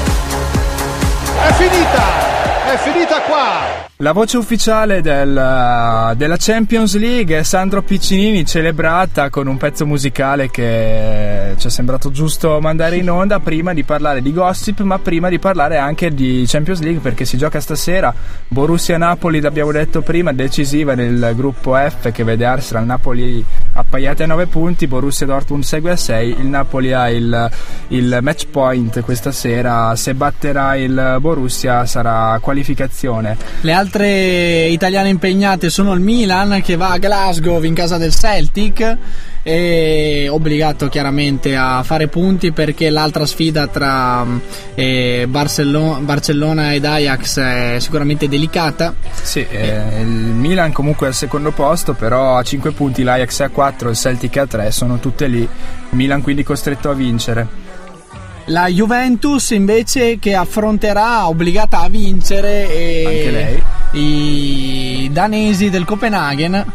È 1.39 1.53
finita. 1.53 2.30
È 2.71 2.77
finita 2.77 3.19
qua. 3.23 3.89
La 3.97 4.13
voce 4.13 4.37
ufficiale 4.37 5.01
del, 5.01 6.13
della 6.15 6.35
Champions 6.39 6.97
League 6.97 7.37
è 7.37 7.43
Sandro 7.43 7.83
Piccinini, 7.83 8.45
celebrata 8.47 9.29
con 9.29 9.45
un 9.45 9.57
pezzo 9.57 9.85
musicale 9.85 10.49
che 10.49 11.53
ci 11.57 11.67
è 11.67 11.69
sembrato 11.69 12.09
giusto 12.09 12.59
mandare 12.59 12.95
in 12.95 13.11
onda 13.11 13.39
prima 13.39 13.73
di 13.73 13.83
parlare 13.83 14.23
di 14.23 14.33
gossip, 14.33 14.79
ma 14.79 14.97
prima 14.97 15.29
di 15.29 15.37
parlare 15.37 15.77
anche 15.77 16.11
di 16.13 16.45
Champions 16.47 16.79
League 16.79 16.99
perché 16.99 17.25
si 17.25 17.37
gioca 17.37 17.59
stasera. 17.59 18.11
Borussia-Napoli, 18.47 19.39
l'abbiamo 19.39 19.71
detto 19.71 20.01
prima, 20.01 20.31
decisiva 20.31 20.95
nel 20.95 21.33
gruppo 21.35 21.75
F 21.75 22.11
che 22.11 22.23
vede 22.23 22.45
Arsenal, 22.45 22.85
Napoli 22.85 23.45
appaiate 23.73 24.23
a 24.23 24.27
9 24.27 24.47
punti, 24.47 24.87
Borussia 24.87 25.27
Dortmund 25.27 25.63
segue 25.63 25.91
a 25.91 25.95
6, 25.95 26.39
il 26.39 26.47
Napoli 26.47 26.91
ha 26.91 27.07
il, 27.09 27.51
il 27.89 28.17
match 28.21 28.47
point 28.47 29.01
questa 29.01 29.31
sera, 29.31 29.95
se 29.95 30.15
batterà 30.15 30.75
il 30.75 31.17
Borussia 31.19 31.85
sarà 31.85 32.39
qualificazione. 32.61 33.37
Le 33.61 33.73
altre 33.73 34.65
italiane 34.67 35.09
impegnate 35.09 35.69
sono 35.69 35.93
il 35.93 35.99
Milan 35.99 36.61
che 36.63 36.75
va 36.75 36.91
a 36.91 36.97
Glasgow 36.97 37.61
in 37.63 37.73
casa 37.73 37.97
del 37.97 38.13
Celtic 38.13 38.97
e 39.43 40.27
obbligato 40.29 40.87
chiaramente 40.87 41.55
a 41.55 41.81
fare 41.81 42.07
punti 42.07 42.51
perché 42.51 42.91
l'altra 42.91 43.25
sfida 43.25 43.65
tra 43.65 44.23
eh, 44.75 45.25
Barcellona, 45.27 45.99
Barcellona 45.99 46.73
ed 46.73 46.85
Ajax 46.85 47.39
è 47.39 47.75
sicuramente 47.79 48.27
delicata. 48.27 48.93
Sì, 49.21 49.45
eh, 49.49 50.01
il 50.01 50.07
Milan 50.07 50.71
comunque 50.71 51.07
è 51.07 51.09
al 51.09 51.15
secondo 51.15 51.51
posto, 51.51 51.93
però 51.93 52.37
a 52.37 52.43
5 52.43 52.71
punti 52.71 53.01
l'Ajax 53.03 53.41
è 53.41 53.45
a 53.45 53.49
4, 53.49 53.89
il 53.89 53.95
Celtic 53.95 54.37
a 54.37 54.45
3, 54.45 54.71
sono 54.71 54.99
tutte 54.99 55.27
lì. 55.27 55.47
Milan 55.91 56.21
quindi 56.21 56.43
costretto 56.43 56.89
a 56.89 56.93
vincere. 56.93 57.69
La 58.45 58.67
Juventus 58.67 59.51
invece 59.51 60.17
che 60.19 60.35
affronterà 60.35 61.27
obbligata 61.27 61.81
a 61.81 61.89
vincere 61.89 62.67
eh, 62.69 63.61
i 63.91 65.09
danesi 65.11 65.69
del 65.69 65.85
Copenaghen 65.85 66.65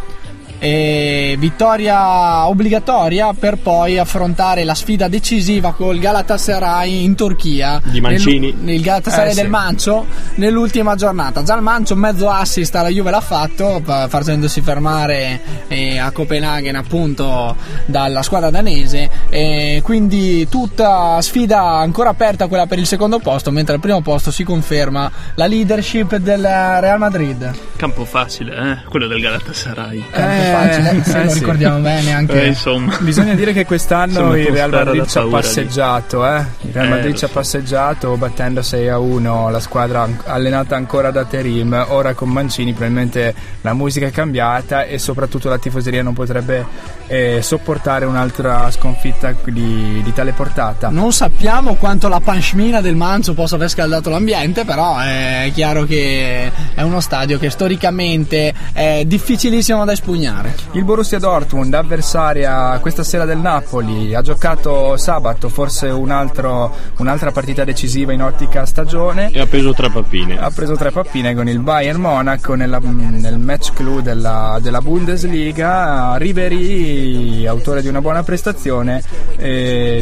e 0.59 1.37
vittoria 1.39 2.49
obbligatoria 2.49 3.33
per 3.33 3.59
poi 3.59 3.99
affrontare 3.99 4.65
la 4.65 4.75
sfida 4.75 5.09
decisiva 5.09 5.73
col 5.73 5.99
Galatasaray 5.99 7.05
in 7.05 7.15
Turchia 7.15 7.81
di 7.85 8.01
Mancini 8.01 8.55
nel, 8.59 8.75
il 8.75 8.83
Galatasaray 8.83 9.31
Eh, 9.31 9.35
del 9.35 9.45
sì. 9.45 9.51
Mancio 9.51 10.07
nell'ultima 10.37 10.95
giornata 10.95 11.43
già 11.43 11.55
il 11.55 11.63
Mancio 11.63 11.95
mezzo 11.97 12.31
assist 12.31 12.75
alla 12.75 12.89
Juve 12.89 13.11
l'ha 13.11 13.21
fatto 13.21 13.83
facendosi 13.85 14.61
fermare 14.61 15.41
eh, 15.69 15.99
a 15.99 16.11
Copenaghen 16.11 16.75
appunto 16.77 17.55
dalla 17.85 18.23
squadra 18.23 18.51
danese 18.51 19.11
e 19.29 19.81
quindi 19.83 20.49
tutta 20.49 21.21
sfida 21.21 21.61
ancora 21.63 22.11
aperta 22.11 22.47
quella 22.47 22.67
per 22.67 22.79
il 22.79 22.87
secondo 22.87 23.19
posto 23.19 23.51
mentre 23.51 23.75
al 23.75 23.81
primo 23.81 24.01
posto 24.01 24.31
si 24.31 24.45
conferma 24.45 25.11
la 25.35 25.47
leadership 25.47 26.17
del 26.17 26.43
Real 26.43 26.99
Madrid 26.99 27.55
Campo 27.77 28.05
facile, 28.07 28.55
eh? 28.57 28.89
Quello 28.89 29.07
del 29.07 29.21
Galatasaray. 29.21 30.05
Campo 30.51 30.73
facile, 30.73 31.05
se 31.05 31.25
lo 31.25 31.33
ricordiamo 31.33 31.79
bene 31.79 32.13
anche 32.13 32.43
Eh, 32.43 32.47
insomma. 32.47 32.97
Bisogna 33.01 33.35
dire 33.35 33.53
che 33.53 33.65
quest'anno 33.65 34.11
Insomma, 34.13 34.39
il 34.39 34.47
Real 34.49 34.71
Madrid 34.71 35.07
ci 35.07 35.19
ha 35.19 35.25
passeggiato, 35.27 36.27
eh? 36.27 36.45
Il 36.63 36.73
Real 36.73 36.87
Eh, 36.87 36.89
Madrid 36.89 37.15
ci 37.17 37.25
ha 37.25 37.29
so. 37.29 37.35
passeggiato 37.35 38.17
battendo 38.17 38.63
6 38.63 38.89
a 38.89 38.99
1 38.99 39.51
la 39.51 39.61
squadra 39.61 40.09
allenata 40.25 40.77
ancora 40.77 41.11
da 41.11 41.25
Terim. 41.25 41.87
Ora 41.89 42.15
con 42.15 42.29
Mancini 42.29 42.73
probabilmente 42.73 43.35
la 43.63 43.73
musica 43.75 44.07
è 44.07 44.11
cambiata 44.11 44.85
e 44.85 44.99
soprattutto 44.99 45.49
la 45.49 45.59
tifoseria 45.59 46.03
non 46.03 46.15
potrebbe 46.15 46.65
eh, 47.07 47.41
sopportare 47.43 48.05
un'altra 48.05 48.71
sconfitta 48.71 49.35
di, 49.45 50.01
di 50.03 50.13
tale 50.13 50.33
portata. 50.33 50.89
Non 50.89 51.13
sappiamo 51.13 51.75
quanto 51.75 52.09
la 52.09 52.21
panchmina 52.21 52.81
del 52.81 52.97
Manzo 52.97 53.35
possa 53.35 53.55
aver 53.57 53.69
scaldato 53.69 54.11
l'ambiente, 54.11 54.65
però 54.65 54.99
è 54.99 55.51
chiaro 55.55 55.85
che 55.85 56.51
è 56.75 56.83
uno 56.83 57.01
stadio 57.01 57.39
che 57.39 57.51
storicamente 57.51 58.53
è 58.73 59.03
difficilissimo 59.07 59.85
da 59.85 59.93
espugnare. 59.93 60.36
Il 60.73 60.85
Borussia 60.85 61.19
Dortmund, 61.19 61.73
avversaria 61.75 62.79
questa 62.81 63.03
sera 63.03 63.25
del 63.25 63.39
Napoli, 63.39 64.15
ha 64.15 64.23
giocato 64.23 64.97
sabato 64.97 65.49
forse 65.49 65.87
un 65.89 66.11
altro- 66.11 66.73
un'altra 66.99 67.33
partita 67.33 67.65
decisiva 67.65 68.13
in 68.13 68.23
ottica 68.23 68.65
stagione. 68.67 69.31
e 69.33 69.41
ha 69.41 69.47
preso 69.47 69.73
tre 69.73 69.91
pappine. 69.91 70.39
Ha 70.39 70.51
preso 70.51 70.75
tre 70.77 70.91
pappine 70.91 71.35
con 71.35 71.49
il 71.49 71.59
Bayern 71.61 72.01
Monaco 72.01 72.55
nella- 72.55 72.79
nel 72.81 73.39
match 73.39 73.73
clou 73.73 74.01
della, 74.01 74.59
della 74.61 74.81
Bundesliga. 74.81 76.17
Ribery, 76.17 77.47
autore 77.47 77.83
di 77.83 77.89
una 77.89 78.01
buona 78.01 78.23
prestazione, 78.23 79.03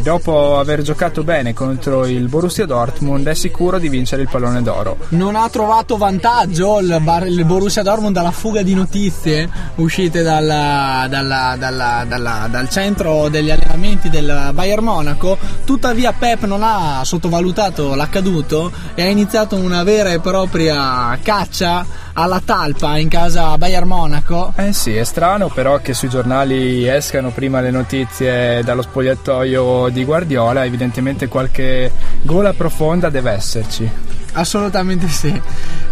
dopo 0.01 0.59
aver 0.59 0.81
giocato 0.81 1.23
bene 1.23 1.53
contro 1.53 2.05
il 2.05 2.27
Borussia 2.27 2.65
Dortmund, 2.65 3.27
è 3.27 3.33
sicuro 3.33 3.77
di 3.79 3.89
vincere 3.89 4.21
il 4.23 4.27
pallone 4.29 4.61
d'oro. 4.61 4.97
Non 5.09 5.35
ha 5.35 5.47
trovato 5.49 5.97
vantaggio 5.97 6.79
il, 6.79 6.97
Bar- 7.01 7.27
il 7.27 7.43
Borussia 7.45 7.81
Dortmund 7.83 8.13
dalla 8.13 8.31
fuga 8.31 8.61
di 8.61 8.73
notizie 8.73 9.49
uscite 9.75 10.21
dalla- 10.25 11.55
dalla- 11.57 12.05
dalla- 12.07 12.47
dal 12.49 12.69
centro 12.69 13.29
degli 13.29 13.51
allenamenti 13.51 14.09
del 14.09 14.49
Bayern 14.53 14.83
Monaco. 14.83 15.37
Tuttavia 15.63 16.13
Pep 16.13 16.45
non 16.45 16.61
ha 16.63 17.01
sottovalutato 17.03 17.93
l'accaduto 17.95 18.71
e 18.95 19.03
ha 19.03 19.07
iniziato 19.07 19.55
una 19.55 19.83
vera 19.83 20.11
e 20.11 20.19
propria 20.19 21.17
caccia 21.21 21.85
alla 22.13 22.41
talpa 22.43 22.97
in 22.97 23.07
casa 23.09 23.57
Bayern 23.57 23.87
Monaco. 23.87 24.53
Eh 24.55 24.73
sì, 24.73 24.95
è 24.95 25.03
strano 25.03 25.49
però 25.49 25.79
che 25.79 25.93
sui 25.93 26.09
giornali 26.09 26.87
escano 26.87 27.29
prima 27.29 27.61
le 27.61 27.71
notizie 27.71 28.63
dallo 28.63 28.81
spogliatoio 28.81 29.89
di 29.89 30.03
Guardiola, 30.03 30.65
evidentemente 30.65 31.27
qualche 31.27 31.91
gola 32.21 32.53
profonda 32.53 33.09
deve 33.09 33.31
esserci. 33.31 33.89
Assolutamente 34.35 35.07
sì. 35.07 35.41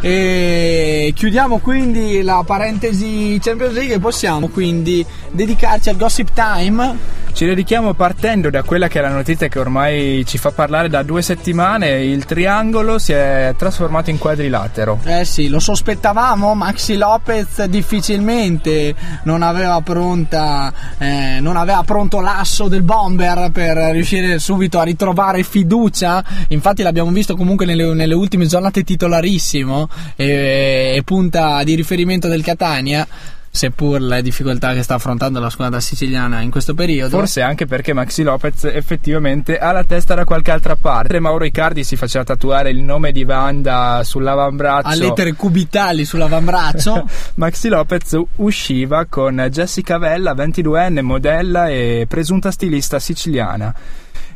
E 0.01 1.13
chiudiamo 1.15 1.59
quindi 1.59 2.21
la 2.21 2.43
parentesi 2.45 3.39
Champions 3.41 3.73
League 3.73 3.95
e 3.95 3.99
possiamo 3.99 4.49
quindi 4.49 5.05
dedicarci 5.31 5.89
al 5.89 5.95
Gossip 5.95 6.33
Time. 6.33 7.21
Ci 7.33 7.45
dedichiamo 7.45 7.93
partendo 7.93 8.51
da 8.51 8.61
quella 8.61 8.87
che 8.87 8.99
è 8.99 9.01
la 9.01 9.09
notizia 9.09 9.47
che 9.47 9.57
ormai 9.57 10.23
ci 10.25 10.37
fa 10.37 10.51
parlare 10.51 10.87
da 10.87 11.01
due 11.01 11.23
settimane, 11.23 12.03
il 12.03 12.25
triangolo 12.25 12.99
si 12.99 13.11
è 13.11 13.55
trasformato 13.57 14.11
in 14.11 14.19
quadrilatero. 14.19 14.99
Eh 15.03 15.25
sì, 15.25 15.47
lo 15.47 15.59
sospettavamo, 15.59 16.53
Maxi 16.53 16.95
Lopez 16.95 17.63
difficilmente 17.63 18.93
non 19.23 19.41
aveva 19.41 19.81
pronta 19.81 20.71
eh, 20.97 21.39
non 21.39 21.57
aveva 21.57 21.83
pronto 21.83 22.19
l'asso 22.19 22.67
del 22.67 22.83
bomber 22.83 23.49
per 23.51 23.77
riuscire 23.91 24.37
subito 24.39 24.79
a 24.79 24.83
ritrovare 24.83 25.43
fiducia. 25.43 26.23
Infatti 26.49 26.83
l'abbiamo 26.83 27.11
visto 27.11 27.35
comunque 27.35 27.65
nelle, 27.65 27.93
nelle 27.93 28.13
ultime 28.13 28.32
giornate 28.41 28.83
titolarissimo 28.83 29.89
e, 30.15 30.93
e 30.95 31.03
punta 31.03 31.63
di 31.63 31.75
riferimento 31.75 32.27
del 32.27 32.43
Catania. 32.43 33.07
Seppur 33.55 34.01
le 34.01 34.23
difficoltà 34.23 34.73
che 34.73 34.81
sta 34.81 34.95
affrontando 34.95 35.39
la 35.39 35.51
squadra 35.51 35.79
siciliana 35.79 36.41
in 36.41 36.49
questo 36.49 36.73
periodo, 36.73 37.17
Forse 37.17 37.43
anche 37.43 37.67
perché 37.67 37.93
Maxi 37.93 38.23
Lopez 38.23 38.63
effettivamente 38.63 39.59
ha 39.59 39.71
la 39.71 39.83
testa 39.83 40.15
da 40.15 40.23
qualche 40.23 40.49
altra 40.49 40.75
parte. 40.75 41.19
Mauro 41.19 41.45
Icardi 41.45 41.83
si 41.83 41.95
faceva 41.95 42.23
tatuare 42.23 42.71
il 42.71 42.81
nome 42.81 43.11
di 43.11 43.23
Wanda 43.23 44.01
sull'avambraccio. 44.03 44.87
a 44.87 44.95
lettere 44.95 45.33
cubitali 45.33 46.03
sull'avambraccio. 46.03 47.07
Maxi 47.35 47.67
Lopez 47.67 48.19
usciva 48.37 49.05
con 49.05 49.47
Jessica 49.51 49.99
Vella, 49.99 50.33
22enne, 50.33 51.01
modella 51.01 51.69
e 51.69 52.07
presunta 52.09 52.49
stilista 52.49 52.97
siciliana. 52.97 53.71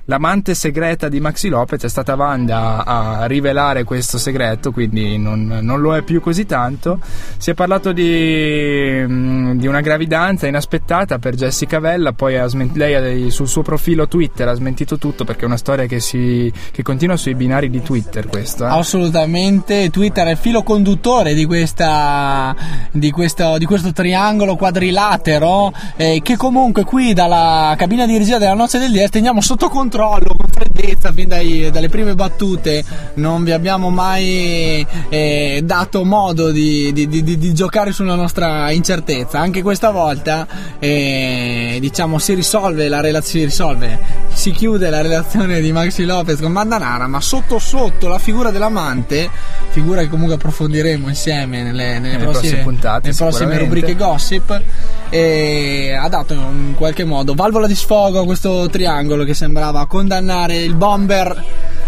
L'amante 0.09 0.55
segreta 0.55 1.09
di 1.09 1.19
Maxi 1.19 1.49
Lopez 1.49 1.83
è 1.83 1.89
stata 1.89 2.15
Wanda 2.15 2.85
a 2.85 3.25
rivelare 3.25 3.83
questo 3.83 4.17
segreto, 4.17 4.71
quindi 4.71 5.17
non, 5.17 5.59
non 5.61 5.81
lo 5.81 5.97
è 5.97 6.01
più 6.01 6.21
così 6.21 6.45
tanto. 6.45 6.99
Si 7.37 7.49
è 7.51 7.53
parlato 7.53 7.91
di, 7.91 9.03
mm, 9.05 9.57
di 9.57 9.67
una 9.67 9.81
gravidanza 9.81 10.47
inaspettata 10.47 11.19
per 11.19 11.35
Jessica 11.35 11.79
Vella, 11.79 12.13
poi 12.13 12.41
sment- 12.47 12.77
lei 12.77 13.29
sul 13.31 13.49
suo 13.49 13.63
profilo 13.63 14.07
Twitter 14.07 14.47
ha 14.47 14.53
smentito 14.53 14.97
tutto 14.97 15.25
perché 15.25 15.41
è 15.41 15.45
una 15.45 15.57
storia 15.57 15.87
che, 15.87 15.99
si, 15.99 16.49
che 16.71 16.83
continua 16.83 17.17
sui 17.17 17.35
binari 17.35 17.69
di 17.69 17.81
Twitter 17.81 18.27
questo. 18.27 18.63
eh. 18.65 18.69
Assolutamente, 18.69 19.89
Twitter 19.89 20.25
è 20.27 20.31
il 20.31 20.37
filo 20.37 20.63
conduttore 20.63 21.33
di, 21.33 21.43
questa, 21.43 22.55
di, 22.91 23.11
questo, 23.11 23.57
di 23.57 23.65
questo 23.65 23.91
triangolo 23.91 24.55
quadrilatero 24.55 25.73
eh, 25.97 26.21
che 26.23 26.37
comunque 26.37 26.85
qui 26.85 27.11
dalla 27.11 27.75
cabina 27.77 28.05
di 28.05 28.17
regia 28.17 28.37
della 28.37 28.53
Noce 28.53 28.79
del 28.79 28.93
DS 28.93 29.09
teniamo 29.09 29.41
sotto 29.41 29.67
controllo 29.67 29.95
con 29.97 30.47
freddezza 30.51 31.11
fin 31.11 31.27
dai- 31.27 31.69
dalle 31.71 31.89
prime 31.89 32.13
battute, 32.13 32.83
non 33.15 33.43
vi 33.43 33.51
abbiamo 33.51 33.89
mai 33.89 34.85
eh, 35.09 35.61
dato 35.63 36.03
modo 36.05 36.51
di, 36.51 36.93
di- 36.93 37.07
di- 37.07 37.23
di- 37.23 37.53
giocare 37.53 37.91
sulla 37.91 38.15
nostra 38.15 38.69
incertezza, 38.71 39.39
anche 39.39 39.61
questa 39.63 39.89
volta 39.89 40.45
eh, 40.79 41.77
diciamo 41.79 42.19
si 42.19 42.33
risolve 42.35 42.87
la 42.87 42.99
relazione, 43.01 43.25
si 43.27 43.43
risolve, 43.43 43.99
si 44.33 44.51
chiude 44.51 44.89
la 44.89 45.01
relazione 45.01 45.59
di 45.59 45.71
Maxi 45.71 46.05
Lopez 46.05 46.39
con 46.39 46.51
Mandanara, 46.51 47.07
ma 47.07 47.19
sotto 47.19 47.57
sotto 47.59 48.07
la 48.07 48.19
figura 48.19 48.51
dell'amante, 48.51 49.29
figura 49.69 50.01
che 50.01 50.09
comunque 50.09 50.35
approfondiremo 50.35 51.07
insieme 51.09 51.63
nelle, 51.63 51.99
nelle 51.99 52.17
Nelle 52.17 52.23
prossime, 52.23 52.31
prossime 52.41 52.63
puntate, 52.63 53.01
nelle 53.07 53.15
prossime 53.17 53.57
rubriche 53.57 53.95
gossip, 53.95 54.61
ha 55.09 56.09
dato 56.09 56.33
in 56.33 56.73
qualche 56.75 57.03
modo 57.03 57.33
valvola 57.33 57.65
di 57.67 57.75
sfogo 57.75 58.19
a 58.19 58.25
questo 58.25 58.67
triangolo 58.69 59.23
che 59.23 59.33
sembrava 59.33 59.85
condannare 59.87 60.57
il 60.57 60.75
bomber 60.75 61.43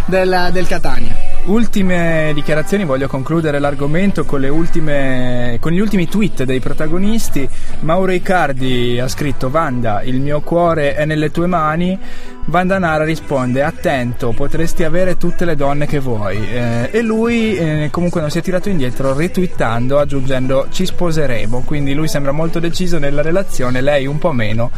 del, 0.05 0.49
del 0.51 0.67
Catania. 0.67 1.27
Ultime 1.45 2.31
dichiarazioni, 2.33 2.83
voglio 2.85 3.07
concludere 3.07 3.59
l'argomento 3.59 4.25
con, 4.25 4.43
ultime, 4.43 5.57
con 5.59 5.71
gli 5.71 5.79
ultimi 5.79 6.07
tweet 6.07 6.43
dei 6.43 6.59
protagonisti. 6.59 7.47
Mauro 7.81 8.11
Icardi 8.11 8.99
ha 8.99 9.07
scritto 9.07 9.49
Vanda, 9.49 10.03
il 10.03 10.19
mio 10.19 10.41
cuore 10.41 10.95
è 10.95 11.05
nelle 11.05 11.31
tue 11.31 11.47
mani. 11.47 11.97
Vanda 12.45 12.77
Nara 12.77 13.03
risponde 13.03 13.63
attento, 13.63 14.31
potresti 14.31 14.83
avere 14.83 15.17
tutte 15.17 15.45
le 15.45 15.55
donne 15.55 15.85
che 15.85 15.99
vuoi. 15.99 16.37
Eh, 16.37 16.89
e 16.91 17.01
lui 17.01 17.55
eh, 17.55 17.89
comunque 17.91 18.21
non 18.21 18.29
si 18.29 18.39
è 18.39 18.41
tirato 18.41 18.69
indietro 18.69 19.13
retweetando, 19.13 19.97
aggiungendo 19.97 20.67
ci 20.71 20.85
sposeremo. 20.85 21.61
Quindi 21.61 21.93
lui 21.93 22.07
sembra 22.07 22.31
molto 22.31 22.59
deciso 22.59 22.99
nella 22.99 23.21
relazione, 23.21 23.81
lei 23.81 24.05
un 24.05 24.17
po' 24.17 24.33
meno. 24.33 24.71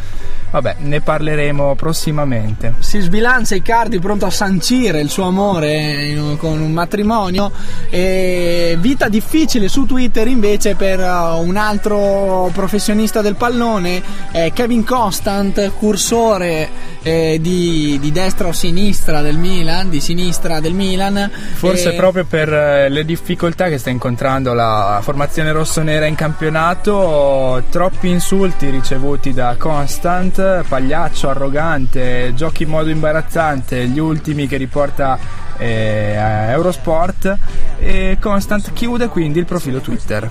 Vabbè, 0.52 0.76
ne 0.80 1.00
parleremo 1.00 1.76
prossimamente. 1.76 2.74
Si 2.80 3.00
sbilancia 3.00 3.56
Icardi 3.56 4.00
pronto 4.00 4.26
a 4.26 4.30
sancire 4.30 5.00
il 5.00 5.10
suo 5.10 5.26
amore 5.26 6.14
con 6.38 6.60
un 6.60 6.72
matrimonio 6.72 7.52
e 7.90 8.78
vita 8.80 9.08
difficile 9.08 9.70
su 9.70 9.86
Twitter 9.86 10.28
invece 10.28 10.76
per 10.76 11.00
uh, 11.00 11.42
un 11.42 11.56
altro 11.56 12.50
professionista 12.54 13.22
del 13.22 13.36
pallone, 13.36 14.02
eh, 14.34 14.52
Kevin 14.54 14.84
Constant, 14.84 15.72
cursore 15.78 16.70
eh, 17.04 17.38
di, 17.42 17.98
di 18.00 18.12
destra 18.12 18.48
o 18.48 18.52
sinistra 18.52 19.22
del 19.22 19.38
Milan, 19.38 19.90
di 19.90 20.02
sinistra 20.02 20.60
del 20.60 20.74
Milan. 20.74 21.32
Forse 21.54 21.94
E- 21.94 21.96
proprio 21.96 22.26
per 22.26 22.52
eh, 22.52 22.90
le 22.90 23.06
difficoltà 23.06 23.70
che 23.70 23.78
sta 23.78 23.90
incontrando 23.90 24.54
la 24.54 25.00
formazione 25.02 25.52
rossonera 25.52 26.06
in 26.06 26.16
campionato, 26.16 27.64
troppi 27.70 28.10
insulti 28.10 28.70
ricevuti 28.70 29.34
da 29.34 29.56
Constant, 29.58 30.41
pagliaccio, 30.68 31.30
arrogante, 31.30 32.34
giochi 32.36 32.64
in 32.64 32.70
modo 32.70 32.90
imbarazzante, 32.90 33.88
gli 33.88 34.00
ultimi 34.00 34.48
che 34.48 34.58
riporta 34.58 35.18
eh, 35.62 36.16
Eurosport 36.50 37.38
e 37.80 38.18
Constant 38.20 38.74
chiude 38.74 39.08
quindi 39.08 39.40
il 39.40 39.46
profilo 39.46 39.80
Twitter. 39.80 40.30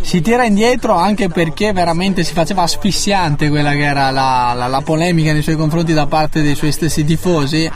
si 0.00 0.20
tira 0.20 0.44
indietro 0.44 0.94
anche 0.94 1.28
perché 1.28 1.72
veramente 1.72 2.22
si 2.22 2.32
faceva 2.32 2.62
asfissiante 2.62 3.48
quella 3.48 3.72
che 3.72 3.82
era 3.84 4.10
la, 4.10 4.52
la- 4.54 4.66
la 4.68 4.80
polemica 4.82 5.32
nei 5.32 5.42
suoi 5.42 5.56
confronti 5.56 5.92
da 5.92 6.06
parte 6.06 6.42
dei 6.42 6.54
suoi 6.54 6.70
stessi 6.72 7.04
tifosi. 7.04 7.68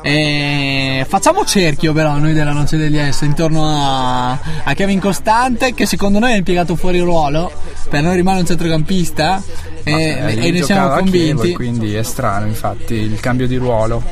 E 0.00 1.04
facciamo 1.08 1.44
cerchio 1.44 1.92
però 1.92 2.16
noi 2.18 2.32
della 2.32 2.52
Noce 2.52 2.76
degli 2.76 2.98
S 3.10 3.22
intorno 3.22 3.64
a, 3.66 4.30
a 4.62 4.74
Kevin 4.74 5.00
Costante 5.00 5.74
che 5.74 5.86
secondo 5.86 6.20
noi 6.20 6.32
è 6.32 6.36
impiegato 6.36 6.76
fuori 6.76 7.00
ruolo, 7.00 7.50
per 7.90 8.02
noi 8.02 8.14
rimane 8.14 8.40
un 8.40 8.46
centrocampista 8.46 9.42
e, 9.82 9.92
Eh, 9.92 10.46
e 10.46 10.50
ne 10.52 10.62
siamo 10.62 10.86
Chievo 10.88 10.98
convinti. 11.00 11.50
e 11.50 11.54
quindi 11.54 11.94
è 11.94 12.02
strano 12.04 12.46
infatti 12.46 12.94
il 12.94 13.18
cambio 13.18 13.48
di 13.48 13.56
ruolo. 13.56 14.02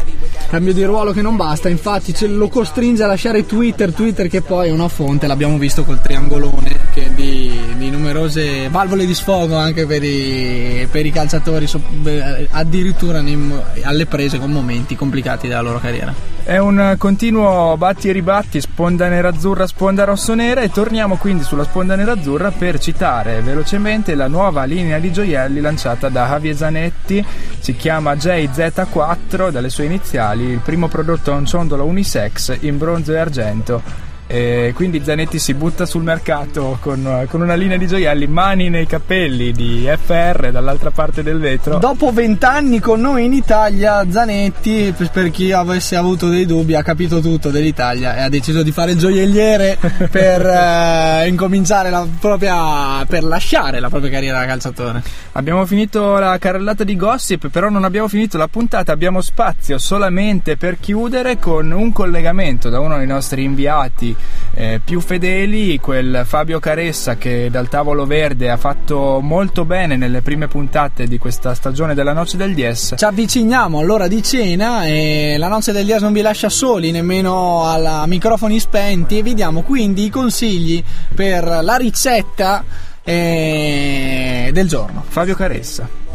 Cambio 0.49 0.73
di 0.73 0.85
ruolo 0.85 1.13
che 1.13 1.23
non 1.23 1.37
basta, 1.37 1.69
infatti 1.69 2.15
ce 2.15 2.29
lo 2.29 2.49
costringe 2.49 3.03
a 3.03 3.07
lasciare 3.09 3.45
Twitter, 3.45 3.93
Twitter 3.93 4.29
che 4.29 4.43
poi 4.43 4.69
è 4.69 4.71
una 4.71 4.89
fonte, 4.89 5.27
l'abbiamo 5.27 5.59
visto 5.59 5.85
col 5.85 6.01
triangolone 6.01 6.87
che 6.93 7.13
di, 7.15 7.53
di 7.77 7.91
numerose 7.91 8.69
valvole 8.69 9.05
di 9.05 9.15
sfogo 9.15 9.57
anche 9.57 9.87
per 9.87 10.03
i, 10.03 10.87
per 10.91 11.05
i 11.05 11.11
calciatori, 11.11 11.69
beh, 11.91 12.49
addirittura 12.51 13.23
alle 13.83 14.07
prese 14.07 14.39
con 14.39 14.51
momenti 14.53 14.97
complicati 14.97 15.49
della 15.49 15.61
loro 15.61 15.79
carriera. 15.79 16.37
È 16.47 16.59
un 16.59 16.95
continuo 16.97 17.77
batti 17.77 18.09
e 18.09 18.13
ribatti, 18.13 18.61
sponda 18.61 19.09
nerazzurra, 19.09 19.67
sponda 19.67 20.05
rossonera 20.05 20.61
e 20.61 20.71
torniamo 20.71 21.17
quindi 21.17 21.43
sulla 21.43 21.65
sponda 21.65 21.97
nerazzurra 21.97 22.53
per 22.53 22.79
citare 22.79 23.41
velocemente 23.41 24.15
la 24.15 24.29
nuova 24.29 24.63
linea 24.63 25.01
di 25.01 25.11
gioielli 25.11 25.61
lanciata 25.61 26.09
da 26.09 26.29
Javier 26.29 26.55
Zanetti, 26.55 27.25
si 27.59 27.75
chiama 27.75 28.15
JZ4 28.15 29.51
dalle 29.51 29.71
sue 29.71 29.87
iniziali, 29.87 30.36
il 30.45 30.61
primo 30.61 30.89
prodotto 30.89 31.31
è 31.31 31.35
un 31.35 31.47
ciondolo 31.47 31.85
unisex 31.85 32.59
in 32.61 32.79
bronzo 32.79 33.13
e 33.13 33.19
argento. 33.19 34.06
E 34.29 34.73
quindi 34.75 35.03
Zanetti 35.05 35.39
si 35.39 35.55
butta 35.55 35.87
sul 35.87 36.03
mercato 36.03 36.79
con, 36.81 37.27
con 37.29 37.43
una 37.43 37.55
linea 37.55 37.77
di 37.77 37.87
gioielli, 37.87 38.27
mani 38.27 38.69
nei 38.69 38.87
capelli 38.87 39.53
di 39.53 39.89
FR 39.89 40.51
dall'altra 40.51 40.91
parte 40.91 41.23
del 41.23 41.39
vetro. 41.39 41.79
Dopo 41.79 42.11
vent'anni 42.11 42.81
con 42.81 43.01
noi 43.01 43.25
in 43.25 43.33
Italia, 43.33 44.05
Zanetti, 44.11 44.93
per- 45.13 45.31
chi 45.31 45.53
avesse 45.53 45.95
avuto 45.95 46.29
dei 46.29 46.45
dubbi, 46.45 46.75
ha 46.75 46.83
capito 46.83 47.21
tutto 47.21 47.51
dell'Italia 47.51 48.17
e 48.17 48.23
ha 48.23 48.29
deciso 48.29 48.63
di 48.63 48.73
fare 48.73 48.93
il 48.93 48.99
gioielliere 48.99 49.79
per 50.11 50.45
eh, 50.45 51.29
incominciare 51.29 51.91
la 51.91 52.05
propria. 52.19 53.05
per 53.07 53.23
lasciare 53.23 53.79
la 53.79 53.89
propria 53.89 54.11
carriera 54.11 54.41
da 54.41 54.47
calciatore. 54.47 55.03
Abbiamo 55.33 55.67
finito 55.67 56.19
la 56.19 56.37
carrellata 56.39 56.83
di 56.83 56.97
gossip, 56.97 57.49
però 57.49 57.69
non 57.69 57.85
abbiamo 57.85 58.09
finito 58.09 58.39
la 58.39 58.49
puntata, 58.49 58.91
abbiamo 58.91 59.21
spazio 59.21 59.79
solamente 59.79 60.57
per 60.57 60.79
chiudere 60.81 61.39
con 61.39 61.71
un 61.71 61.93
collegamento 61.93 62.69
da 62.71 62.81
uno 62.81 62.97
dei 62.97 63.07
nostri 63.07 63.45
inviati 63.45 64.16
eh, 64.55 64.81
più 64.83 65.01
fedeli, 65.01 65.79
quel 65.79 66.23
Fabio 66.25 66.59
Caressa 66.59 67.17
che 67.17 67.49
dal 67.51 67.69
tavolo 67.69 68.07
verde 68.07 68.51
ha 68.51 68.57
fatto 68.57 69.21
molto 69.21 69.65
bene 69.65 69.97
nelle 69.97 70.23
prime 70.23 70.49
puntate 70.49 71.07
di 71.07 71.19
questa 71.19 71.55
stagione 71.55 71.95
della 71.95 72.13
Noce 72.13 72.37
del 72.37 72.55
DS. 72.55 72.95
Ci 72.97 73.05
avviciniamo 73.05 73.81
all'ora 73.81 74.09
di 74.09 74.23
cena 74.23 74.87
e 74.87 75.37
la 75.39 75.49
noce 75.49 75.73
del 75.73 75.85
Dias 75.85 76.03
non 76.03 76.13
vi 76.13 76.23
lascia 76.23 76.49
soli 76.49 76.91
nemmeno 76.91 77.65
a 77.65 78.07
microfoni 78.07 78.59
spenti 78.59 79.19
e 79.19 79.23
vi 79.23 79.35
diamo 79.35 79.63
quindi 79.63 80.05
i 80.05 80.11
consigli 80.11 80.83
per 81.15 81.45
la 81.63 81.77
ricetta 81.77 82.65
eh, 83.03 84.51
del 84.53 84.69
giorno. 84.69 85.05
Fabio 85.07 85.35
Caressa. 85.35 86.06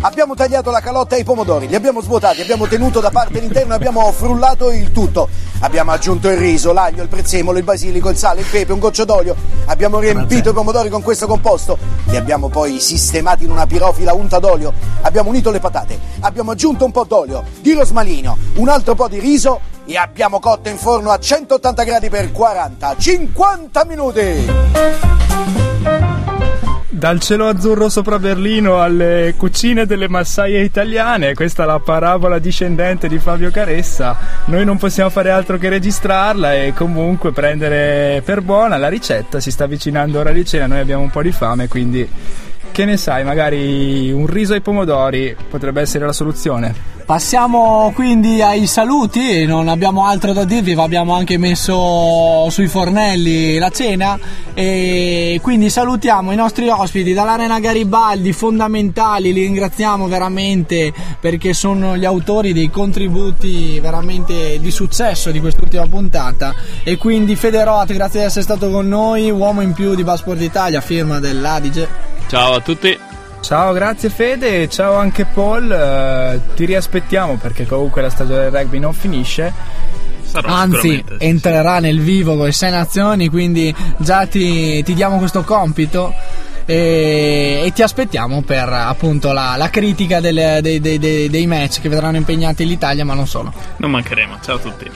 Abbiamo 0.00 0.36
tagliato 0.36 0.70
la 0.70 0.78
calotta 0.78 1.16
e 1.16 1.20
i 1.20 1.24
pomodori, 1.24 1.66
li 1.66 1.74
abbiamo 1.74 2.00
svuotati, 2.00 2.40
abbiamo 2.40 2.68
tenuto 2.68 3.00
da 3.00 3.10
parte 3.10 3.40
l'interno 3.40 3.72
e 3.72 3.76
abbiamo 3.76 4.12
frullato 4.12 4.70
il 4.70 4.92
tutto. 4.92 5.28
Abbiamo 5.60 5.90
aggiunto 5.90 6.28
il 6.28 6.36
riso, 6.36 6.72
l'aglio, 6.72 7.02
il 7.02 7.08
prezzemolo, 7.08 7.58
il 7.58 7.64
basilico, 7.64 8.08
il 8.08 8.16
sale, 8.16 8.42
il 8.42 8.46
pepe, 8.48 8.72
un 8.72 8.78
goccio 8.78 9.04
d'olio. 9.04 9.34
Abbiamo 9.64 9.98
riempito 9.98 10.50
i 10.50 10.52
pomodori 10.52 10.88
con 10.88 11.02
questo 11.02 11.26
composto. 11.26 11.76
Li 12.04 12.16
abbiamo 12.16 12.48
poi 12.48 12.78
sistemati 12.78 13.42
in 13.42 13.50
una 13.50 13.66
pirofila 13.66 14.12
unta 14.12 14.38
d'olio. 14.38 14.72
Abbiamo 15.00 15.30
unito 15.30 15.50
le 15.50 15.58
patate. 15.58 15.98
Abbiamo 16.20 16.52
aggiunto 16.52 16.84
un 16.84 16.92
po' 16.92 17.02
d'olio, 17.02 17.42
di 17.60 17.72
rosmalino, 17.72 18.38
un 18.54 18.68
altro 18.68 18.94
po' 18.94 19.08
di 19.08 19.18
riso 19.18 19.58
e 19.84 19.96
abbiamo 19.96 20.38
cotto 20.38 20.68
in 20.68 20.76
forno 20.76 21.10
a 21.10 21.18
180 21.18 21.82
gradi 21.82 22.08
per 22.08 22.30
40-50 22.30 23.86
minuti. 23.86 24.46
Dal 26.98 27.20
cielo 27.20 27.46
azzurro 27.46 27.88
sopra 27.88 28.18
Berlino 28.18 28.82
alle 28.82 29.34
cucine 29.36 29.86
delle 29.86 30.08
massaie 30.08 30.62
italiane, 30.62 31.32
questa 31.32 31.62
è 31.62 31.66
la 31.66 31.78
parabola 31.78 32.40
discendente 32.40 33.06
di 33.06 33.20
Fabio 33.20 33.52
Caressa. 33.52 34.16
Noi 34.46 34.64
non 34.64 34.78
possiamo 34.78 35.08
fare 35.08 35.30
altro 35.30 35.58
che 35.58 35.68
registrarla 35.68 36.54
e 36.54 36.72
comunque 36.74 37.30
prendere 37.30 38.20
per 38.24 38.40
buona 38.40 38.78
la 38.78 38.88
ricetta. 38.88 39.38
Si 39.38 39.52
sta 39.52 39.62
avvicinando 39.62 40.18
ora 40.18 40.32
di 40.32 40.44
cena, 40.44 40.66
noi 40.66 40.80
abbiamo 40.80 41.04
un 41.04 41.10
po' 41.10 41.22
di 41.22 41.30
fame, 41.30 41.68
quindi 41.68 42.06
che 42.78 42.84
ne 42.84 42.96
sai, 42.96 43.24
magari 43.24 44.12
un 44.12 44.28
riso 44.28 44.52
ai 44.52 44.60
pomodori 44.60 45.34
potrebbe 45.50 45.80
essere 45.80 46.06
la 46.06 46.12
soluzione. 46.12 46.72
Passiamo 47.04 47.90
quindi 47.92 48.40
ai 48.40 48.68
saluti, 48.68 49.46
non 49.46 49.66
abbiamo 49.66 50.04
altro 50.04 50.32
da 50.32 50.44
dirvi, 50.44 50.76
vi 50.76 50.80
abbiamo 50.80 51.12
anche 51.12 51.38
messo 51.38 52.48
sui 52.50 52.68
fornelli 52.68 53.58
la 53.58 53.70
cena 53.70 54.16
e 54.54 55.40
quindi 55.42 55.70
salutiamo 55.70 56.30
i 56.30 56.36
nostri 56.36 56.68
ospiti 56.68 57.14
dall'Arena 57.14 57.58
Garibaldi, 57.58 58.32
fondamentali, 58.32 59.32
li 59.32 59.42
ringraziamo 59.42 60.06
veramente 60.06 60.92
perché 61.18 61.54
sono 61.54 61.96
gli 61.96 62.04
autori 62.04 62.52
dei 62.52 62.70
contributi 62.70 63.80
veramente 63.80 64.60
di 64.60 64.70
successo 64.70 65.32
di 65.32 65.40
quest'ultima 65.40 65.88
puntata 65.88 66.54
e 66.84 66.96
quindi 66.96 67.34
Federot, 67.34 67.92
grazie 67.92 68.20
di 68.20 68.26
essere 68.26 68.44
stato 68.44 68.70
con 68.70 68.86
noi, 68.86 69.32
uomo 69.32 69.62
in 69.62 69.72
più 69.72 69.96
di 69.96 70.04
Passport 70.04 70.40
Italia, 70.40 70.80
firma 70.80 71.18
dell'Adige. 71.18 72.17
Ciao 72.28 72.54
a 72.54 72.60
tutti. 72.60 72.98
Ciao, 73.40 73.72
grazie 73.72 74.10
Fede, 74.10 74.68
ciao 74.68 74.94
anche 74.96 75.24
Paul, 75.24 75.70
eh, 75.70 76.40
ti 76.54 76.64
riaspettiamo 76.64 77.36
perché 77.36 77.66
comunque 77.66 78.02
la 78.02 78.10
stagione 78.10 78.50
del 78.50 78.50
rugby 78.50 78.78
non 78.78 78.92
finisce. 78.92 79.52
Sarò 80.22 80.48
Anzi, 80.52 81.02
entrerà 81.18 81.78
nel 81.78 82.00
vivo 82.00 82.36
con 82.36 82.44
le 82.46 82.52
sei 82.52 82.70
nazioni, 82.70 83.28
quindi 83.28 83.74
già 83.96 84.26
ti, 84.26 84.82
ti 84.82 84.92
diamo 84.94 85.18
questo 85.18 85.42
compito. 85.44 86.12
E, 86.66 87.62
e 87.64 87.72
ti 87.72 87.80
aspettiamo 87.82 88.42
per 88.42 88.68
appunto 88.68 89.32
la, 89.32 89.54
la 89.56 89.70
critica 89.70 90.20
delle- 90.20 90.58
dei, 90.60 90.80
dei- 90.80 90.98
dei- 90.98 91.30
dei 91.30 91.46
match 91.46 91.80
che 91.80 91.88
vedranno 91.88 92.18
impegnati 92.18 92.66
l'Italia, 92.66 93.06
ma 93.06 93.14
non 93.14 93.26
solo. 93.26 93.50
Non 93.76 93.90
mancheremo. 93.92 94.36
Ciao 94.42 94.56
a 94.56 94.58
tutti. 94.58 94.90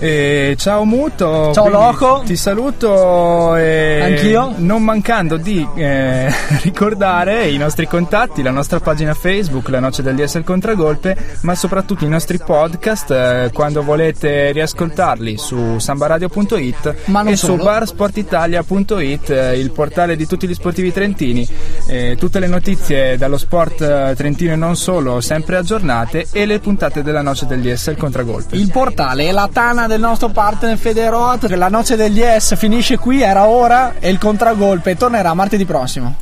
E 0.00 0.54
ciao 0.56 0.84
Muto, 0.84 1.50
Ciao, 1.52 1.68
Loco. 1.68 2.22
Ti 2.24 2.36
saluto 2.36 3.56
e 3.56 4.00
Anch'io. 4.00 4.54
non 4.58 4.84
mancando 4.84 5.36
di 5.36 5.66
eh, 5.74 6.32
ricordare 6.62 7.48
i 7.48 7.56
nostri 7.56 7.88
contatti, 7.88 8.42
la 8.42 8.52
nostra 8.52 8.78
pagina 8.78 9.12
Facebook, 9.14 9.68
la 9.70 9.80
Noce 9.80 10.02
del 10.02 10.14
DS 10.14 10.40
Contragolpe, 10.44 11.16
ma 11.40 11.56
soprattutto 11.56 12.04
i 12.04 12.08
nostri 12.08 12.38
podcast 12.38 13.10
eh, 13.10 13.50
quando 13.52 13.82
volete 13.82 14.52
riascoltarli 14.52 15.36
su 15.36 15.80
sambaradio.it 15.80 16.86
e 16.86 17.36
solo. 17.36 17.56
su 17.56 17.56
barsportitalia.it, 17.56 19.30
eh, 19.30 19.58
il 19.58 19.72
portale 19.72 20.14
di 20.14 20.28
tutti 20.28 20.46
gli 20.46 20.54
sportivi 20.54 20.92
trentini. 20.92 21.44
Eh, 21.88 22.14
tutte 22.16 22.38
le 22.38 22.46
notizie 22.46 23.16
dallo 23.16 23.36
sport 23.36 23.80
eh, 23.80 24.14
trentino 24.16 24.52
e 24.52 24.56
non 24.56 24.76
solo, 24.76 25.20
sempre 25.20 25.56
aggiornate 25.56 26.28
e 26.30 26.46
le 26.46 26.60
puntate 26.60 27.02
della 27.02 27.22
Noce 27.22 27.46
del 27.46 27.62
DS 27.62 27.94
Contragolpe. 27.98 28.54
Il 28.54 28.70
portale 28.70 29.26
è 29.26 29.32
la 29.32 29.48
tana 29.52 29.86
del 29.88 29.98
nostro 29.98 30.28
partner 30.28 30.78
Federot. 30.78 31.48
La 31.50 31.68
noce 31.68 31.96
degli 31.96 32.22
S 32.22 32.56
finisce 32.56 32.96
qui, 32.96 33.22
era 33.22 33.46
ora 33.46 33.94
e 33.98 34.08
il 34.10 34.18
contragolpe 34.18 34.94
tornerà 34.96 35.34
martedì 35.34 35.64
prossimo. 35.64 36.18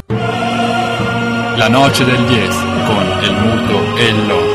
La 1.57 1.69
noce 1.69 2.05
degli 2.05 2.51
S 2.51 2.57
con 2.87 3.19
il 3.21 3.33
muto 3.33 3.97
e 3.97 4.13
loro. 4.27 4.46